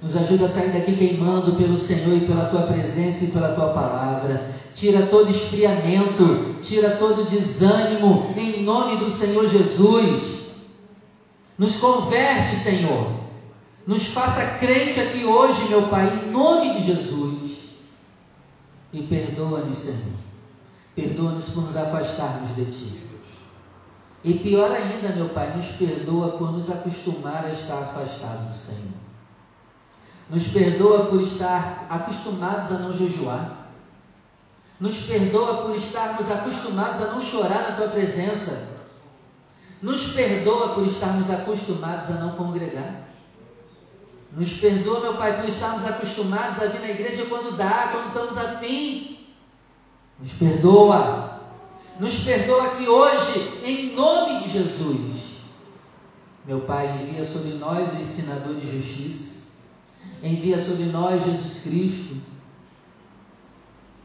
Nos 0.00 0.16
ajuda 0.16 0.46
a 0.46 0.48
sair 0.48 0.70
daqui 0.70 0.96
queimando 0.96 1.52
pelo 1.52 1.78
Senhor 1.78 2.16
e 2.16 2.26
pela 2.26 2.46
tua 2.46 2.62
presença 2.62 3.24
e 3.24 3.28
pela 3.28 3.54
tua 3.54 3.68
palavra. 3.68 4.50
Tira 4.74 5.06
todo 5.06 5.30
esfriamento, 5.30 6.56
tira 6.62 6.96
todo 6.96 7.28
desânimo, 7.28 8.34
em 8.36 8.64
nome 8.64 8.96
do 8.96 9.10
Senhor 9.10 9.48
Jesus. 9.48 10.40
Nos 11.58 11.76
converte, 11.76 12.56
Senhor. 12.56 13.06
Nos 13.86 14.06
faça 14.06 14.58
crente 14.58 14.98
aqui 14.98 15.24
hoje, 15.24 15.68
meu 15.68 15.82
Pai, 15.82 16.24
em 16.24 16.30
nome 16.30 16.74
de 16.74 16.86
Jesus. 16.86 17.52
E 18.92 19.02
perdoa-nos, 19.02 19.78
Senhor. 19.78 20.31
Perdoa-nos 20.94 21.48
por 21.50 21.64
nos 21.64 21.76
afastarmos 21.76 22.54
de 22.54 22.66
Ti. 22.66 23.12
E 24.24 24.34
pior 24.34 24.70
ainda, 24.70 25.08
meu 25.10 25.30
Pai, 25.30 25.56
nos 25.56 25.66
perdoa 25.68 26.32
por 26.38 26.52
nos 26.52 26.70
acostumar 26.70 27.44
a 27.44 27.50
estar 27.50 27.78
afastados 27.78 28.46
do 28.48 28.54
Senhor. 28.54 29.02
Nos 30.30 30.48
perdoa 30.48 31.06
por 31.06 31.20
estar 31.20 31.86
acostumados 31.90 32.70
a 32.70 32.78
não 32.78 32.94
jejuar. 32.94 33.68
Nos 34.78 35.00
perdoa 35.02 35.62
por 35.62 35.76
estarmos 35.76 36.30
acostumados 36.30 37.02
a 37.02 37.12
não 37.12 37.20
chorar 37.20 37.70
na 37.70 37.76
Tua 37.76 37.88
presença. 37.88 38.68
Nos 39.80 40.12
perdoa 40.12 40.74
por 40.74 40.86
estarmos 40.86 41.28
acostumados 41.28 42.08
a 42.10 42.14
não 42.14 42.32
congregar. 42.36 43.08
Nos 44.32 44.52
perdoa, 44.54 45.00
meu 45.00 45.16
Pai, 45.16 45.40
por 45.40 45.48
estarmos 45.48 45.84
acostumados 45.84 46.62
a 46.62 46.66
vir 46.66 46.80
na 46.80 46.90
igreja 46.90 47.26
quando 47.26 47.56
dá, 47.56 47.88
quando 47.92 48.08
estamos 48.08 48.38
afim. 48.38 49.21
Nos 50.20 50.32
perdoa. 50.32 51.40
Nos 52.00 52.20
perdoa 52.20 52.64
aqui 52.64 52.88
hoje, 52.88 53.60
em 53.64 53.94
nome 53.94 54.42
de 54.42 54.50
Jesus. 54.50 55.22
Meu 56.46 56.60
Pai, 56.60 57.02
envia 57.02 57.24
sobre 57.24 57.52
nós 57.54 57.92
o 57.92 58.00
ensinador 58.00 58.54
de 58.54 58.70
justiça. 58.70 59.42
Envia 60.22 60.58
sobre 60.58 60.84
nós 60.86 61.24
Jesus 61.24 61.62
Cristo. 61.62 62.16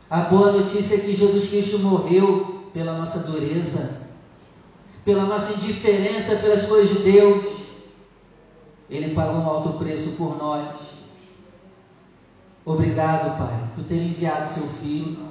A 0.09 0.21
boa 0.21 0.51
notícia 0.51 0.95
é 0.95 0.99
que 0.99 1.15
Jesus 1.15 1.49
Cristo 1.49 1.79
morreu 1.79 2.69
pela 2.73 2.97
nossa 2.97 3.19
dureza, 3.19 4.01
pela 5.03 5.25
nossa 5.25 5.53
indiferença 5.53 6.35
pelas 6.35 6.65
coisas 6.65 6.89
de 6.97 7.03
Deus 7.03 7.57
ele 8.89 9.13
pagou 9.13 9.35
um 9.35 9.49
alto 9.49 9.73
preço 9.73 10.11
por 10.11 10.37
nós. 10.37 10.75
Obrigado, 12.65 13.37
Pai, 13.37 13.69
por 13.75 13.83
ter 13.83 14.01
enviado 14.01 14.49
seu 14.49 14.67
Filho 14.67 15.26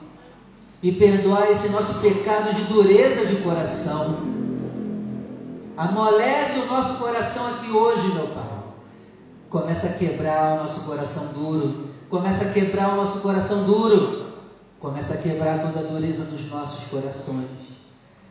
e 0.87 0.93
perdoar 0.93 1.51
esse 1.51 1.68
nosso 1.70 1.95
pecado 1.95 2.55
de 2.55 2.62
dureza 2.72 3.26
de 3.26 3.43
coração. 3.43 4.18
Amolece 5.76 6.61
o 6.61 6.66
nosso 6.66 6.99
coração 6.99 7.45
aqui 7.49 7.72
hoje, 7.72 8.07
meu 8.14 8.28
Pai. 8.28 8.45
Começa 9.51 9.89
a 9.89 9.93
quebrar 9.95 10.55
o 10.55 10.62
nosso 10.62 10.82
coração 10.82 11.26
duro. 11.32 11.89
Começa 12.09 12.45
a 12.45 12.53
quebrar 12.53 12.93
o 12.93 12.97
nosso 12.99 13.18
coração 13.18 13.64
duro. 13.64 14.26
Começa 14.78 15.14
a 15.14 15.16
quebrar 15.16 15.61
toda 15.61 15.80
a 15.80 15.91
dureza 15.91 16.22
dos 16.22 16.49
nossos 16.49 16.84
corações. 16.84 17.49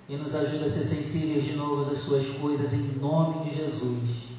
E 0.08 0.16
nos 0.16 0.34
ajuda 0.34 0.68
a 0.68 0.70
ser 0.70 0.86
sensíveis 0.86 1.44
de 1.44 1.58
novo 1.58 1.82
às 1.92 1.98
suas 1.98 2.26
coisas, 2.38 2.72
em 2.72 2.98
nome 3.02 3.50
de 3.50 3.58
Jesus 3.58 4.36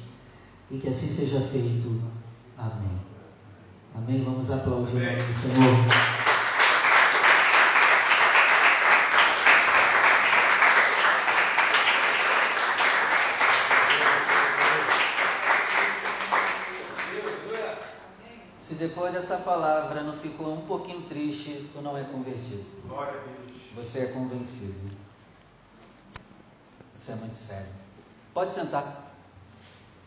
e 0.71 0.79
que 0.79 0.89
assim 0.89 1.07
seja 1.07 1.39
feito. 1.51 2.01
Amém. 2.57 2.99
Amém. 3.95 4.23
Vamos 4.23 4.49
aplaudir 4.49 4.95
o 4.95 5.33
Senhor. 5.33 6.27
Se 18.67 18.73
dessa 19.27 19.43
palavra 19.43 20.03
não 20.03 20.13
ficou 20.13 20.53
um 20.53 20.61
pouquinho 20.61 21.01
triste, 21.01 21.69
tu 21.73 21.81
não 21.81 21.97
é 21.97 22.03
convertido. 22.05 22.63
Você 23.75 23.99
é 23.99 24.05
convencido. 24.07 24.95
Isso 26.97 27.11
é 27.11 27.15
muito 27.15 27.35
sério. 27.35 27.67
Pode 28.33 28.53
sentar. 28.53 29.13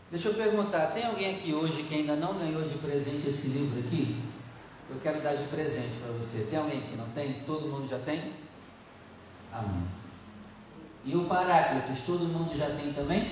Deixa 0.09 0.29
eu 0.29 0.33
perguntar, 0.33 0.87
tem 0.87 1.05
alguém 1.05 1.35
aqui 1.35 1.53
hoje 1.53 1.83
que 1.83 1.93
ainda 1.93 2.15
não 2.15 2.33
ganhou 2.33 2.63
de 2.63 2.77
presente 2.79 3.27
esse 3.27 3.49
livro 3.49 3.79
aqui? 3.79 4.19
Eu 4.89 4.99
quero 4.99 5.21
dar 5.21 5.35
de 5.35 5.43
presente 5.45 5.99
para 5.99 6.11
você. 6.13 6.47
Tem 6.49 6.57
alguém 6.57 6.81
que 6.81 6.95
não 6.95 7.07
tem? 7.11 7.43
Todo 7.45 7.69
mundo 7.69 7.87
já 7.87 7.99
tem? 7.99 8.33
Amém. 9.53 9.87
E 11.05 11.15
o 11.15 11.25
Paráclitos, 11.25 12.03
todo 12.05 12.25
mundo 12.25 12.57
já 12.57 12.75
tem 12.75 12.91
também? 12.93 13.31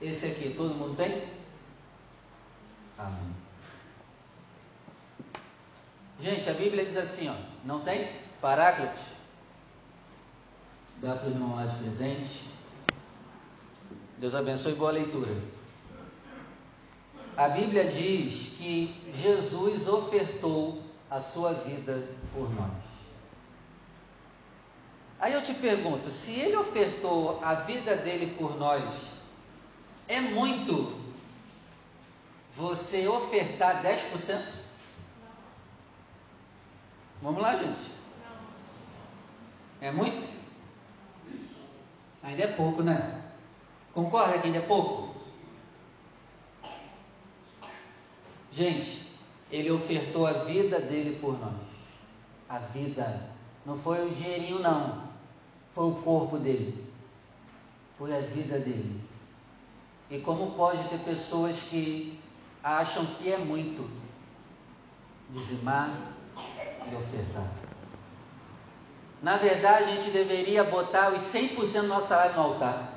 Esse 0.00 0.26
aqui, 0.26 0.54
todo 0.56 0.74
mundo 0.74 0.96
tem? 0.96 1.28
Amém. 2.98 3.41
Gente, 6.22 6.48
a 6.48 6.52
Bíblia 6.52 6.84
diz 6.84 6.96
assim, 6.96 7.28
ó, 7.28 7.34
não 7.64 7.80
tem? 7.80 8.08
Paráclitos? 8.40 9.00
Dá 10.98 11.16
para 11.16 11.26
o 11.26 11.32
irmão 11.32 11.56
lá 11.56 11.66
de 11.66 11.82
presente. 11.82 12.44
Deus 14.18 14.32
abençoe 14.32 14.74
boa 14.74 14.92
leitura. 14.92 15.34
A 17.36 17.48
Bíblia 17.48 17.86
diz 17.86 18.52
que 18.56 19.12
Jesus 19.12 19.88
ofertou 19.88 20.84
a 21.10 21.20
sua 21.20 21.54
vida 21.54 22.06
por 22.32 22.48
nós. 22.54 22.70
Aí 25.18 25.32
eu 25.32 25.42
te 25.42 25.54
pergunto: 25.54 26.08
se 26.08 26.38
ele 26.38 26.56
ofertou 26.56 27.40
a 27.42 27.54
vida 27.54 27.96
dele 27.96 28.36
por 28.38 28.56
nós, 28.56 28.84
é 30.06 30.20
muito 30.20 31.00
você 32.54 33.08
ofertar 33.08 33.82
10%? 33.82 34.61
Vamos 37.22 37.40
lá, 37.40 37.56
gente. 37.56 37.92
É 39.80 39.92
muito? 39.92 40.28
Ainda 42.22 42.42
é 42.42 42.48
pouco, 42.48 42.82
né? 42.82 43.22
Concorda 43.94 44.38
que 44.40 44.46
ainda 44.46 44.58
é 44.58 44.62
pouco? 44.62 45.14
Gente, 48.52 49.08
ele 49.50 49.70
ofertou 49.70 50.26
a 50.26 50.32
vida 50.32 50.80
dele 50.80 51.18
por 51.20 51.38
nós. 51.38 51.54
A 52.48 52.58
vida. 52.58 53.30
Não 53.64 53.78
foi 53.78 54.04
o 54.04 54.10
dinheirinho, 54.10 54.58
não. 54.58 55.04
Foi 55.74 55.84
o 55.84 55.94
corpo 56.02 56.38
dele. 56.38 56.84
Foi 57.96 58.16
a 58.16 58.20
vida 58.20 58.58
dele. 58.58 59.00
E 60.10 60.18
como 60.18 60.52
pode 60.52 60.82
ter 60.88 60.98
pessoas 60.98 61.56
que 61.62 62.18
acham 62.62 63.06
que 63.06 63.30
é 63.30 63.38
muito 63.38 63.88
dizimar 65.30 66.12
e 66.90 66.94
ofertar? 66.94 67.46
Na 69.22 69.36
verdade, 69.36 69.84
a 69.84 69.94
gente 69.94 70.10
deveria 70.10 70.64
botar 70.64 71.12
os 71.12 71.22
100% 71.22 71.82
do 71.82 71.86
nosso 71.86 72.08
salário 72.08 72.34
no 72.34 72.40
altar. 72.40 72.92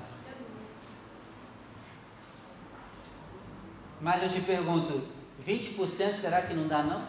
Mas 4.01 4.23
eu 4.23 4.29
te 4.29 4.41
pergunto, 4.41 5.07
20% 5.45 6.17
será 6.17 6.41
que 6.41 6.53
não 6.53 6.67
dá 6.67 6.81
não? 6.81 7.01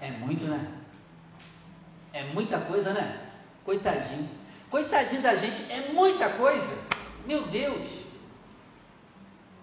É 0.00 0.10
muito, 0.10 0.46
né? 0.46 0.68
É 2.12 2.24
muita 2.34 2.58
coisa, 2.58 2.92
né? 2.92 3.28
Coitadinho. 3.64 4.28
Coitadinho 4.70 5.22
da 5.22 5.34
gente, 5.36 5.70
é 5.70 5.92
muita 5.92 6.28
coisa. 6.30 6.76
Meu 7.26 7.42
Deus. 7.42 7.88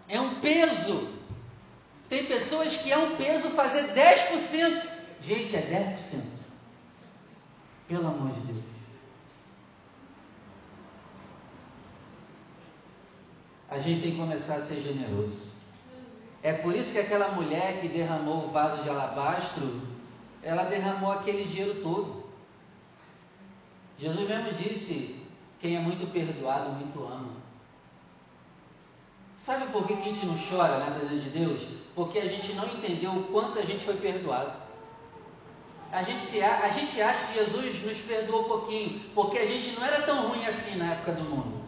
É 0.07 0.19
um 0.19 0.35
peso. 0.35 1.13
Tem 2.07 2.25
pessoas 2.25 2.77
que 2.77 2.91
é 2.91 2.97
um 2.97 3.15
peso 3.15 3.49
fazer 3.49 3.93
10%. 3.93 4.94
Gente, 5.21 5.55
é 5.55 5.97
10%. 5.99 6.21
Pelo 7.87 8.07
amor 8.07 8.31
de 8.33 8.39
Deus. 8.41 8.63
A 13.69 13.79
gente 13.79 14.01
tem 14.01 14.11
que 14.11 14.17
começar 14.17 14.55
a 14.55 14.61
ser 14.61 14.81
generoso. 14.81 15.45
É 16.41 16.53
por 16.53 16.75
isso 16.75 16.93
que 16.93 16.99
aquela 16.99 17.29
mulher 17.29 17.81
que 17.81 17.87
derramou 17.87 18.45
o 18.45 18.51
vaso 18.51 18.83
de 18.83 18.89
alabastro, 18.89 19.81
ela 20.43 20.63
derramou 20.63 21.11
aquele 21.11 21.43
dinheiro 21.43 21.81
todo. 21.81 22.25
Jesus 23.97 24.27
mesmo 24.27 24.51
disse: 24.53 25.19
quem 25.59 25.75
é 25.75 25.79
muito 25.79 26.11
perdoado, 26.11 26.71
muito 26.71 27.03
ama. 27.03 27.33
Sabe 29.37 29.71
por 29.71 29.85
que 29.85 29.93
a 29.93 29.97
gente 29.97 30.25
não 30.25 30.37
chora 30.37 30.79
na 30.79 30.91
presença 30.91 31.23
de 31.23 31.29
Deus? 31.31 31.67
Porque 31.93 32.19
a 32.19 32.27
gente 32.27 32.53
não 32.53 32.65
entendeu 32.65 33.11
o 33.11 33.23
quanto 33.25 33.59
a 33.59 33.65
gente 33.65 33.83
foi 33.83 33.95
perdoado. 33.95 34.64
A 35.91 36.03
gente, 36.03 36.25
se, 36.25 36.41
a 36.41 36.67
gente 36.69 37.01
acha 37.01 37.25
que 37.27 37.39
Jesus 37.39 37.83
nos 37.83 37.97
perdoou 37.99 38.41
um 38.41 38.47
pouquinho, 38.47 39.01
porque 39.13 39.37
a 39.37 39.45
gente 39.45 39.71
não 39.71 39.85
era 39.85 40.01
tão 40.01 40.27
ruim 40.27 40.45
assim 40.45 40.75
na 40.77 40.93
época 40.93 41.13
do 41.13 41.23
mundo. 41.23 41.61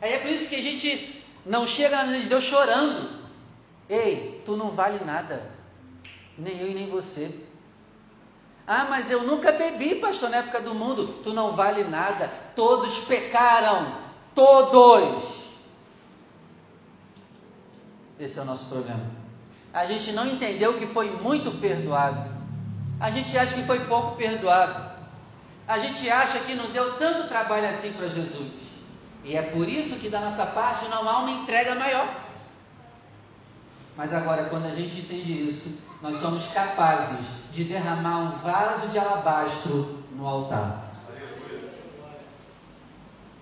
Aí 0.00 0.12
é 0.12 0.18
por 0.18 0.30
isso 0.30 0.48
que 0.48 0.56
a 0.56 0.62
gente 0.62 1.24
não 1.44 1.66
chega 1.66 1.96
na 1.96 2.02
presença 2.04 2.22
de 2.22 2.28
Deus 2.28 2.44
chorando. 2.44 3.18
Ei, 3.88 4.42
tu 4.44 4.56
não 4.56 4.70
vale 4.70 5.04
nada. 5.04 5.50
Nem 6.36 6.60
eu 6.60 6.70
e 6.70 6.74
nem 6.74 6.88
você. 6.88 7.34
Ah, 8.66 8.86
mas 8.88 9.10
eu 9.10 9.22
nunca 9.22 9.50
bebi, 9.50 9.94
pastor, 9.94 10.28
na 10.30 10.36
época 10.36 10.60
do 10.60 10.74
mundo. 10.74 11.20
Tu 11.22 11.32
não 11.32 11.52
vale 11.52 11.84
nada. 11.84 12.30
Todos 12.54 12.98
pecaram. 12.98 13.96
Todos. 14.34 15.24
Esse 18.20 18.38
é 18.38 18.42
o 18.42 18.44
nosso 18.44 18.66
problema. 18.66 19.04
A 19.72 19.86
gente 19.86 20.12
não 20.12 20.26
entendeu 20.26 20.78
que 20.78 20.86
foi 20.86 21.10
muito 21.10 21.50
perdoado. 21.60 22.37
A 23.00 23.10
gente 23.10 23.36
acha 23.38 23.54
que 23.54 23.62
foi 23.62 23.80
pouco 23.80 24.16
perdoado. 24.16 24.90
A 25.66 25.78
gente 25.78 26.08
acha 26.10 26.40
que 26.40 26.54
não 26.54 26.70
deu 26.70 26.94
tanto 26.94 27.28
trabalho 27.28 27.68
assim 27.68 27.92
para 27.92 28.08
Jesus. 28.08 28.50
E 29.24 29.36
é 29.36 29.42
por 29.42 29.68
isso 29.68 29.96
que 29.96 30.08
da 30.08 30.20
nossa 30.20 30.46
parte 30.46 30.88
não 30.88 31.08
há 31.08 31.18
uma 31.18 31.30
entrega 31.30 31.74
maior. 31.74 32.08
Mas 33.96 34.12
agora, 34.12 34.44
quando 34.44 34.66
a 34.66 34.74
gente 34.74 35.00
entende 35.00 35.46
isso, 35.46 35.78
nós 36.00 36.16
somos 36.16 36.46
capazes 36.48 37.18
de 37.52 37.64
derramar 37.64 38.18
um 38.18 38.30
vaso 38.38 38.88
de 38.88 38.98
alabastro 38.98 40.02
no 40.12 40.26
altar. 40.26 40.84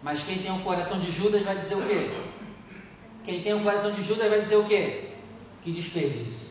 Mas 0.03 0.23
quem 0.23 0.39
tem 0.39 0.53
um 0.53 0.63
coração 0.63 0.99
de 0.99 1.11
Judas 1.13 1.43
vai 1.43 1.57
dizer 1.57 1.75
o 1.75 1.87
quê? 1.87 2.11
Quem 3.25 3.43
tem 3.43 3.55
um 3.55 3.63
coração 3.63 3.93
de 3.93 4.03
Judas 4.03 4.29
vai 4.29 4.41
dizer 4.41 4.57
o 4.57 4.65
quê? 4.65 5.13
Que 5.63 5.73
desperdício. 5.73 6.45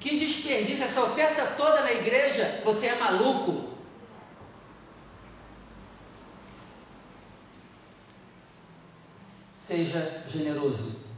Que 0.00 0.18
desperdício 0.18 0.84
essa 0.84 1.02
oferta 1.02 1.46
toda 1.56 1.82
na 1.82 1.92
igreja, 1.92 2.62
você 2.64 2.86
é 2.86 2.98
maluco. 2.98 3.68
Seja 9.56 10.24
generoso 10.28 11.08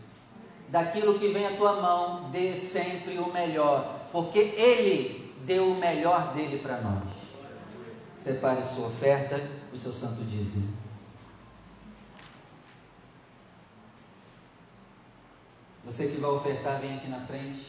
daquilo 0.70 1.18
que 1.18 1.28
vem 1.28 1.46
à 1.46 1.56
tua 1.56 1.80
mão, 1.80 2.30
dê 2.30 2.54
sempre 2.54 3.18
o 3.18 3.32
melhor, 3.32 4.06
porque 4.12 4.38
Ele 4.38 5.34
deu 5.44 5.72
o 5.72 5.76
melhor 5.76 6.32
dele 6.32 6.58
para 6.58 6.80
nós. 6.80 7.02
Separe 8.16 8.62
sua 8.64 8.86
oferta, 8.86 9.40
o 9.72 9.76
seu 9.76 9.92
santo 9.92 10.22
dízimo. 10.24 10.72
Você 15.84 16.08
que 16.08 16.20
vai 16.20 16.30
ofertar, 16.30 16.80
vem 16.80 16.96
aqui 16.96 17.08
na 17.08 17.20
frente. 17.20 17.66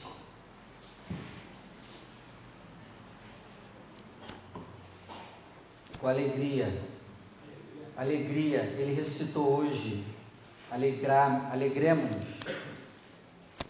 Com 6.02 6.08
alegria. 6.08 6.82
Alegria. 7.96 8.62
Ele 8.62 8.96
ressuscitou 8.96 9.60
hoje. 9.60 10.04
Alegrar, 10.72 11.52
alegremos-nos. 11.52 12.26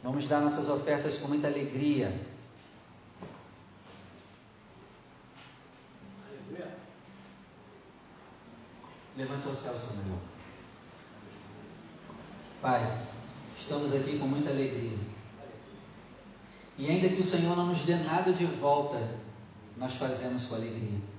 Vamos 0.02 0.28
dar 0.28 0.40
nossas 0.40 0.70
ofertas 0.70 1.18
com 1.18 1.28
muita 1.28 1.48
alegria. 1.48 2.18
Levante 9.18 9.48
ao 9.48 9.56
céu, 9.56 9.78
Senhor. 9.78 10.18
Pai, 12.62 13.08
estamos 13.58 13.94
aqui 13.94 14.18
com 14.18 14.26
muita 14.26 14.52
alegria. 14.52 14.98
E 16.78 16.90
ainda 16.90 17.10
que 17.10 17.20
o 17.20 17.24
Senhor 17.24 17.58
não 17.58 17.68
nos 17.68 17.82
dê 17.82 17.96
nada 17.96 18.32
de 18.32 18.46
volta, 18.46 19.20
nós 19.76 19.96
fazemos 19.96 20.46
com 20.46 20.56
alegria. 20.56 21.11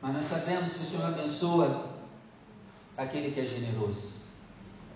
Mas 0.00 0.14
nós 0.14 0.24
sabemos 0.26 0.72
que 0.74 0.84
o 0.84 0.86
Senhor 0.86 1.06
abençoa 1.06 1.86
aquele 2.96 3.32
que 3.32 3.40
é 3.40 3.44
generoso. 3.44 4.18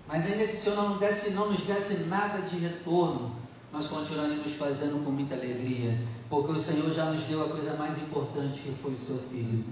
Mas 0.07 0.27
ainda 0.27 0.47
que 0.47 0.57
o 0.57 0.61
Senhor 0.61 0.77
não, 0.77 0.99
desse, 0.99 1.31
não 1.31 1.51
nos 1.51 1.65
desse 1.65 2.05
nada 2.05 2.43
de 2.43 2.57
retorno, 2.59 3.35
nós 3.73 3.87
continuaremos 3.87 4.53
fazendo 4.53 5.03
com 5.05 5.11
muita 5.11 5.35
alegria, 5.35 5.99
porque 6.29 6.53
o 6.53 6.59
Senhor 6.59 6.93
já 6.93 7.07
nos 7.07 7.23
deu 7.25 7.45
a 7.45 7.49
coisa 7.49 7.75
mais 7.77 7.97
importante 7.99 8.61
que 8.61 8.73
foi 8.73 8.93
o 8.93 8.99
seu 8.99 9.19
Filho. 9.19 9.65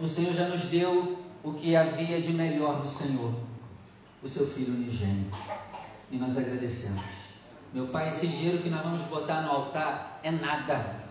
O 0.00 0.06
Senhor 0.06 0.34
já 0.34 0.48
nos 0.48 0.62
deu 0.64 1.18
o 1.42 1.54
que 1.54 1.74
havia 1.74 2.20
de 2.20 2.32
melhor 2.32 2.82
do 2.82 2.88
Senhor, 2.88 3.32
o 4.22 4.28
seu 4.28 4.46
Filho 4.46 4.74
unigênito. 4.74 5.36
E 6.10 6.16
nós 6.16 6.36
agradecemos. 6.36 7.02
Meu 7.72 7.86
Pai, 7.86 8.10
esse 8.10 8.26
dinheiro 8.26 8.58
que 8.58 8.68
nós 8.68 8.82
vamos 8.82 9.02
botar 9.02 9.42
no 9.42 9.50
altar 9.50 10.20
é 10.22 10.30
nada 10.30 11.04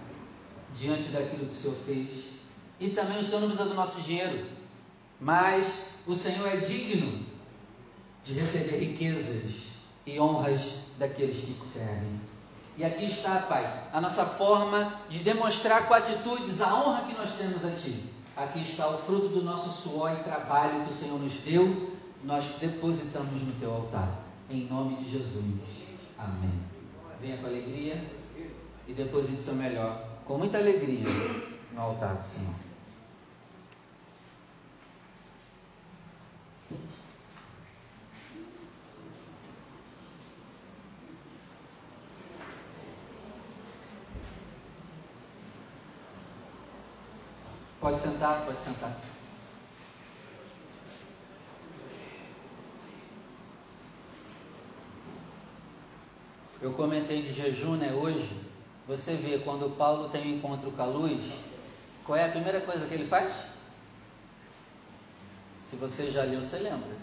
diante 0.76 1.10
daquilo 1.10 1.48
que 1.48 1.54
o 1.54 1.56
Senhor 1.56 1.78
fez. 1.86 2.35
E 2.80 2.90
também 2.90 3.20
o 3.20 3.24
Senhor 3.24 3.42
não 3.42 3.50
precisa 3.50 3.70
do 3.70 3.76
nosso 3.76 4.02
dinheiro, 4.02 4.46
mas 5.20 5.86
o 6.06 6.14
Senhor 6.14 6.48
é 6.48 6.58
digno 6.58 7.26
de 8.24 8.34
receber 8.34 8.78
riquezas 8.78 9.54
e 10.06 10.20
honras 10.20 10.74
daqueles 10.98 11.38
que 11.38 11.54
te 11.54 11.64
servem. 11.64 12.20
E 12.78 12.84
aqui 12.84 13.06
está, 13.06 13.40
Pai, 13.40 13.88
a 13.94 14.02
nossa 14.02 14.26
forma 14.26 15.00
de 15.10 15.20
demonstrar 15.20 15.88
com 15.88 15.94
atitudes 15.94 16.62
a 16.62 16.76
honra 16.76 17.04
que 17.04 17.14
nós 17.14 17.32
temos 17.32 17.64
a 17.64 17.72
Ti. 17.72 18.04
Aqui 18.36 18.62
está 18.62 18.90
o 18.90 18.98
fruto 18.98 19.30
do 19.30 19.42
nosso 19.42 19.70
suor 19.70 20.12
e 20.12 20.24
trabalho 20.24 20.84
que 20.84 20.90
o 20.90 20.94
Senhor 20.94 21.18
nos 21.18 21.36
deu, 21.36 21.96
nós 22.24 22.56
depositamos 22.60 23.42
no 23.42 23.54
Teu 23.54 23.74
altar. 23.74 24.10
Em 24.50 24.66
nome 24.66 24.98
de 24.98 25.12
Jesus. 25.12 25.46
Amém. 26.18 26.60
Venha 27.22 27.38
com 27.38 27.46
alegria 27.46 28.04
e 28.88 28.94
deposite 28.94 29.42
seu 29.42 29.56
melhor, 29.56 30.06
com 30.26 30.38
muita 30.38 30.58
alegria, 30.58 31.06
no 31.74 31.82
altar 31.82 32.16
do 32.16 32.26
Senhor. 32.26 32.65
Pode 47.86 48.00
sentar, 48.00 48.44
pode 48.48 48.60
sentar. 48.64 48.98
Eu 56.60 56.74
comentei 56.74 57.22
de 57.22 57.32
jejum, 57.32 57.76
né, 57.76 57.94
hoje. 57.94 58.28
Você 58.88 59.14
vê, 59.14 59.38
quando 59.38 59.78
Paulo 59.78 60.10
tem 60.10 60.26
um 60.26 60.38
encontro 60.38 60.72
com 60.72 60.82
a 60.82 60.86
luz, 60.88 61.32
qual 62.04 62.18
é 62.18 62.26
a 62.26 62.32
primeira 62.32 62.60
coisa 62.62 62.88
que 62.88 62.94
ele 62.96 63.06
faz? 63.06 63.32
Se 65.62 65.76
você 65.76 66.10
já 66.10 66.24
leu, 66.24 66.42
você 66.42 66.58
lembra. 66.58 66.98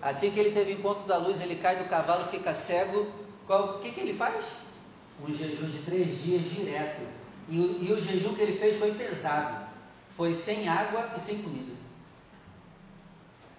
Assim 0.00 0.30
que 0.30 0.38
ele 0.38 0.52
teve 0.52 0.74
encontro 0.74 1.04
da 1.04 1.16
luz, 1.16 1.40
ele 1.40 1.56
cai 1.56 1.82
do 1.82 1.88
cavalo, 1.88 2.26
fica 2.26 2.54
cego. 2.54 3.08
Qual, 3.44 3.78
o 3.78 3.78
que, 3.80 3.90
que 3.90 3.98
ele 3.98 4.14
faz? 4.14 4.44
Um 5.20 5.34
jejum 5.34 5.68
de 5.68 5.78
três 5.78 6.22
dias 6.22 6.48
direto. 6.48 7.02
E, 7.48 7.56
e 7.56 7.92
o 7.92 8.00
jejum 8.00 8.36
que 8.36 8.42
ele 8.42 8.56
fez 8.56 8.78
foi 8.78 8.94
pesado 8.94 9.63
foi 10.16 10.34
sem 10.34 10.68
água 10.68 11.12
e 11.16 11.20
sem 11.20 11.42
comida. 11.42 11.72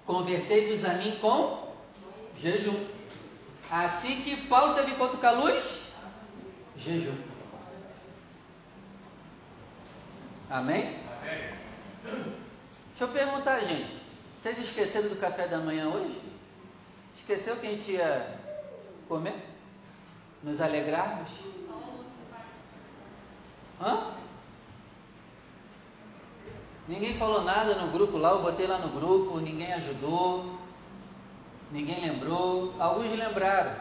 Convertei-vos 0.05 0.85
a 0.85 0.93
mim 0.93 1.17
com 1.19 1.73
jejum. 2.37 2.87
Assim 3.69 4.21
que 4.21 4.47
Paulo 4.47 4.75
teve 4.75 4.91
encontro 4.91 5.17
com 5.17 5.27
a 5.27 5.31
luz, 5.31 5.83
jejum. 6.77 7.15
Amém? 10.49 10.99
Amém? 11.09 12.35
Deixa 12.89 13.03
eu 13.03 13.07
perguntar, 13.07 13.59
gente. 13.61 14.03
Vocês 14.37 14.59
esqueceram 14.59 15.09
do 15.09 15.15
café 15.15 15.47
da 15.47 15.57
manhã 15.57 15.89
hoje? 15.89 16.21
Esqueceu 17.15 17.55
que 17.57 17.65
a 17.65 17.71
gente 17.71 17.91
ia 17.91 18.39
comer? 19.07 19.33
Nos 20.43 20.61
alegrarmos? 20.61 21.29
Hã? 23.81 24.11
Ninguém 26.87 27.17
falou 27.17 27.43
nada 27.43 27.75
no 27.75 27.91
grupo 27.91 28.17
lá, 28.17 28.29
eu 28.29 28.41
botei 28.41 28.67
lá 28.67 28.77
no 28.77 28.89
grupo, 28.89 29.39
ninguém 29.39 29.73
ajudou, 29.73 30.59
ninguém 31.71 31.99
lembrou. 31.99 32.73
Alguns 32.79 33.11
lembraram. 33.11 33.75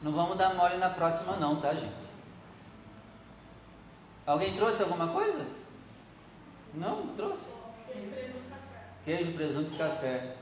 Não 0.00 0.12
vamos 0.12 0.36
dar 0.36 0.54
mole 0.54 0.76
na 0.76 0.90
próxima 0.90 1.36
não, 1.36 1.60
tá 1.60 1.74
gente? 1.74 2.02
Alguém 4.24 4.54
trouxe 4.54 4.82
alguma 4.82 5.08
coisa? 5.08 5.44
Não, 6.74 7.08
trouxe. 7.16 7.52
Queijo, 9.04 9.32
presunto 9.32 9.72
e 9.72 9.76
café. 9.76 10.36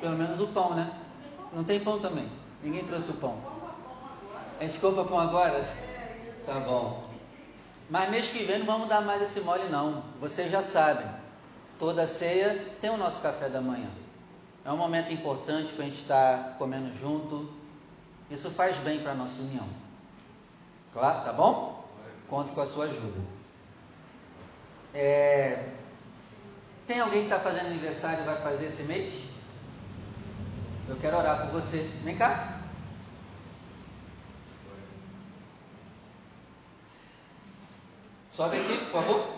Pelo 0.00 0.16
menos 0.16 0.40
o 0.40 0.48
pão, 0.48 0.74
né? 0.74 0.90
Não 1.52 1.64
tem 1.64 1.80
pão 1.80 2.00
também. 2.00 2.28
Ninguém 2.62 2.84
trouxe 2.86 3.10
o 3.10 3.14
pão. 3.14 3.36
A 4.58 4.64
gente 4.64 4.78
compra 4.78 5.04
pão 5.04 5.20
agora? 5.20 5.62
Tá 6.46 6.60
bom. 6.60 7.07
Mas 7.90 8.10
mês 8.10 8.30
que 8.30 8.44
vem 8.44 8.58
não 8.58 8.66
vamos 8.66 8.88
dar 8.88 9.00
mais 9.00 9.22
esse 9.22 9.40
mole 9.40 9.68
não. 9.68 10.02
Vocês 10.20 10.50
já 10.50 10.62
sabem. 10.62 11.06
Toda 11.78 12.06
ceia 12.06 12.66
tem 12.80 12.90
o 12.90 12.96
nosso 12.96 13.22
café 13.22 13.48
da 13.48 13.60
manhã. 13.60 13.88
É 14.64 14.70
um 14.70 14.76
momento 14.76 15.12
importante 15.12 15.72
para 15.72 15.84
a 15.84 15.88
gente 15.88 16.02
estar 16.02 16.56
comendo 16.58 16.94
junto. 16.94 17.50
Isso 18.30 18.50
faz 18.50 18.76
bem 18.78 19.00
para 19.00 19.12
a 19.12 19.14
nossa 19.14 19.40
união. 19.40 19.66
Claro, 20.92 21.24
tá 21.24 21.32
bom? 21.32 21.88
Conto 22.28 22.52
com 22.52 22.60
a 22.60 22.66
sua 22.66 22.84
ajuda. 22.86 23.20
É... 24.92 25.72
Tem 26.86 27.00
alguém 27.00 27.20
que 27.20 27.32
está 27.32 27.38
fazendo 27.38 27.66
aniversário 27.66 28.20
e 28.20 28.26
vai 28.26 28.36
fazer 28.42 28.66
esse 28.66 28.82
mês? 28.82 29.14
Eu 30.88 30.96
quero 30.96 31.16
orar 31.16 31.42
por 31.42 31.52
você. 31.52 31.78
Vem 32.02 32.16
cá. 32.16 32.57
Sobe 38.38 38.56
aqui, 38.56 38.78
por 38.84 39.02
favor. 39.02 39.28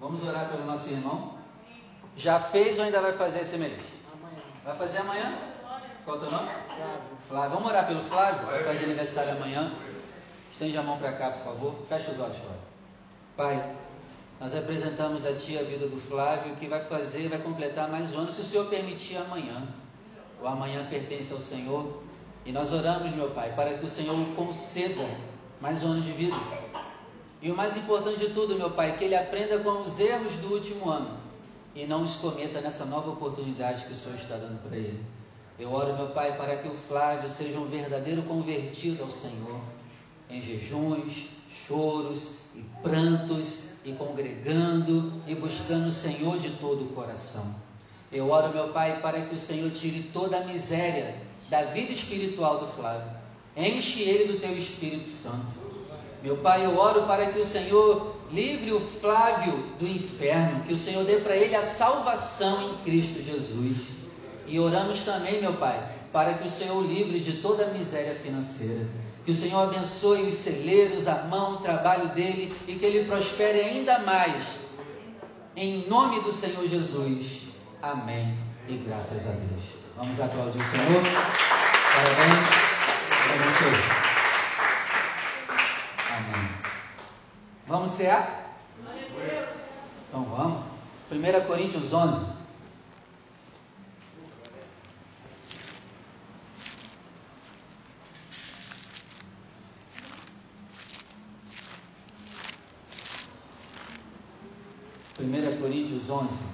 Vamos 0.00 0.20
orar 0.24 0.50
pelo 0.50 0.66
nosso 0.66 0.90
irmão. 0.90 1.38
Já 2.16 2.40
fez 2.40 2.76
ou 2.76 2.86
ainda 2.86 3.00
vai 3.00 3.12
fazer 3.12 3.42
esse 3.42 3.56
mês? 3.56 3.78
Amanhã. 4.12 4.42
Vai 4.64 4.76
fazer 4.76 4.98
amanhã? 4.98 5.38
Qual 6.04 6.16
é 6.16 6.18
o 6.18 6.22
teu 6.22 6.30
nome? 6.32 6.48
Flávio. 6.48 7.00
Flávio. 7.28 7.50
Vamos 7.50 7.68
orar 7.68 7.86
pelo 7.86 8.02
Flávio? 8.02 8.46
Vai 8.46 8.64
fazer 8.64 8.84
aniversário 8.86 9.30
amanhã. 9.30 9.72
Estende 10.50 10.76
a 10.76 10.82
mão 10.82 10.98
para 10.98 11.12
cá, 11.12 11.30
por 11.30 11.44
favor. 11.44 11.76
Fecha 11.88 12.10
os 12.10 12.18
olhos, 12.18 12.36
Flávio. 12.36 12.62
Pai, 13.36 13.76
nós 14.40 14.56
apresentamos 14.56 15.24
a 15.24 15.32
Ti 15.34 15.56
a 15.56 15.62
vida 15.62 15.86
do 15.86 16.00
Flávio, 16.00 16.56
que 16.56 16.66
vai 16.66 16.80
fazer, 16.80 17.28
vai 17.28 17.38
completar 17.38 17.88
mais 17.88 18.12
um 18.12 18.22
ano, 18.22 18.32
se 18.32 18.40
o 18.40 18.44
Senhor 18.44 18.66
permitir 18.66 19.18
amanhã. 19.18 19.62
O 20.42 20.48
amanhã 20.48 20.84
pertence 20.90 21.32
ao 21.32 21.38
Senhor. 21.38 22.02
E 22.44 22.50
nós 22.50 22.72
oramos, 22.72 23.12
meu 23.12 23.30
Pai, 23.30 23.52
para 23.54 23.78
que 23.78 23.86
o 23.86 23.88
Senhor 23.88 24.16
conceda 24.34 25.06
mais 25.60 25.84
um 25.84 25.92
ano 25.92 26.02
de 26.02 26.10
vida 26.10 26.36
e 27.40 27.50
o 27.50 27.56
mais 27.56 27.76
importante 27.76 28.18
de 28.18 28.30
tudo, 28.30 28.56
meu 28.56 28.70
Pai, 28.70 28.96
que 28.98 29.04
ele 29.04 29.14
aprenda 29.14 29.58
com 29.60 29.82
os 29.82 30.00
erros 30.00 30.32
do 30.36 30.54
último 30.54 30.90
ano 30.90 31.16
e 31.74 31.86
não 31.86 32.02
os 32.02 32.16
cometa 32.16 32.60
nessa 32.60 32.84
nova 32.84 33.10
oportunidade 33.10 33.84
que 33.84 33.92
o 33.92 33.96
Senhor 33.96 34.16
está 34.16 34.36
dando 34.36 34.60
para 34.62 34.76
ele. 34.76 35.00
Eu 35.58 35.72
oro, 35.72 35.96
meu 35.96 36.08
Pai, 36.08 36.36
para 36.36 36.56
que 36.56 36.66
o 36.66 36.74
Flávio 36.88 37.30
seja 37.30 37.58
um 37.58 37.68
verdadeiro 37.68 38.22
convertido 38.22 39.04
ao 39.04 39.10
Senhor, 39.10 39.60
em 40.28 40.42
jejuns, 40.42 41.26
choros 41.66 42.38
e 42.56 42.62
prantos, 42.82 43.68
e 43.84 43.92
congregando 43.92 45.12
e 45.26 45.34
buscando 45.34 45.86
o 45.86 45.92
Senhor 45.92 46.38
de 46.38 46.50
todo 46.50 46.84
o 46.84 46.88
coração. 46.88 47.54
Eu 48.10 48.30
oro, 48.30 48.52
meu 48.52 48.68
Pai, 48.68 49.00
para 49.00 49.26
que 49.26 49.34
o 49.34 49.38
Senhor 49.38 49.70
tire 49.70 50.10
toda 50.12 50.38
a 50.38 50.44
miséria 50.44 51.14
da 51.48 51.62
vida 51.62 51.92
espiritual 51.92 52.58
do 52.58 52.66
Flávio. 52.66 53.10
Enche 53.56 54.02
ele 54.02 54.32
do 54.32 54.40
teu 54.40 54.56
Espírito 54.56 55.08
Santo 55.08 55.67
meu 56.22 56.36
Pai, 56.38 56.64
eu 56.64 56.76
oro 56.76 57.02
para 57.02 57.26
que 57.26 57.38
o 57.38 57.44
Senhor 57.44 58.16
livre 58.30 58.72
o 58.72 58.80
Flávio 58.80 59.64
do 59.78 59.86
inferno, 59.86 60.64
que 60.64 60.74
o 60.74 60.78
Senhor 60.78 61.04
dê 61.04 61.16
para 61.16 61.36
ele 61.36 61.54
a 61.54 61.62
salvação 61.62 62.70
em 62.70 62.76
Cristo 62.84 63.22
Jesus. 63.22 63.76
E 64.46 64.58
oramos 64.58 65.02
também, 65.02 65.40
meu 65.40 65.52
Pai, 65.54 65.80
para 66.12 66.34
que 66.34 66.48
o 66.48 66.50
Senhor 66.50 66.80
livre 66.84 67.20
de 67.20 67.34
toda 67.34 67.64
a 67.64 67.68
miséria 67.68 68.14
financeira. 68.14 68.84
Que 69.24 69.32
o 69.32 69.34
Senhor 69.34 69.62
abençoe 69.62 70.22
os 70.22 70.34
celeiros, 70.34 71.06
a 71.06 71.22
mão, 71.24 71.54
o 71.54 71.58
trabalho 71.58 72.08
dele 72.08 72.52
e 72.66 72.74
que 72.74 72.84
ele 72.84 73.06
prospere 73.06 73.60
ainda 73.60 73.98
mais. 74.00 74.42
Em 75.54 75.86
nome 75.86 76.20
do 76.20 76.32
Senhor 76.32 76.66
Jesus. 76.66 77.42
Amém. 77.82 78.34
E 78.66 78.74
graças 78.74 79.26
a 79.26 79.30
Deus. 79.30 79.64
Vamos 79.96 80.18
aplaudir 80.18 80.58
o 80.58 80.64
Senhor. 80.64 81.02
Parabéns. 81.94 82.68
Abençoe. 83.34 84.07
Vamos 87.78 87.92
cear? 87.92 88.56
Então 90.08 90.24
vamos. 90.24 90.64
1 91.12 91.46
Coríntios 91.46 91.92
11. 91.92 92.26
Primeira 105.14 105.56
Coríntios 105.58 106.10
11. 106.10 106.44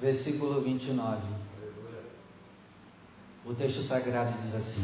Versículo 0.00 0.60
29. 0.60 1.31
O 3.52 3.54
texto 3.54 3.82
sagrado 3.82 4.32
diz 4.40 4.54
assim: 4.54 4.82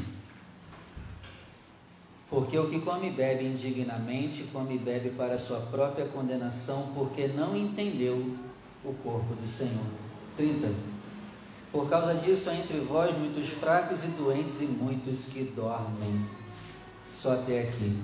Porque 2.29 2.59
o 2.59 2.69
que 2.69 2.81
come 2.81 3.09
e 3.09 3.11
bebe 3.11 3.47
indignamente, 3.47 4.43
come 4.53 4.75
e 4.75 4.79
bebe 4.79 5.09
para 5.09 5.39
sua 5.39 5.61
própria 5.61 6.05
condenação, 6.05 6.93
porque 6.95 7.29
não 7.29 7.57
entendeu 7.57 8.37
o 8.85 8.93
corpo 9.03 9.35
do 9.35 9.49
Senhor. 9.49 9.87
30. 10.37 10.71
Por 11.73 11.89
causa 11.89 12.15
disso 12.17 12.51
há 12.51 12.55
entre 12.57 12.79
vós 12.81 13.17
muitos 13.17 13.49
fracos 13.49 14.05
e 14.05 14.09
doentes 14.09 14.61
e 14.61 14.67
muitos 14.67 15.25
que 15.25 15.45
dormem. 15.45 16.29
Só 17.11 17.33
até 17.33 17.63
aqui. 17.63 17.99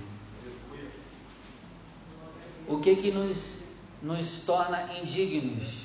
O 2.66 2.78
que 2.78 2.96
que 2.96 3.12
nos, 3.12 3.64
nos 4.02 4.38
torna 4.38 4.98
indignos? 4.98 5.84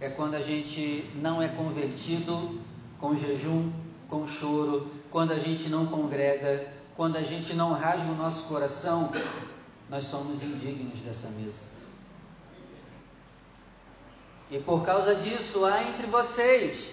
É 0.00 0.10
quando 0.10 0.34
a 0.34 0.42
gente 0.42 1.04
não 1.14 1.40
é 1.40 1.46
convertido 1.46 2.58
com 2.98 3.16
jejum, 3.16 3.70
com 4.10 4.26
choro, 4.26 4.90
quando 5.10 5.32
a 5.32 5.38
gente 5.38 5.68
não 5.68 5.86
congrega, 5.86 6.70
quando 6.96 7.16
a 7.16 7.22
gente 7.22 7.54
não 7.54 7.72
rasga 7.72 8.10
o 8.10 8.16
nosso 8.16 8.48
coração, 8.48 9.10
nós 9.88 10.04
somos 10.04 10.42
indignos 10.42 10.98
dessa 11.00 11.28
mesa. 11.30 11.70
E 14.50 14.58
por 14.58 14.84
causa 14.84 15.14
disso, 15.14 15.64
há 15.64 15.82
entre 15.84 16.06
vocês, 16.08 16.90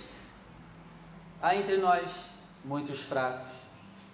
há 1.41 1.55
entre 1.55 1.77
nós, 1.77 2.05
muitos 2.63 2.99
fracos. 2.99 3.51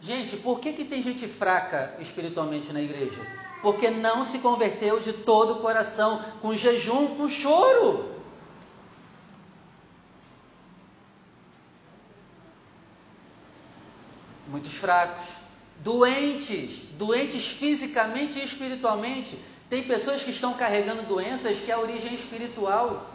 Gente, 0.01 0.37
por 0.37 0.59
que, 0.59 0.73
que 0.73 0.85
tem 0.85 1.01
gente 1.01 1.27
fraca 1.27 1.95
espiritualmente 1.99 2.71
na 2.71 2.81
igreja? 2.81 3.19
Porque 3.61 3.89
não 3.89 4.23
se 4.25 4.39
converteu 4.39 4.99
de 4.99 5.13
todo 5.13 5.53
o 5.53 5.59
coração, 5.61 6.23
com 6.41 6.55
jejum, 6.55 7.15
com 7.15 7.27
choro. 7.29 8.12
Muitos 14.63 14.73
fracos, 14.75 15.27
doentes, 15.83 16.83
doentes 16.97 17.47
fisicamente 17.47 18.39
e 18.39 18.43
espiritualmente. 18.43 19.37
Tem 19.69 19.83
pessoas 19.83 20.23
que 20.23 20.31
estão 20.31 20.53
carregando 20.53 21.03
doenças 21.03 21.59
que 21.59 21.69
é 21.69 21.73
a 21.73 21.79
origem 21.79 22.13
espiritual. 22.13 23.09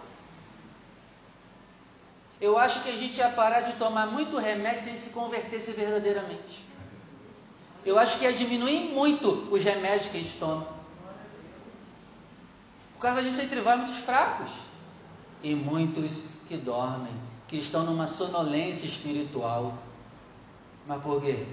Eu 2.40 2.58
acho 2.58 2.82
que 2.82 2.90
a 2.90 2.96
gente 2.96 3.16
ia 3.16 3.30
parar 3.30 3.62
de 3.62 3.72
tomar 3.74 4.06
muito 4.06 4.36
remédio 4.36 4.84
sem 4.84 4.96
se 4.96 5.10
converter-se 5.10 5.72
verdadeiramente. 5.72 6.66
Eu 7.84 7.98
acho 7.98 8.18
que 8.18 8.24
ia 8.24 8.32
diminuir 8.32 8.90
muito 8.92 9.48
os 9.50 9.64
remédios 9.64 10.08
que 10.08 10.18
a 10.18 10.20
gente 10.20 10.36
toma. 10.36 10.68
Por 12.94 13.00
causa 13.00 13.22
disso, 13.22 13.40
entre 13.40 13.60
vai 13.60 13.76
muitos 13.76 13.96
fracos 13.96 14.50
e 15.42 15.54
muitos 15.54 16.24
que 16.46 16.56
dormem, 16.56 17.14
que 17.46 17.56
estão 17.56 17.84
numa 17.84 18.06
sonolência 18.06 18.86
espiritual. 18.86 19.87
Mas 20.88 21.02
por 21.02 21.20
quê? 21.20 21.44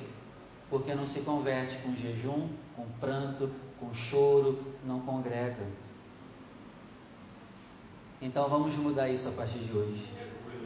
Porque 0.70 0.96
não 0.96 1.06
se 1.06 1.20
converte 1.20 1.78
com 1.80 1.94
jejum, 1.94 2.48
com 2.74 2.86
pranto, 3.02 3.52
com 3.78 3.94
choro, 3.94 4.64
não 4.86 5.02
congrega. 5.02 5.68
Então 8.22 8.48
vamos 8.48 8.76
mudar 8.78 9.10
isso 9.10 9.28
a 9.28 9.32
partir 9.32 9.60
de 9.60 9.74
hoje. 9.74 10.10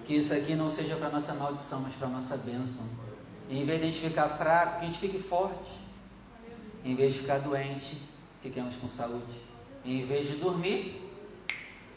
Que 0.05 0.15
isso 0.15 0.33
aqui 0.33 0.55
não 0.55 0.69
seja 0.69 0.95
para 0.95 1.09
nossa 1.09 1.33
maldição, 1.33 1.81
mas 1.81 1.95
para 1.95 2.07
nossa 2.07 2.37
bênção. 2.37 2.85
E 3.49 3.59
em 3.59 3.65
vez 3.65 3.79
de 3.79 3.87
a 3.87 3.91
gente 3.91 4.07
ficar 4.07 4.29
fraco, 4.29 4.79
que 4.79 4.85
a 4.85 4.89
gente 4.89 4.99
fique 4.99 5.17
forte. 5.17 5.79
Em 6.85 6.95
vez 6.95 7.13
de 7.13 7.19
ficar 7.21 7.39
doente, 7.39 7.99
fiquemos 8.41 8.75
com 8.75 8.87
saúde. 8.87 9.41
E 9.83 10.01
em 10.01 10.05
vez 10.05 10.27
de 10.27 10.35
dormir, 10.35 11.11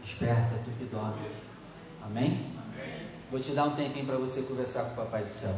desperta 0.02 0.58
tu 0.64 0.70
que 0.78 0.86
dorme. 0.86 1.20
Amém? 2.02 2.50
Amém? 2.56 3.06
Vou 3.30 3.38
te 3.38 3.52
dar 3.52 3.66
um 3.66 3.76
tempinho 3.76 4.06
para 4.06 4.16
você 4.16 4.40
conversar 4.42 4.84
com 4.84 4.92
o 4.92 5.04
Papai 5.04 5.24
do 5.24 5.30
Céu. 5.30 5.54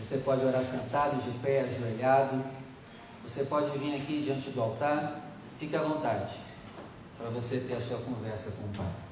Você 0.00 0.18
pode 0.18 0.44
orar 0.44 0.62
sentado, 0.62 1.22
de 1.22 1.38
pé, 1.38 1.60
ajoelhado. 1.60 2.44
Você 3.22 3.44
pode 3.44 3.76
vir 3.78 3.96
aqui 3.96 4.22
diante 4.22 4.50
do 4.50 4.62
altar. 4.62 5.20
Fique 5.58 5.76
à 5.76 5.82
vontade 5.82 6.34
para 7.18 7.30
você 7.30 7.58
ter 7.58 7.74
a 7.74 7.80
sua 7.80 7.98
conversa 7.98 8.50
com 8.52 8.64
o 8.64 8.68
Pai. 8.76 9.07